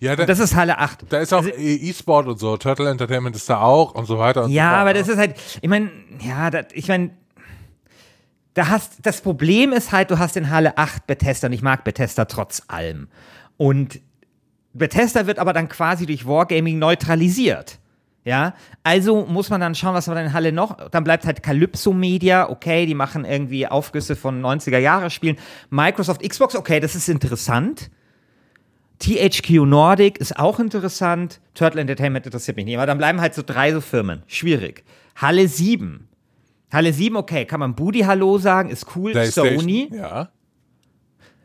ja, 0.00 0.16
da, 0.16 0.24
Das 0.26 0.38
ist 0.38 0.54
Halle 0.54 0.78
8. 0.78 1.04
da 1.10 1.18
ist 1.18 1.32
auch 1.32 1.44
E-Sport 1.46 2.26
und 2.26 2.38
so. 2.38 2.56
Turtle 2.56 2.88
Entertainment 2.90 3.36
ist 3.36 3.48
da 3.50 3.60
auch 3.60 3.94
und 3.94 4.06
so 4.06 4.18
weiter. 4.18 4.44
Und 4.44 4.50
Ja, 4.50 4.64
so 4.64 4.68
fort, 4.70 4.80
aber 4.80 4.92
ne? 4.92 4.98
das 4.98 5.08
ist 5.08 5.18
halt, 5.18 5.36
ich 5.60 5.68
meine, 5.68 5.90
ja, 6.20 6.50
das, 6.50 6.66
ich 6.72 6.88
meine, 6.88 7.10
da 8.56 8.68
hast, 8.68 9.00
das 9.02 9.20
Problem 9.20 9.72
ist 9.72 9.92
halt, 9.92 10.10
du 10.10 10.18
hast 10.18 10.34
in 10.36 10.48
Halle 10.48 10.78
8 10.78 11.06
Bethesda 11.06 11.48
und 11.48 11.52
ich 11.52 11.60
mag 11.60 11.84
Bethesda 11.84 12.24
trotz 12.24 12.62
allem. 12.68 13.08
Und 13.58 14.00
Bethesda 14.72 15.26
wird 15.26 15.38
aber 15.38 15.52
dann 15.52 15.68
quasi 15.68 16.06
durch 16.06 16.26
Wargaming 16.26 16.78
neutralisiert. 16.78 17.78
Ja, 18.24 18.54
also 18.82 19.26
muss 19.26 19.50
man 19.50 19.60
dann 19.60 19.74
schauen, 19.74 19.94
was 19.94 20.08
man 20.08 20.16
in 20.16 20.32
Halle 20.32 20.52
noch, 20.52 20.88
dann 20.90 21.04
bleibt 21.04 21.26
halt 21.26 21.42
Calypso 21.44 21.92
Media, 21.92 22.48
okay, 22.48 22.84
die 22.86 22.94
machen 22.94 23.24
irgendwie 23.24 23.68
Aufgüsse 23.68 24.16
von 24.16 24.42
90er 24.42 24.78
Jahre 24.78 25.10
Spielen. 25.10 25.36
Microsoft 25.70 26.28
Xbox, 26.28 26.56
okay, 26.56 26.80
das 26.80 26.96
ist 26.96 27.08
interessant. 27.08 27.90
THQ 29.00 29.66
Nordic 29.66 30.16
ist 30.16 30.38
auch 30.38 30.58
interessant. 30.58 31.40
Turtle 31.54 31.82
Entertainment 31.82 32.24
interessiert 32.24 32.56
mich 32.56 32.64
nicht. 32.64 32.78
Aber 32.78 32.86
dann 32.86 32.98
bleiben 32.98 33.20
halt 33.20 33.34
so 33.34 33.42
drei 33.44 33.70
so 33.72 33.82
Firmen. 33.82 34.22
Schwierig. 34.26 34.82
Halle 35.14 35.46
7. 35.46 36.08
Halle 36.72 36.92
7, 36.92 37.16
okay, 37.16 37.44
kann 37.44 37.60
man 37.60 37.74
Budi 37.74 38.00
Hallo 38.00 38.38
sagen, 38.38 38.70
ist 38.70 38.96
cool. 38.96 39.14
Sony. 39.26 39.88
Ja. 39.92 40.30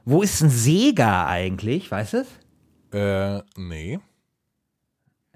Wo 0.04 0.22
ist 0.24 0.42
ein 0.42 0.50
Sega 0.50 1.28
eigentlich? 1.28 1.92
Weißt 1.92 2.14
du 2.14 2.18
es? 2.18 2.28
Äh, 2.94 3.44
nee. 3.56 4.00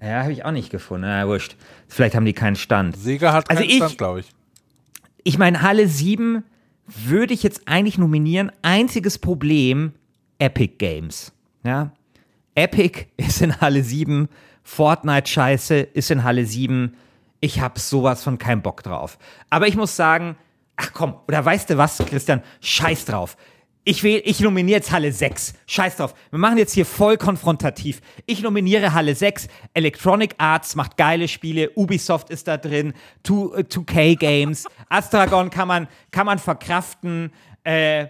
Ja, 0.00 0.22
habe 0.24 0.32
ich 0.32 0.44
auch 0.44 0.50
nicht 0.50 0.70
gefunden. 0.70 1.06
Na, 1.06 1.26
wurscht. 1.26 1.56
Vielleicht 1.88 2.14
haben 2.16 2.26
die 2.26 2.32
keinen 2.34 2.56
Stand. 2.56 2.96
Sega 2.96 3.32
hat 3.32 3.48
Also 3.48 3.62
keinen 3.62 3.70
ich- 3.70 3.76
Stand, 3.76 3.98
glaube 3.98 4.20
ich. 4.20 4.26
Ich 5.24 5.38
meine, 5.38 5.62
Halle 5.62 5.88
7 5.88 6.44
würde 6.86 7.32
ich 7.34 7.42
jetzt 7.42 7.62
eigentlich 7.66 7.96
nominieren. 7.98 8.52
Einziges 8.62 9.18
Problem, 9.18 9.92
Epic 10.38 10.74
Games. 10.78 11.32
Ja? 11.64 11.92
Epic 12.54 13.06
ist 13.16 13.40
in 13.40 13.60
Halle 13.60 13.82
7, 13.82 14.28
Fortnite 14.62 15.28
Scheiße 15.28 15.76
ist 15.76 16.10
in 16.10 16.24
Halle 16.24 16.44
7. 16.44 16.96
Ich 17.40 17.60
habe 17.60 17.78
sowas 17.78 18.22
von 18.22 18.38
keinen 18.38 18.62
Bock 18.62 18.82
drauf. 18.82 19.18
Aber 19.50 19.68
ich 19.68 19.76
muss 19.76 19.96
sagen, 19.96 20.36
ach 20.76 20.92
komm, 20.92 21.16
oder 21.28 21.44
weißt 21.44 21.70
du 21.70 21.78
was, 21.78 21.98
Christian? 21.98 22.42
Scheiß 22.60 23.04
drauf. 23.04 23.36
Ich, 23.88 24.02
wähl, 24.02 24.20
ich 24.24 24.40
nominiere 24.40 24.78
jetzt 24.78 24.90
Halle 24.90 25.12
6. 25.12 25.54
Scheiß 25.66 25.98
drauf. 25.98 26.12
Wir 26.30 26.40
machen 26.40 26.58
jetzt 26.58 26.72
hier 26.72 26.84
voll 26.84 27.16
konfrontativ. 27.16 28.00
Ich 28.26 28.42
nominiere 28.42 28.94
Halle 28.94 29.14
6. 29.14 29.46
Electronic 29.74 30.34
Arts 30.38 30.74
macht 30.74 30.96
geile 30.96 31.28
Spiele. 31.28 31.70
Ubisoft 31.76 32.30
ist 32.30 32.48
da 32.48 32.56
drin. 32.56 32.94
2, 33.22 33.60
äh, 33.60 33.62
2K 33.62 34.16
Games. 34.16 34.64
Astragon 34.88 35.50
kann 35.50 35.68
man, 35.68 35.86
kann 36.10 36.26
man 36.26 36.40
verkraften. 36.40 37.30
Äh, 37.62 38.08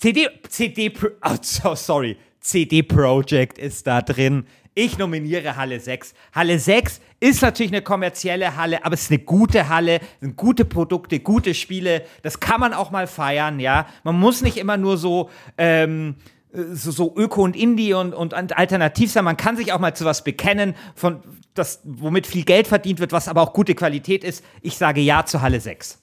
CD, 0.00 0.28
CD, 0.48 0.92
oh, 1.22 1.36
so, 1.40 1.76
sorry. 1.76 2.16
CD 2.40 2.82
Projekt 2.82 3.58
ist 3.58 3.86
da 3.86 4.02
drin. 4.02 4.46
Ich 4.74 4.96
nominiere 4.96 5.56
Halle 5.56 5.80
6. 5.80 6.14
Halle 6.32 6.58
6 6.58 7.00
ist 7.18 7.42
natürlich 7.42 7.72
eine 7.72 7.82
kommerzielle 7.82 8.54
Halle, 8.54 8.84
aber 8.84 8.94
es 8.94 9.02
ist 9.02 9.10
eine 9.10 9.18
gute 9.18 9.68
Halle, 9.68 10.00
sind 10.20 10.36
gute 10.36 10.64
Produkte, 10.64 11.18
gute 11.18 11.54
Spiele. 11.54 12.04
Das 12.22 12.38
kann 12.38 12.60
man 12.60 12.72
auch 12.72 12.92
mal 12.92 13.08
feiern, 13.08 13.58
ja. 13.58 13.88
Man 14.04 14.18
muss 14.18 14.40
nicht 14.40 14.56
immer 14.56 14.76
nur 14.76 14.96
so, 14.96 15.30
ähm, 15.56 16.14
so, 16.52 16.92
so 16.92 17.14
Öko 17.16 17.42
und 17.42 17.56
Indie 17.56 17.92
und, 17.92 18.14
und 18.14 18.34
alternativ 18.34 19.10
sein. 19.10 19.24
Man 19.24 19.36
kann 19.36 19.56
sich 19.56 19.72
auch 19.72 19.80
mal 19.80 19.94
zu 19.94 20.04
was 20.04 20.22
bekennen, 20.22 20.74
von 20.94 21.22
das, 21.54 21.80
womit 21.84 22.26
viel 22.26 22.44
Geld 22.44 22.68
verdient 22.68 23.00
wird, 23.00 23.12
was 23.12 23.28
aber 23.28 23.42
auch 23.42 23.52
gute 23.52 23.74
Qualität 23.74 24.22
ist. 24.22 24.44
Ich 24.62 24.76
sage 24.76 25.00
ja 25.00 25.24
zu 25.24 25.42
Halle 25.42 25.60
6. 25.60 26.00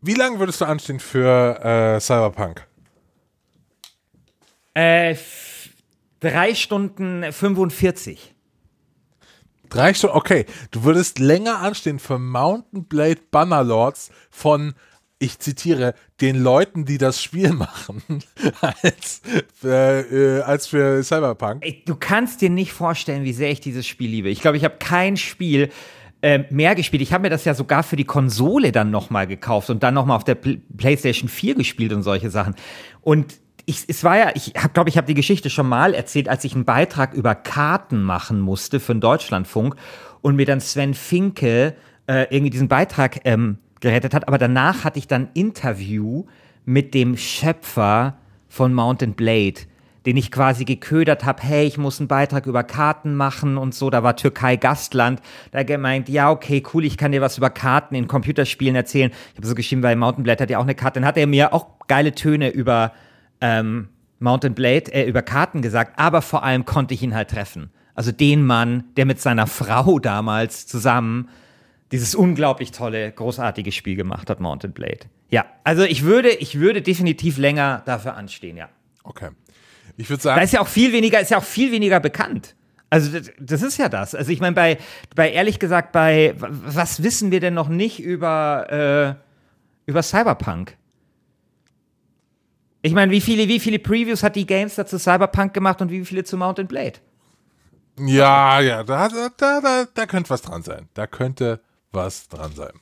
Wie 0.00 0.14
lange 0.14 0.38
würdest 0.38 0.60
du 0.60 0.64
anstehen 0.64 1.00
für 1.00 1.60
äh, 1.96 2.00
Cyberpunk? 2.00 2.67
Äh, 4.74 5.16
drei 6.20 6.54
Stunden 6.54 7.32
45. 7.32 8.34
Drei 9.68 9.92
Stunden, 9.94 10.16
okay. 10.16 10.46
Du 10.70 10.84
würdest 10.84 11.18
länger 11.18 11.60
anstehen 11.60 11.98
für 11.98 12.18
Mountain 12.18 12.84
Blade 12.84 13.20
Bannerlords 13.30 14.10
von, 14.30 14.74
ich 15.18 15.38
zitiere, 15.38 15.94
den 16.20 16.42
Leuten, 16.42 16.84
die 16.84 16.98
das 16.98 17.22
Spiel 17.22 17.52
machen, 17.52 18.02
als, 18.60 19.20
äh, 19.62 20.40
als 20.40 20.68
für 20.68 21.02
Cyberpunk. 21.02 21.64
Du 21.84 21.96
kannst 21.96 22.40
dir 22.40 22.50
nicht 22.50 22.72
vorstellen, 22.72 23.24
wie 23.24 23.32
sehr 23.32 23.50
ich 23.50 23.60
dieses 23.60 23.86
Spiel 23.86 24.10
liebe. 24.10 24.30
Ich 24.30 24.40
glaube, 24.40 24.56
ich 24.56 24.64
habe 24.64 24.76
kein 24.78 25.16
Spiel 25.16 25.70
äh, 26.22 26.44
mehr 26.50 26.74
gespielt. 26.74 27.02
Ich 27.02 27.12
habe 27.12 27.22
mir 27.22 27.30
das 27.30 27.44
ja 27.44 27.54
sogar 27.54 27.82
für 27.82 27.96
die 27.96 28.04
Konsole 28.04 28.72
dann 28.72 28.90
nochmal 28.90 29.26
gekauft 29.26 29.70
und 29.70 29.82
dann 29.82 29.94
nochmal 29.94 30.16
auf 30.16 30.24
der 30.24 30.34
Pl 30.34 30.60
PlayStation 30.76 31.28
4 31.28 31.54
gespielt 31.54 31.92
und 31.92 32.02
solche 32.02 32.30
Sachen. 32.30 32.54
Und 33.02 33.38
ich, 33.68 33.84
es 33.86 34.02
war 34.02 34.16
ja, 34.16 34.30
ich 34.34 34.54
habe, 34.56 34.70
glaube 34.70 34.88
ich, 34.88 34.96
habe 34.96 35.06
die 35.06 35.14
Geschichte 35.14 35.50
schon 35.50 35.68
mal 35.68 35.92
erzählt, 35.92 36.26
als 36.26 36.42
ich 36.44 36.54
einen 36.54 36.64
Beitrag 36.64 37.12
über 37.12 37.34
Karten 37.34 38.02
machen 38.02 38.40
musste 38.40 38.80
für 38.80 38.94
den 38.94 39.02
Deutschlandfunk 39.02 39.76
und 40.22 40.36
mir 40.36 40.46
dann 40.46 40.60
Sven 40.60 40.94
Finke 40.94 41.74
äh, 42.06 42.34
irgendwie 42.34 42.48
diesen 42.48 42.68
Beitrag 42.68 43.20
ähm, 43.26 43.58
gerettet 43.80 44.14
hat. 44.14 44.26
Aber 44.26 44.38
danach 44.38 44.84
hatte 44.84 44.98
ich 44.98 45.06
dann 45.06 45.28
Interview 45.34 46.24
mit 46.64 46.94
dem 46.94 47.18
Schöpfer 47.18 48.16
von 48.48 48.72
Mountain 48.72 49.12
Blade, 49.12 49.60
den 50.06 50.16
ich 50.16 50.32
quasi 50.32 50.64
geködert 50.64 51.26
habe, 51.26 51.42
hey, 51.42 51.66
ich 51.66 51.76
muss 51.76 52.00
einen 52.00 52.08
Beitrag 52.08 52.46
über 52.46 52.64
Karten 52.64 53.16
machen 53.16 53.58
und 53.58 53.74
so. 53.74 53.90
Da 53.90 54.02
war 54.02 54.16
Türkei 54.16 54.56
Gastland. 54.56 55.20
Da 55.50 55.62
gemeint, 55.62 56.08
ja, 56.08 56.30
okay, 56.30 56.62
cool, 56.72 56.86
ich 56.86 56.96
kann 56.96 57.12
dir 57.12 57.20
was 57.20 57.36
über 57.36 57.50
Karten 57.50 57.94
in 57.94 58.08
Computerspielen 58.08 58.76
erzählen. 58.76 59.10
Ich 59.32 59.36
habe 59.36 59.46
so 59.46 59.54
geschrieben, 59.54 59.82
weil 59.82 59.94
Mountain 59.96 60.24
Blade 60.24 60.42
hat 60.42 60.48
ja 60.48 60.56
auch 60.56 60.62
eine 60.62 60.74
Karte. 60.74 61.00
Dann 61.00 61.06
hat 61.06 61.18
er 61.18 61.26
mir 61.26 61.52
auch 61.52 61.66
geile 61.86 62.14
Töne 62.14 62.48
über 62.48 62.92
ähm, 63.40 63.88
Mountain 64.18 64.54
Blade, 64.54 64.92
äh, 64.92 65.08
über 65.08 65.22
Karten 65.22 65.62
gesagt, 65.62 65.98
aber 65.98 66.22
vor 66.22 66.42
allem 66.42 66.64
konnte 66.64 66.94
ich 66.94 67.02
ihn 67.02 67.14
halt 67.14 67.30
treffen. 67.30 67.70
Also 67.94 68.12
den 68.12 68.44
Mann, 68.44 68.84
der 68.96 69.06
mit 69.06 69.20
seiner 69.20 69.46
Frau 69.46 69.98
damals 69.98 70.66
zusammen 70.66 71.28
dieses 71.90 72.14
unglaublich 72.14 72.70
tolle, 72.70 73.10
großartige 73.10 73.72
Spiel 73.72 73.96
gemacht 73.96 74.28
hat, 74.30 74.40
Mountain 74.40 74.72
Blade. 74.72 75.00
Ja, 75.30 75.46
also 75.64 75.82
ich 75.82 76.04
würde, 76.04 76.30
ich 76.30 76.58
würde 76.58 76.82
definitiv 76.82 77.38
länger 77.38 77.82
dafür 77.86 78.14
anstehen, 78.14 78.56
ja. 78.56 78.68
Okay. 79.04 79.30
Ich 79.96 80.08
würde 80.08 80.22
Da 80.22 80.30
sagen, 80.30 80.42
ist 80.42 80.52
ja 80.52 80.60
auch 80.60 80.68
viel 80.68 80.92
weniger, 80.92 81.20
ist 81.20 81.30
ja 81.30 81.38
auch 81.38 81.44
viel 81.44 81.72
weniger 81.72 81.98
bekannt. 82.00 82.54
Also 82.90 83.18
das, 83.18 83.30
das 83.38 83.62
ist 83.62 83.78
ja 83.78 83.88
das. 83.88 84.14
Also 84.14 84.30
ich 84.32 84.40
meine, 84.40 84.54
bei, 84.54 84.78
bei 85.14 85.30
ehrlich 85.30 85.58
gesagt, 85.58 85.92
bei 85.92 86.34
was 86.38 87.02
wissen 87.02 87.30
wir 87.30 87.40
denn 87.40 87.54
noch 87.54 87.68
nicht 87.68 88.00
über, 88.00 89.16
äh, 89.16 89.90
über 89.90 90.02
Cyberpunk? 90.02 90.76
Ich 92.82 92.92
meine, 92.94 93.10
wie 93.12 93.20
viele, 93.20 93.48
wie 93.48 93.60
viele 93.60 93.78
Previews 93.78 94.22
hat 94.22 94.36
die 94.36 94.46
Games 94.46 94.76
dazu 94.76 94.98
Cyberpunk 94.98 95.52
gemacht 95.52 95.80
und 95.82 95.90
wie 95.90 96.04
viele 96.04 96.24
zu 96.24 96.36
Mountain 96.36 96.68
Blade? 96.68 96.94
ja, 98.00 98.60
ja, 98.60 98.84
da, 98.84 99.08
da, 99.08 99.28
da, 99.36 99.60
da, 99.60 99.84
da 99.92 100.06
könnte 100.06 100.30
was 100.30 100.42
dran 100.42 100.62
sein. 100.62 100.88
Da 100.94 101.06
könnte 101.08 101.60
was 101.90 102.28
dran 102.28 102.52
sein. 102.54 102.72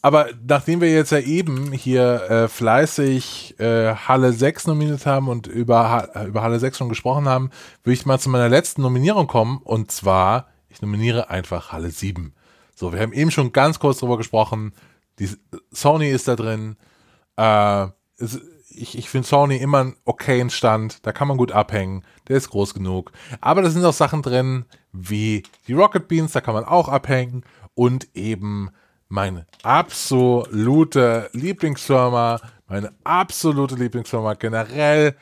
Aber 0.00 0.28
nachdem 0.46 0.80
wir 0.80 0.90
jetzt 0.90 1.12
ja 1.12 1.18
eben 1.18 1.72
hier 1.72 2.22
äh, 2.30 2.48
fleißig 2.48 3.58
äh, 3.60 3.94
Halle 3.94 4.32
6 4.32 4.66
nominiert 4.68 5.04
haben 5.06 5.28
und 5.28 5.46
über, 5.46 5.90
Ha- 5.90 6.08
äh, 6.14 6.26
über 6.26 6.42
Halle 6.42 6.58
6 6.58 6.78
schon 6.78 6.88
gesprochen 6.88 7.28
haben, 7.28 7.50
würde 7.84 7.94
ich 7.94 8.06
mal 8.06 8.18
zu 8.18 8.30
meiner 8.30 8.48
letzten 8.48 8.82
Nominierung 8.82 9.26
kommen. 9.26 9.58
Und 9.62 9.90
zwar, 9.92 10.48
ich 10.68 10.80
nominiere 10.80 11.28
einfach 11.30 11.70
Halle 11.72 11.90
7. 11.90 12.32
So, 12.74 12.92
wir 12.92 13.00
haben 13.00 13.12
eben 13.12 13.30
schon 13.30 13.52
ganz 13.52 13.78
kurz 13.78 13.98
drüber 13.98 14.16
gesprochen. 14.16 14.72
Die, 15.18 15.28
Sony 15.72 16.10
ist 16.10 16.26
da 16.26 16.36
drin. 16.36 16.76
Äh, 17.36 17.86
es, 18.18 18.40
ich 18.74 18.98
ich 18.98 19.08
finde 19.08 19.26
Sony 19.26 19.56
immer 19.56 19.78
einen 19.78 19.96
okayen 20.04 20.50
Stand. 20.50 21.06
Da 21.06 21.12
kann 21.12 21.28
man 21.28 21.36
gut 21.36 21.52
abhängen. 21.52 22.04
Der 22.28 22.36
ist 22.36 22.50
groß 22.50 22.74
genug. 22.74 23.12
Aber 23.40 23.62
da 23.62 23.70
sind 23.70 23.84
auch 23.84 23.92
Sachen 23.92 24.22
drin, 24.22 24.64
wie 24.92 25.42
die 25.66 25.72
Rocket 25.72 26.08
Beans, 26.08 26.32
da 26.32 26.40
kann 26.40 26.54
man 26.54 26.64
auch 26.64 26.88
abhängen. 26.88 27.44
Und 27.74 28.08
eben 28.14 28.70
meine 29.08 29.46
absolute 29.62 31.30
Lieblingsfirma, 31.32 32.40
meine 32.66 32.92
absolute 33.04 33.74
Lieblingsfirma 33.74 34.34
generell 34.34 35.16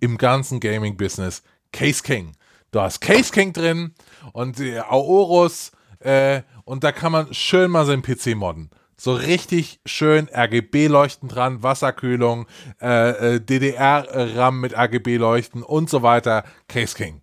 im 0.00 0.18
ganzen 0.18 0.60
Gaming-Business, 0.60 1.42
Case 1.72 2.02
King. 2.02 2.32
Du 2.70 2.80
hast 2.80 3.00
Case 3.00 3.32
King 3.32 3.52
drin 3.52 3.94
und 4.32 4.60
Aorus 4.60 5.72
äh, 6.00 6.42
und 6.64 6.84
da 6.84 6.92
kann 6.92 7.12
man 7.12 7.32
schön 7.32 7.70
mal 7.70 7.86
seinen 7.86 8.02
PC 8.02 8.34
modden. 8.36 8.70
So 9.04 9.12
richtig 9.12 9.80
schön 9.84 10.30
RGB-Leuchten 10.34 11.28
dran, 11.28 11.62
Wasserkühlung, 11.62 12.46
äh, 12.80 13.34
äh, 13.34 13.38
DDR-RAM 13.40 14.60
mit 14.62 14.72
RGB-Leuchten 14.74 15.62
und 15.62 15.90
so 15.90 16.02
weiter. 16.02 16.42
Case 16.68 16.96
King. 16.96 17.20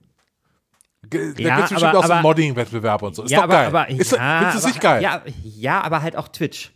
Ge- 1.10 1.34
Da 1.34 1.42
Ja, 1.42 1.56
gibt 1.56 1.64
es 1.66 1.70
bestimmt 1.72 1.90
aber- 1.96 1.98
auch 2.02 2.06
so 2.06 2.14
einen 2.14 2.22
Modding-Wettbewerb 2.22 3.02
und 3.02 3.16
so. 3.16 3.24
Ist 3.24 3.32
ja, 3.32 3.38
doch 3.40 3.44
aber, 3.46 3.54
geil. 3.54 3.66
aber 3.66 3.90
ist, 3.90 4.12
ja, 4.12 4.38
findest 4.38 4.54
du 4.54 4.60
es 4.60 4.66
nicht 4.76 4.80
geil? 4.80 5.02
Ja, 5.02 5.24
ja, 5.44 5.82
aber 5.82 6.04
halt 6.04 6.16
auch 6.18 6.28
Twitch. 6.28 6.72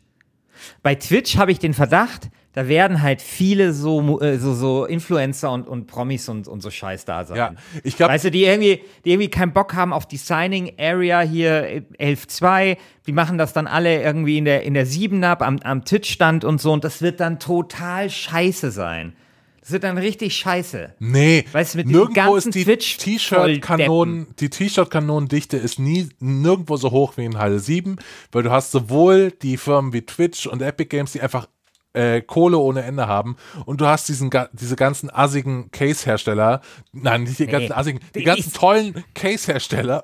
Bei 0.81 0.95
Twitch 0.95 1.37
habe 1.37 1.51
ich 1.51 1.59
den 1.59 1.75
Verdacht, 1.75 2.29
da 2.55 2.67
werden 2.69 3.01
halt 3.01 3.21
viele 3.21 3.73
so, 3.73 4.19
äh, 4.21 4.37
so, 4.39 4.53
so 4.53 4.85
Influencer 4.85 5.51
und, 5.51 5.67
und 5.67 5.87
Promis 5.87 6.29
und, 6.29 6.47
und 6.47 6.61
so 6.61 6.71
Scheiß 6.71 7.03
da 7.05 7.25
sein. 7.25 7.37
Ja, 7.37 7.53
ich 7.83 7.97
glaube, 7.97 8.13
Weißt 8.13 8.25
du, 8.25 8.31
die 8.31 8.45
irgendwie, 8.45 8.81
die 9.03 9.11
irgendwie 9.11 9.29
keinen 9.29 9.51
Bock 9.53 9.75
haben 9.75 9.91
auf 9.93 10.07
die 10.07 10.17
Signing 10.17 10.73
Area 10.79 11.19
hier 11.21 11.83
äh, 11.99 12.13
11.2, 12.15 12.77
die 13.05 13.11
machen 13.11 13.37
das 13.37 13.51
dann 13.53 13.67
alle 13.67 14.01
irgendwie 14.01 14.37
in 14.37 14.45
der, 14.45 14.63
in 14.63 14.73
der 14.73 14.85
7 14.85 15.23
ab, 15.25 15.41
am, 15.41 15.59
am 15.63 15.83
Twitch-Stand 15.83 16.45
und 16.45 16.61
so 16.61 16.71
und 16.71 16.83
das 16.85 17.01
wird 17.01 17.19
dann 17.19 17.39
total 17.39 18.09
scheiße 18.09 18.71
sein. 18.71 19.13
Das 19.59 19.71
wird 19.71 19.83
dann 19.83 19.97
richtig 19.97 20.35
scheiße. 20.35 20.93
Nee, 20.99 21.43
Weißt 21.51 21.73
du, 21.73 21.79
mit 21.79 21.87
nirgendwo 21.87 22.35
ist 22.35 22.53
die 22.53 22.63
Twitch- 22.63 22.97
T-Shirt-Kanonen, 22.99 24.27
die 24.39 24.49
T-Shirt-Kanonendichte 24.49 25.57
ist 25.57 25.79
nie 25.79 26.07
nirgendwo 26.19 26.77
so 26.77 26.91
hoch 26.91 27.17
wie 27.17 27.25
in 27.25 27.37
Halle 27.37 27.59
7, 27.59 27.97
weil 28.31 28.43
du 28.43 28.51
hast 28.51 28.71
sowohl 28.71 29.31
die 29.31 29.57
Firmen 29.57 29.91
wie 29.91 30.03
Twitch 30.03 30.45
und 30.47 30.61
Epic 30.61 30.89
Games, 30.89 31.11
die 31.13 31.21
einfach 31.21 31.47
äh, 31.95 32.21
Kohle 32.21 32.57
ohne 32.57 32.83
Ende 32.83 33.07
haben 33.07 33.37
und 33.65 33.81
du 33.81 33.87
hast 33.87 34.07
diesen 34.09 34.29
diese 34.53 34.75
ganzen 34.75 35.09
assigen 35.09 35.71
Case-Hersteller, 35.71 36.61
nein, 36.91 37.23
nicht 37.23 37.39
die 37.39 37.47
ganzen 37.47 37.71
assigen, 37.71 37.99
die 38.13 38.23
ganzen 38.23 38.53
tollen 38.53 39.03
Case-Hersteller 39.13 40.03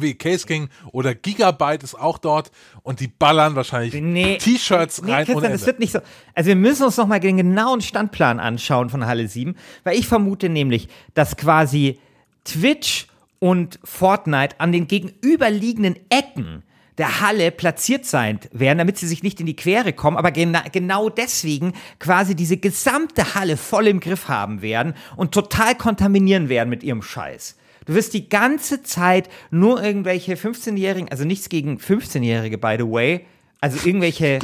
wie 0.00 0.14
Case 0.14 0.46
King 0.46 0.68
oder 0.92 1.14
Gigabyte 1.14 1.82
ist 1.82 1.94
auch 1.94 2.18
dort 2.18 2.50
und 2.82 3.00
die 3.00 3.08
ballern 3.08 3.54
wahrscheinlich 3.54 3.94
Nee, 3.94 4.38
T-Shirts 4.38 5.02
nee, 5.02 5.12
rein 5.12 5.26
Christian, 5.26 5.52
das 5.52 5.66
wird 5.66 5.78
nicht 5.78 5.92
so. 5.92 6.00
Also 6.34 6.48
wir 6.48 6.56
müssen 6.56 6.84
uns 6.84 6.96
nochmal 6.96 7.20
den 7.20 7.36
genauen 7.36 7.80
Standplan 7.80 8.40
anschauen 8.40 8.90
von 8.90 9.06
Halle 9.06 9.28
7, 9.28 9.54
weil 9.84 9.98
ich 9.98 10.06
vermute 10.06 10.48
nämlich, 10.48 10.88
dass 11.14 11.36
quasi 11.36 12.00
Twitch 12.44 13.06
und 13.38 13.78
Fortnite 13.84 14.58
an 14.58 14.72
den 14.72 14.86
gegenüberliegenden 14.88 15.96
Ecken 16.08 16.62
der 16.98 17.20
Halle 17.20 17.50
platziert 17.50 18.04
sein 18.04 18.38
werden, 18.52 18.78
damit 18.78 18.98
sie 18.98 19.06
sich 19.06 19.22
nicht 19.22 19.40
in 19.40 19.46
die 19.46 19.56
Quere 19.56 19.92
kommen, 19.92 20.16
aber 20.16 20.30
gena 20.30 20.64
genau 20.70 21.08
deswegen 21.08 21.72
quasi 21.98 22.34
diese 22.34 22.56
gesamte 22.56 23.34
Halle 23.34 23.56
voll 23.56 23.88
im 23.88 24.00
Griff 24.00 24.28
haben 24.28 24.62
werden 24.62 24.94
und 25.16 25.32
total 25.32 25.74
kontaminieren 25.74 26.48
werden 26.48 26.70
mit 26.70 26.82
ihrem 26.82 27.02
Scheiß. 27.02 27.56
Du 27.86 27.94
wirst 27.94 28.14
die 28.14 28.28
ganze 28.28 28.82
Zeit 28.82 29.28
nur 29.50 29.82
irgendwelche 29.82 30.34
15-Jährigen, 30.34 31.10
also 31.10 31.24
nichts 31.24 31.48
gegen 31.48 31.78
15-Jährige, 31.78 32.58
by 32.58 32.76
the 32.78 32.84
way, 32.84 33.26
also 33.60 33.86
irgendwelche 33.86 34.38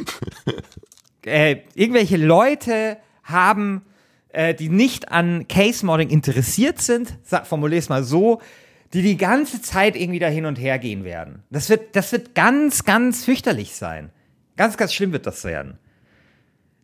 äh, 1.24 1.56
irgendwelche 1.74 2.16
Leute 2.16 2.98
haben, 3.22 3.82
äh, 4.30 4.54
die 4.54 4.68
nicht 4.68 5.10
an 5.10 5.46
Case 5.48 5.86
Modding 5.86 6.10
interessiert 6.10 6.80
sind, 6.80 7.16
formulier 7.44 7.78
es 7.78 7.88
mal 7.88 8.04
so, 8.04 8.40
die 8.92 9.02
die 9.02 9.16
ganze 9.16 9.62
Zeit 9.62 9.96
irgendwie 9.96 10.18
da 10.18 10.28
hin 10.28 10.46
und 10.46 10.56
her 10.56 10.78
gehen 10.78 11.04
werden. 11.04 11.42
Das 11.50 11.68
wird, 11.68 11.94
das 11.94 12.10
wird 12.12 12.34
ganz, 12.34 12.84
ganz 12.84 13.24
fürchterlich 13.24 13.74
sein. 13.74 14.10
Ganz, 14.56 14.76
ganz 14.76 14.92
schlimm 14.92 15.12
wird 15.12 15.26
das 15.26 15.44
werden. 15.44 15.78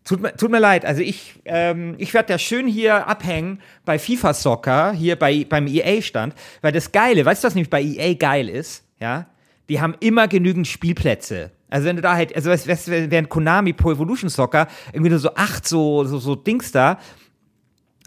Tut 0.05 0.23
mir, 0.23 0.37
tut 0.37 0.53
mir 0.53 0.61
leid, 0.61 0.85
also 0.85 1.03
ich, 1.03 1.41
ähm, 1.47 1.97
ich 1.99 2.15
werde 2.15 2.33
da 2.33 2.39
schön 2.39 2.69
hier 2.69 3.09
abhängen 3.09 3.61
bei 3.85 3.99
FIFA 3.99 4.35
Soccer, 4.35 4.93
hier 4.93 5.17
bei, 5.17 5.45
beim 5.49 5.67
EA-Stand, 5.67 6.33
weil 6.63 6.71
das 6.71 6.93
Geile, 6.93 7.25
weißt 7.25 7.43
du, 7.43 7.47
was 7.49 7.57
nämlich 7.57 7.71
bei 7.71 7.83
EA 7.83 8.15
geil 8.15 8.49
ist? 8.49 8.85
Ja, 9.01 9.27
die 9.69 9.81
haben 9.81 9.97
immer 9.99 10.29
genügend 10.29 10.69
Spielplätze. 10.69 11.51
Also 11.69 11.89
wenn 11.89 11.97
du 11.97 12.03
da 12.03 12.15
halt, 12.15 12.37
also 12.37 12.51
während 12.51 13.29
Konami 13.29 13.73
Pro 13.73 13.91
Evolution 13.91 14.31
Soccer 14.31 14.69
irgendwie 14.93 15.11
nur 15.11 15.19
so 15.19 15.35
acht 15.35 15.67
so, 15.67 16.05
so, 16.05 16.19
so 16.19 16.37
Dings 16.37 16.71
da, 16.71 17.01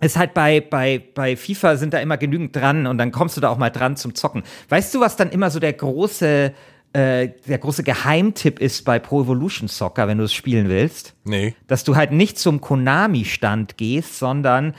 ist 0.02 0.18
halt 0.18 0.34
bei, 0.34 0.62
bei, 0.62 1.04
bei 1.14 1.36
FIFA 1.36 1.78
sind 1.78 1.94
da 1.94 2.00
immer 2.00 2.18
genügend 2.18 2.56
dran 2.56 2.88
und 2.88 2.98
dann 2.98 3.12
kommst 3.12 3.38
du 3.38 3.42
da 3.42 3.50
auch 3.50 3.58
mal 3.58 3.70
dran 3.70 3.98
zum 3.98 4.16
Zocken. 4.16 4.44
Weißt 4.70 4.94
du, 4.94 5.00
was 5.00 5.16
dann 5.16 5.30
immer 5.30 5.50
so 5.50 5.60
der 5.60 5.74
große, 5.74 6.54
äh, 6.94 7.30
der 7.48 7.58
große 7.58 7.84
Geheimtipp 7.84 8.60
ist 8.60 8.86
bei 8.86 9.00
Pro 9.00 9.22
Evolution 9.22 9.68
Soccer, 9.68 10.08
wenn 10.08 10.18
du 10.18 10.24
es 10.24 10.34
spielen 10.34 10.70
willst? 10.70 11.16
nee. 11.26 11.56
dass 11.68 11.84
du 11.84 11.96
halt 11.96 12.12
nicht 12.12 12.40
zum 12.40 12.62
Konami-Stand 12.62 13.78
gehst, 13.78 14.20
sondern 14.20 14.74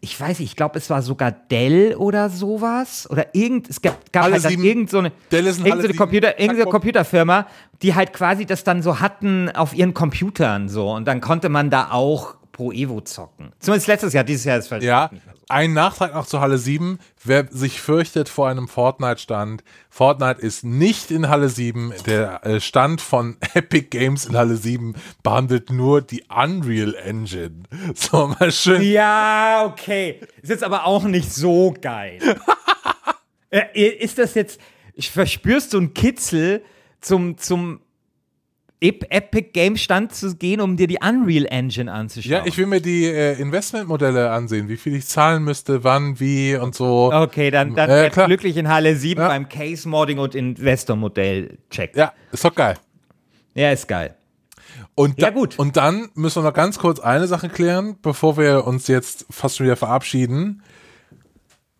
ich 0.00 0.20
weiß 0.20 0.38
nicht, 0.38 0.50
ich 0.50 0.56
glaube, 0.56 0.78
es 0.78 0.90
war 0.90 1.02
sogar 1.02 1.32
Dell 1.32 1.94
oder 1.96 2.28
sowas. 2.28 3.08
Oder 3.10 3.34
irgend, 3.34 3.68
es 3.68 3.80
gab, 3.80 4.12
gab 4.12 4.30
halt 4.30 4.42
sieben. 4.42 4.62
irgend 4.62 4.90
so 4.90 4.98
eine, 4.98 5.12
Dell 5.32 5.46
ist 5.46 5.58
in 5.58 5.66
irgend 5.66 5.82
so 5.82 5.88
eine. 5.88 5.96
Computer, 5.96 6.38
irgendeine. 6.38 6.70
Computerfirma, 6.70 7.46
die 7.82 7.94
halt 7.94 8.12
quasi 8.12 8.46
das 8.46 8.62
dann 8.62 8.82
so 8.82 9.00
hatten 9.00 9.50
auf 9.50 9.74
ihren 9.74 9.94
Computern 9.94 10.68
so. 10.68 10.92
Und 10.92 11.06
dann 11.06 11.20
konnte 11.20 11.48
man 11.48 11.70
da 11.70 11.90
auch 11.90 12.36
Pro 12.56 12.72
Evo 12.72 13.02
zocken. 13.02 13.52
Zumindest 13.58 13.86
letztes 13.86 14.14
Jahr, 14.14 14.24
dieses 14.24 14.44
Jahr 14.44 14.56
ist 14.56 14.68
vielleicht 14.68 14.86
Ja, 14.86 15.10
so. 15.12 15.18
ein 15.50 15.74
Nachtrag 15.74 16.14
noch 16.14 16.24
zu 16.24 16.40
Halle 16.40 16.56
7. 16.56 16.98
Wer 17.22 17.48
sich 17.52 17.82
fürchtet 17.82 18.30
vor 18.30 18.48
einem 18.48 18.66
Fortnite-Stand, 18.66 19.62
Fortnite 19.90 20.40
ist 20.40 20.64
nicht 20.64 21.10
in 21.10 21.28
Halle 21.28 21.50
7. 21.50 21.92
Der 22.06 22.46
äh, 22.46 22.58
Stand 22.60 23.02
von 23.02 23.36
Epic 23.54 23.88
Games 23.90 24.24
in 24.24 24.38
Halle 24.38 24.56
7 24.56 24.94
behandelt 25.22 25.68
nur 25.70 26.00
die 26.00 26.24
Unreal 26.34 26.94
Engine. 26.94 27.64
So, 27.94 28.28
mal 28.28 28.50
schön. 28.50 28.80
Ja, 28.80 29.66
okay. 29.66 30.20
Ist 30.40 30.48
jetzt 30.48 30.64
aber 30.64 30.86
auch 30.86 31.04
nicht 31.04 31.30
so 31.30 31.74
geil. 31.78 32.18
äh, 33.50 33.86
ist 33.90 34.16
das 34.16 34.32
jetzt, 34.34 34.58
ich 34.94 35.10
verspürst 35.10 35.74
du 35.74 35.76
einen 35.76 35.92
Kitzel 35.92 36.62
zum, 37.02 37.36
zum 37.36 37.80
Epic 38.80 39.50
Game 39.52 39.76
Stand 39.76 40.14
zu 40.14 40.36
gehen, 40.36 40.60
um 40.60 40.76
dir 40.76 40.86
die 40.86 40.98
Unreal 41.02 41.46
Engine 41.46 41.90
anzuschauen? 41.92 42.30
Ja, 42.32 42.46
ich 42.46 42.58
will 42.58 42.66
mir 42.66 42.80
die 42.80 43.04
äh, 43.06 43.40
Investmentmodelle 43.40 44.30
ansehen, 44.30 44.68
wie 44.68 44.76
viel 44.76 44.94
ich 44.96 45.06
zahlen 45.06 45.44
müsste, 45.44 45.82
wann, 45.82 46.20
wie 46.20 46.56
und 46.56 46.74
so. 46.74 47.10
Okay, 47.12 47.50
dann, 47.50 47.74
dann 47.74 47.88
Ja, 47.88 48.10
klar. 48.10 48.26
glücklich 48.26 48.56
in 48.58 48.68
Halle 48.68 48.94
7 48.96 49.20
Ja. 49.20 49.28
beim 49.28 49.48
Case 49.48 49.88
Modding 49.88 50.18
und 50.18 50.34
Investor 50.34 50.94
Modell 50.96 51.58
check. 51.70 51.96
Ja, 51.96 52.12
ist 52.32 52.44
doch 52.44 52.54
geil. 52.54 52.76
ja, 53.54 53.70
ist 53.72 53.88
geil. 53.88 54.14
Und 54.94 55.18
Ja, 55.20 55.28
da- 55.30 55.34
gut. 55.34 55.58
Und 55.58 55.76
dann 55.78 56.10
müssen 56.14 56.42
wir 56.42 56.48
noch 56.48 56.54
ganz 56.54 56.78
kurz 56.78 57.00
eine 57.00 57.26
Sache 57.26 57.48
klären, 57.48 57.96
bevor 58.02 58.36
wir 58.36 58.66
uns 58.66 58.88
jetzt 58.88 59.24
fast 59.30 59.56
schon 59.56 59.64
wieder 59.66 59.76
verabschieden. 59.76 60.62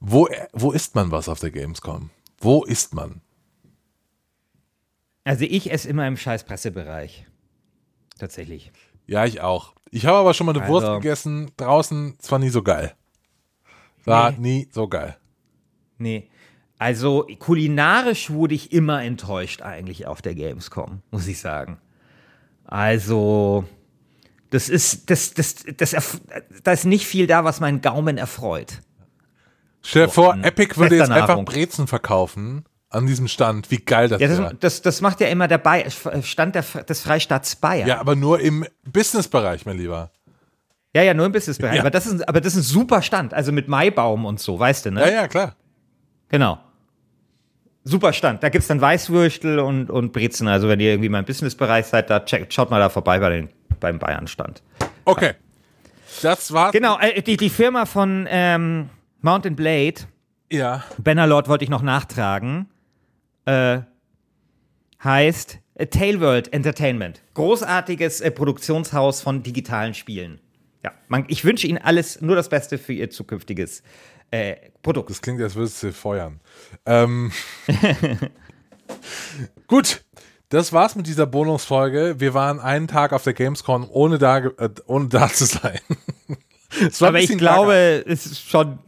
Wo, 0.01 0.29
wo 0.53 0.73
isst 0.73 0.95
man 0.95 1.11
was 1.11 1.29
auf 1.29 1.41
der 1.41 1.51
Gamescom? 1.51 2.11
Wo 2.41 2.65
isst 2.65 2.95
man? 2.95 3.21
Also 5.27 5.45
ich 5.45 5.71
esse 5.73 5.89
immer 5.89 6.07
im 6.07 6.17
scheiß 6.17 6.45
Pressebereich. 6.45 7.27
Tatsächlich. 8.19 8.71
Ja, 9.07 9.25
ich 9.25 9.41
auch. 9.41 9.75
Ich 9.91 10.07
habe 10.07 10.17
aber 10.19 10.35
schon 10.35 10.47
mal 10.47 10.53
eine 10.55 10.63
Also- 10.63 10.73
Wurst 10.73 11.03
gegessen, 11.03 11.51
draußen, 11.57 12.17
es 12.21 12.31
war 12.31 12.39
nie 12.39 12.49
so 12.49 12.63
geil. 12.63 12.95
War 14.05 14.31
Nee. 14.33 14.39
nie 14.39 14.69
so 14.73 14.89
geil. 14.89 15.17
Nee. 15.99 16.29
Also 16.79 17.27
kulinarisch 17.39 18.31
wurde 18.31 18.55
ich 18.55 18.73
immer 18.73 19.03
enttäuscht 19.03 19.63
eigentlich 19.63 20.07
auf 20.07 20.23
der 20.23 20.35
Gamescom, 20.35 21.03
muss 21.11 21.27
ich 21.27 21.41
sagen. 21.41 21.79
Also 22.65 23.65
das 24.51 24.69
ist 24.69 25.11
das 25.11 25.35
das 25.35 25.57
das 25.77 25.95
erf- 25.95 26.21
da 26.63 26.73
ist 26.73 26.85
nicht 26.85 27.07
viel 27.07 27.27
da, 27.27 27.45
was 27.45 27.61
meinen 27.61 27.81
Gaumen 27.81 28.19
erfreut. 28.19 28.81
Stell 29.83 30.07
dir 30.07 30.13
vor, 30.13 30.37
Epic 30.43 30.77
würde 30.77 30.97
jetzt 30.97 31.11
einfach. 31.11 31.43
Brezen 31.45 31.87
verkaufen 31.87 32.65
an 32.97 33.07
diesem 33.07 33.29
Stand. 33.29 33.71
Wie 33.71 33.79
geil 33.79 34.09
das 34.09 34.21
Ja, 34.21 34.29
wäre. 34.29 34.43
das, 34.51 34.59
das, 34.61 34.83
das 34.83 35.01
macht 35.01 35.21
ja 35.21 35.29
immer 35.29 35.47
der 35.49 35.59
Bay 35.59 35.85
Stand 36.23 36.55
der, 36.55 36.63
des 36.63 37.01
Freistaats 37.03 37.57
Bayern. 37.57 37.89
Ja, 37.89 38.01
aber 38.01 38.17
nur 38.17 38.41
im 38.41 38.67
Businessbereich, 38.85 39.67
mein 39.67 39.79
Lieber. 39.79 40.11
ja, 40.95 41.03
ja, 41.03 41.15
nur 41.15 41.27
im 41.27 41.33
Businessbereich. 41.33 41.77
Ja. 41.77 41.81
Aber, 41.83 41.91
das 41.91 42.07
ist, 42.07 42.29
aber 42.29 42.41
das 42.41 42.55
ist 42.55 42.59
ein 42.61 42.63
super 42.63 43.03
Stand, 43.03 43.33
also 43.35 43.53
mit 43.53 43.69
Maibaum 43.69 44.25
und 44.25 44.41
so, 44.41 44.59
weißt 44.59 44.87
du, 44.87 44.91
ne? 44.93 45.01
Ja, 45.03 45.09
ja, 45.23 45.29
klar. 45.29 45.55
Genau. 46.29 46.59
Super 47.85 48.13
Stand. 48.13 48.43
Da 48.43 48.49
gibt 48.49 48.63
es 48.63 48.69
dann 48.69 48.81
Weißwürstel 48.81 49.61
und, 49.61 49.91
und 49.91 50.13
Brezen. 50.13 50.49
Also 50.49 50.69
wenn 50.69 50.81
ihr 50.81 50.91
irgendwie 50.91 51.09
mal 51.09 51.21
im 51.21 51.25
Businessbereich 51.25 51.87
seid, 51.87 52.11
da 52.11 52.19
checkt, 52.21 52.53
schaut 52.53 52.69
mal 52.71 52.81
da 52.81 52.89
vorbei 52.89 53.21
bei 53.21 53.31
den, 53.31 53.49
beim 53.79 54.01
Bayern-Stand. 54.01 54.63
Okay. 55.05 55.35
Das 56.23 56.53
war's. 56.53 56.73
Genau, 56.73 56.99
äh, 56.99 57.23
die, 57.23 57.37
die 57.37 57.51
Firma 57.51 57.87
von 57.87 58.27
ähm, 58.29 58.89
Mountain 59.21 59.55
Blade, 59.55 59.95
Ja. 60.51 60.83
Bannerlord 60.99 61.47
wollte 61.49 61.63
ich 61.63 61.71
noch 61.71 61.83
nachtragen, 61.83 62.69
äh, 63.47 63.81
heißt 65.03 65.59
äh, 65.75 65.87
Tailworld 65.87 66.53
Entertainment. 66.53 67.23
Großartiges 67.35 68.21
äh, 68.21 68.31
Produktionshaus 68.31 69.23
von 69.23 69.43
digitalen 69.43 69.95
Spielen. 69.95 70.41
Ja, 70.85 70.93
man, 71.09 71.25
ich 71.29 71.45
wünsche 71.45 71.67
Ihnen 71.67 71.79
alles, 71.79 72.21
nur 72.21 72.37
das 72.37 72.49
Beste 72.49 72.79
für 72.79 72.93
Ihr 72.93 73.11
zukünftiges 73.11 73.83
äh, 74.31 74.57
Produkt. 74.83 75.11
Das 75.11 75.23
klingt, 75.23 75.41
als 75.41 75.55
würdest 75.55 75.83
du 75.83 75.93
feuern. 75.93 76.41
Ähm. 76.85 77.33
Gut. 79.67 80.05
Das 80.49 80.73
war's 80.73 80.95
mit 80.95 81.09
dieser 81.09 81.27
Bonusfolge. 81.27 82.21
Wir 82.21 82.33
waren 82.33 82.61
einen 82.61 82.87
Tag 82.87 83.13
auf 83.13 83.25
der 83.25 83.35
Gamescom, 83.35 83.89
ohne 83.91 84.19
da, 84.19 84.39
äh, 84.39 84.71
ohne 84.87 85.09
da 85.09 85.29
zu 85.29 85.45
sein. 85.45 85.81
Aber 87.01 87.19
ich 87.19 87.37
glaube, 87.37 88.05
es 88.07 88.27
ist 88.27 88.49
schon. 88.49 88.79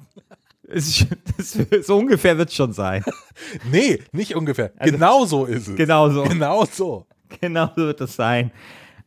Ist, 0.69 1.07
so 1.87 1.97
ungefähr 1.99 2.37
wird 2.39 2.51
es 2.51 2.55
schon 2.55 2.73
sein. 2.73 3.03
Nee, 3.71 4.01
nicht 4.13 4.35
ungefähr. 4.35 4.71
genau 4.81 5.25
so 5.25 5.45
ist 5.47 5.69
es. 5.69 5.77
Genau 5.77 6.11
so. 6.11 6.25
Genau 6.25 6.65
so. 6.65 7.07
Genau 7.41 7.71
so 7.77 7.83
wird 7.87 8.01
es 8.01 8.17
sein. 8.17 8.53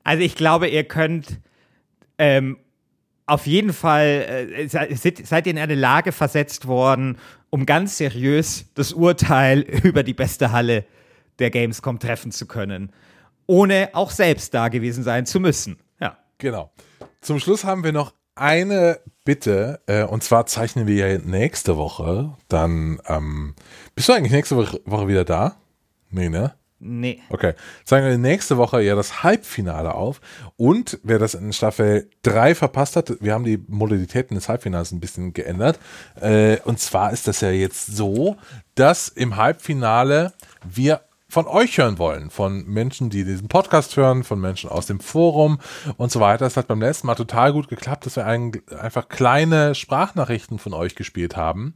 Also 0.03 0.23
ich 0.23 0.35
glaube, 0.35 0.67
ihr 0.67 0.83
könnt 0.83 1.39
ähm, 2.19 2.57
auf 3.25 3.47
jeden 3.47 3.73
Fall, 3.73 4.49
äh, 4.55 4.67
se- 4.67 4.87
seid, 4.95 5.25
seid 5.25 5.47
ihr 5.47 5.51
in 5.51 5.57
eine 5.59 5.73
Lage 5.75 6.11
versetzt 6.11 6.67
worden, 6.67 7.17
um 7.49 7.65
ganz 7.65 7.97
seriös 7.97 8.65
das 8.75 8.93
Urteil 8.93 9.61
über 9.61 10.03
die 10.03 10.13
beste 10.13 10.51
Halle 10.51 10.85
der 11.39 11.49
Gamescom 11.49 11.97
treffen 11.99 12.31
zu 12.31 12.45
können, 12.45 12.91
ohne 13.47 13.89
auch 13.93 14.11
selbst 14.11 14.53
da 14.53 14.67
gewesen 14.69 15.03
sein 15.03 15.25
zu 15.25 15.39
müssen. 15.39 15.77
Ja. 15.99 16.17
Genau. 16.37 16.71
Zum 17.21 17.39
Schluss 17.39 17.63
haben 17.63 17.83
wir 17.83 17.91
noch 17.91 18.13
eine 18.35 18.99
Bitte, 19.23 19.81
äh, 19.85 20.03
und 20.03 20.23
zwar 20.23 20.47
zeichnen 20.47 20.87
wir 20.87 21.07
ja 21.07 21.17
nächste 21.19 21.77
Woche 21.77 22.35
dann, 22.47 22.99
ähm, 23.07 23.55
bist 23.93 24.09
du 24.09 24.13
eigentlich 24.13 24.31
nächste 24.31 24.55
Woche, 24.57 25.07
wieder 25.07 25.25
da? 25.25 25.57
Nee, 26.09 26.29
ne? 26.29 26.53
Nee. 26.83 27.19
Okay. 27.29 27.53
Zeigen 27.85 28.07
wir 28.07 28.17
nächste 28.17 28.57
Woche 28.57 28.81
ja 28.81 28.95
das 28.95 29.21
Halbfinale 29.21 29.93
auf. 29.93 30.19
Und 30.57 30.99
wer 31.03 31.19
das 31.19 31.35
in 31.35 31.53
Staffel 31.53 32.09
3 32.23 32.55
verpasst 32.55 32.95
hat, 32.95 33.13
wir 33.21 33.33
haben 33.33 33.43
die 33.43 33.63
Modalitäten 33.67 34.33
des 34.33 34.49
Halbfinals 34.49 34.91
ein 34.91 34.99
bisschen 34.99 35.33
geändert. 35.33 35.77
Äh, 36.19 36.57
und 36.65 36.79
zwar 36.79 37.13
ist 37.13 37.27
das 37.27 37.41
ja 37.41 37.51
jetzt 37.51 37.85
so, 37.85 38.35
dass 38.73 39.09
im 39.09 39.35
Halbfinale 39.35 40.33
wir 40.67 41.01
von 41.31 41.47
euch 41.47 41.77
hören 41.77 41.97
wollen, 41.97 42.29
von 42.29 42.65
Menschen, 42.65 43.09
die 43.09 43.23
diesen 43.23 43.47
Podcast 43.47 43.95
hören, 43.95 44.25
von 44.25 44.41
Menschen 44.41 44.69
aus 44.69 44.85
dem 44.85 44.99
Forum 44.99 45.59
und 45.95 46.11
so 46.11 46.19
weiter. 46.19 46.43
Das 46.43 46.57
hat 46.57 46.67
beim 46.67 46.81
letzten 46.81 47.07
Mal 47.07 47.15
total 47.15 47.53
gut 47.53 47.69
geklappt, 47.69 48.05
dass 48.05 48.17
wir 48.17 48.25
ein, 48.25 48.61
einfach 48.77 49.07
kleine 49.07 49.73
Sprachnachrichten 49.73 50.59
von 50.59 50.73
euch 50.73 50.93
gespielt 50.93 51.37
haben. 51.37 51.73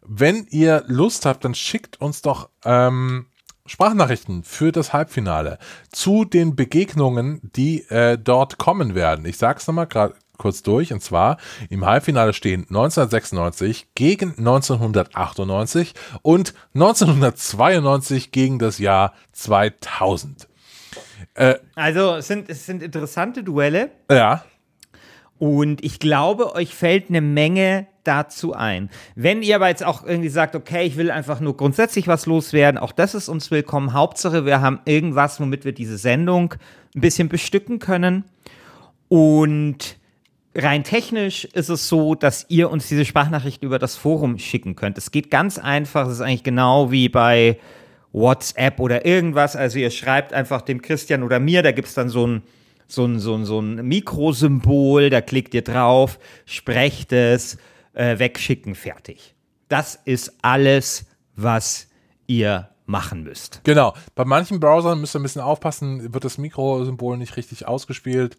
Wenn 0.00 0.46
ihr 0.48 0.84
Lust 0.86 1.26
habt, 1.26 1.44
dann 1.44 1.54
schickt 1.54 2.00
uns 2.00 2.22
doch 2.22 2.48
ähm, 2.64 3.26
Sprachnachrichten 3.66 4.42
für 4.42 4.72
das 4.72 4.94
Halbfinale 4.94 5.58
zu 5.92 6.24
den 6.24 6.56
Begegnungen, 6.56 7.40
die 7.42 7.82
äh, 7.90 8.16
dort 8.16 8.56
kommen 8.56 8.94
werden. 8.94 9.26
Ich 9.26 9.36
sag's 9.36 9.66
nochmal 9.66 9.86
gerade 9.86 10.14
kurz 10.38 10.62
durch. 10.62 10.92
Und 10.92 11.02
zwar 11.02 11.38
im 11.70 11.84
Halbfinale 11.84 12.32
stehen 12.32 12.62
1996 12.62 13.88
gegen 13.94 14.30
1998 14.38 15.94
und 16.22 16.54
1992 16.74 18.32
gegen 18.32 18.58
das 18.58 18.78
Jahr 18.78 19.14
2000. 19.32 20.48
Also 21.74 22.14
es 22.16 22.28
sind, 22.28 22.48
es 22.48 22.64
sind 22.66 22.82
interessante 22.82 23.42
Duelle. 23.42 23.90
Ja, 24.10 24.44
Und 25.38 25.84
ich 25.84 25.98
glaube, 25.98 26.54
euch 26.54 26.74
fällt 26.74 27.08
eine 27.08 27.20
Menge 27.20 27.86
dazu 28.04 28.52
ein. 28.52 28.88
Wenn 29.16 29.42
ihr 29.42 29.56
aber 29.56 29.68
jetzt 29.68 29.84
auch 29.84 30.04
irgendwie 30.04 30.28
sagt, 30.28 30.54
okay, 30.54 30.86
ich 30.86 30.96
will 30.96 31.10
einfach 31.10 31.40
nur 31.40 31.56
grundsätzlich 31.56 32.06
was 32.06 32.26
loswerden, 32.26 32.78
auch 32.78 32.92
das 32.92 33.14
ist 33.14 33.28
uns 33.28 33.50
willkommen. 33.50 33.94
Hauptsache, 33.94 34.46
wir 34.46 34.60
haben 34.60 34.80
irgendwas, 34.84 35.40
womit 35.40 35.64
wir 35.64 35.72
diese 35.72 35.98
Sendung 35.98 36.54
ein 36.94 37.00
bisschen 37.00 37.28
bestücken 37.28 37.78
können. 37.78 38.24
Und 39.08 39.96
rein 40.54 40.84
technisch 40.84 41.44
ist 41.44 41.68
es 41.68 41.88
so, 41.88 42.14
dass 42.14 42.46
ihr 42.48 42.70
uns 42.70 42.88
diese 42.88 43.04
Sprachnachrichten 43.04 43.66
über 43.66 43.78
das 43.78 43.96
Forum 43.96 44.38
schicken 44.38 44.76
könnt. 44.76 44.98
Es 44.98 45.10
geht 45.10 45.30
ganz 45.30 45.58
einfach. 45.58 46.06
Es 46.06 46.14
ist 46.14 46.20
eigentlich 46.20 46.44
genau 46.44 46.90
wie 46.90 47.08
bei 47.08 47.58
WhatsApp 48.12 48.78
oder 48.80 49.04
irgendwas. 49.04 49.56
Also 49.56 49.78
ihr 49.78 49.90
schreibt 49.90 50.32
einfach 50.32 50.62
dem 50.62 50.80
Christian 50.80 51.22
oder 51.22 51.40
mir, 51.40 51.62
da 51.62 51.72
gibt 51.72 51.88
es 51.88 51.94
dann 51.94 52.08
so 52.08 52.26
ein, 52.26 52.42
so 52.86 53.04
ein, 53.04 53.18
so 53.18 53.34
ein, 53.34 53.44
so 53.44 53.60
ein 53.60 53.86
Mikrosymbol, 53.86 55.10
da 55.10 55.20
klickt 55.20 55.54
ihr 55.54 55.62
drauf, 55.62 56.18
sprecht 56.46 57.12
es, 57.12 57.58
äh, 57.92 58.18
wegschicken, 58.18 58.74
fertig. 58.74 59.34
Das 59.68 59.98
ist 60.04 60.32
alles, 60.42 61.06
was 61.34 61.88
ihr 62.26 62.68
machen 62.86 63.22
müsst. 63.24 63.62
genau. 63.64 63.94
Bei 64.14 64.24
manchen 64.26 64.60
Browsern 64.60 65.00
müsst 65.00 65.16
ihr 65.16 65.20
ein 65.20 65.22
bisschen 65.22 65.40
aufpassen, 65.40 66.12
wird 66.12 66.24
das 66.24 66.36
Mikrosymbol 66.36 67.16
nicht 67.16 67.36
richtig 67.36 67.66
ausgespielt. 67.66 68.36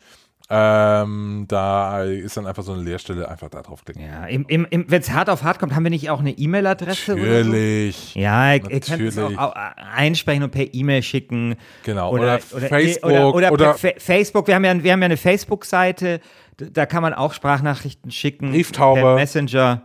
Ähm, 0.48 1.46
da 1.48 2.04
ist 2.04 2.38
dann 2.38 2.46
einfach 2.46 2.62
so 2.62 2.74
eine 2.74 2.84
Leerstelle, 2.84 3.28
einfach 3.28 3.50
da 3.50 3.64
draufklicken. 3.64 4.04
Ja, 4.06 4.26
im, 4.28 4.46
im, 4.48 4.68
im, 4.70 4.86
wenn 4.92 5.02
es 5.02 5.10
hart 5.12 5.30
auf 5.30 5.42
hart 5.44 5.58
kommt, 5.58 5.74
haben 5.74 5.84
wir 5.84 5.90
nicht 5.90 6.10
auch 6.12 6.20
eine 6.20 6.32
E-Mail-Adresse? 6.32 7.14
oder 7.14 7.44
so? 7.44 7.50
Natürlich. 7.50 8.14
Ja, 8.16 8.54
ihr, 8.54 8.56
ihr 8.56 8.62
könnt 8.80 8.84
es 8.84 8.90
Natürlich. 9.16 9.40
auch 9.40 9.56
au- 9.56 9.74
einsprechen 9.96 10.44
und 10.44 10.52
per 10.52 10.72
E-Mail 10.72 11.02
schicken. 11.02 11.56
Genau, 11.84 12.12
Oder, 12.12 12.40
oder 12.54 12.68
Facebook, 12.68 13.10
oder, 13.12 13.34
oder, 13.34 13.52
oder- 13.52 13.74
Facebook. 13.76 14.48
Wir 14.48 14.56
haben 14.56 14.66
ja, 14.66 14.84
wir 14.84 14.92
haben 14.92 15.02
ja 15.02 15.06
eine 15.06 15.18
Facebook-Seite, 15.18 16.20
da 16.58 16.86
kann 16.86 17.02
man 17.02 17.14
auch 17.16 17.34
Sprachnachrichten 17.34 18.12
schicken. 18.12 18.52
Brieftaube. 18.52 19.02
Per 19.02 19.16
Messenger. 19.16 19.82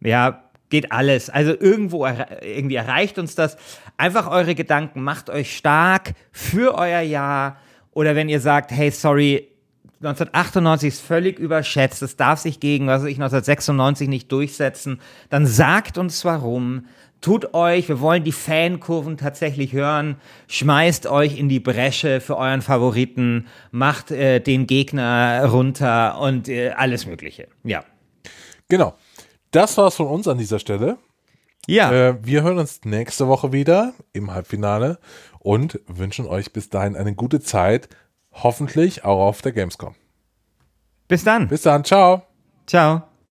Ja, 0.00 0.44
geht 0.70 0.92
alles. 0.92 1.28
Also 1.28 1.58
irgendwo 1.58 2.06
irgendwie 2.40 2.76
erreicht 2.76 3.18
uns 3.18 3.34
das. 3.34 3.56
Einfach 3.96 4.28
eure 4.30 4.54
Gedanken, 4.54 5.02
macht 5.02 5.28
euch 5.28 5.56
stark 5.56 6.12
für 6.30 6.76
euer 6.78 7.00
Jahr. 7.00 7.56
Oder 7.92 8.14
wenn 8.14 8.28
ihr 8.28 8.40
sagt, 8.40 8.70
hey, 8.72 8.90
sorry, 8.90 9.48
1998 10.04 10.88
ist 10.88 11.00
völlig 11.00 11.38
überschätzt, 11.38 12.02
es 12.02 12.16
darf 12.16 12.40
sich 12.40 12.60
gegen, 12.60 12.86
was 12.86 13.02
weiß 13.02 13.08
ich, 13.08 13.16
1996 13.16 14.08
nicht 14.08 14.30
durchsetzen, 14.30 15.00
dann 15.30 15.46
sagt 15.46 15.98
uns 15.98 16.24
warum. 16.24 16.86
Tut 17.20 17.54
euch, 17.54 17.88
wir 17.88 18.00
wollen 18.00 18.22
die 18.22 18.32
Fankurven 18.32 19.16
tatsächlich 19.16 19.72
hören. 19.72 20.16
Schmeißt 20.46 21.06
euch 21.06 21.38
in 21.38 21.48
die 21.48 21.58
Bresche 21.58 22.20
für 22.20 22.36
euren 22.36 22.60
Favoriten, 22.60 23.46
macht 23.70 24.10
äh, 24.10 24.40
den 24.40 24.66
Gegner 24.66 25.46
runter 25.46 26.20
und 26.20 26.50
äh, 26.50 26.72
alles 26.72 27.06
Mögliche. 27.06 27.48
Ja. 27.62 27.82
Genau. 28.68 28.94
Das 29.52 29.78
war's 29.78 29.94
von 29.94 30.08
uns 30.08 30.28
an 30.28 30.36
dieser 30.36 30.58
Stelle. 30.58 30.98
Ja. 31.66 31.92
Äh, 31.92 32.18
wir 32.22 32.42
hören 32.42 32.58
uns 32.58 32.80
nächste 32.84 33.26
Woche 33.26 33.52
wieder 33.52 33.94
im 34.12 34.30
Halbfinale 34.30 34.98
und 35.38 35.80
wünschen 35.86 36.26
euch 36.26 36.52
bis 36.52 36.68
dahin 36.68 36.94
eine 36.94 37.14
gute 37.14 37.40
Zeit. 37.40 37.88
Hoffentlich 38.34 39.04
auch 39.04 39.20
auf 39.20 39.42
der 39.42 39.52
Gamescom. 39.52 39.94
Bis 41.08 41.24
dann. 41.24 41.48
Bis 41.48 41.62
dann. 41.62 41.84
Ciao. 41.84 42.22
Ciao. 42.66 43.13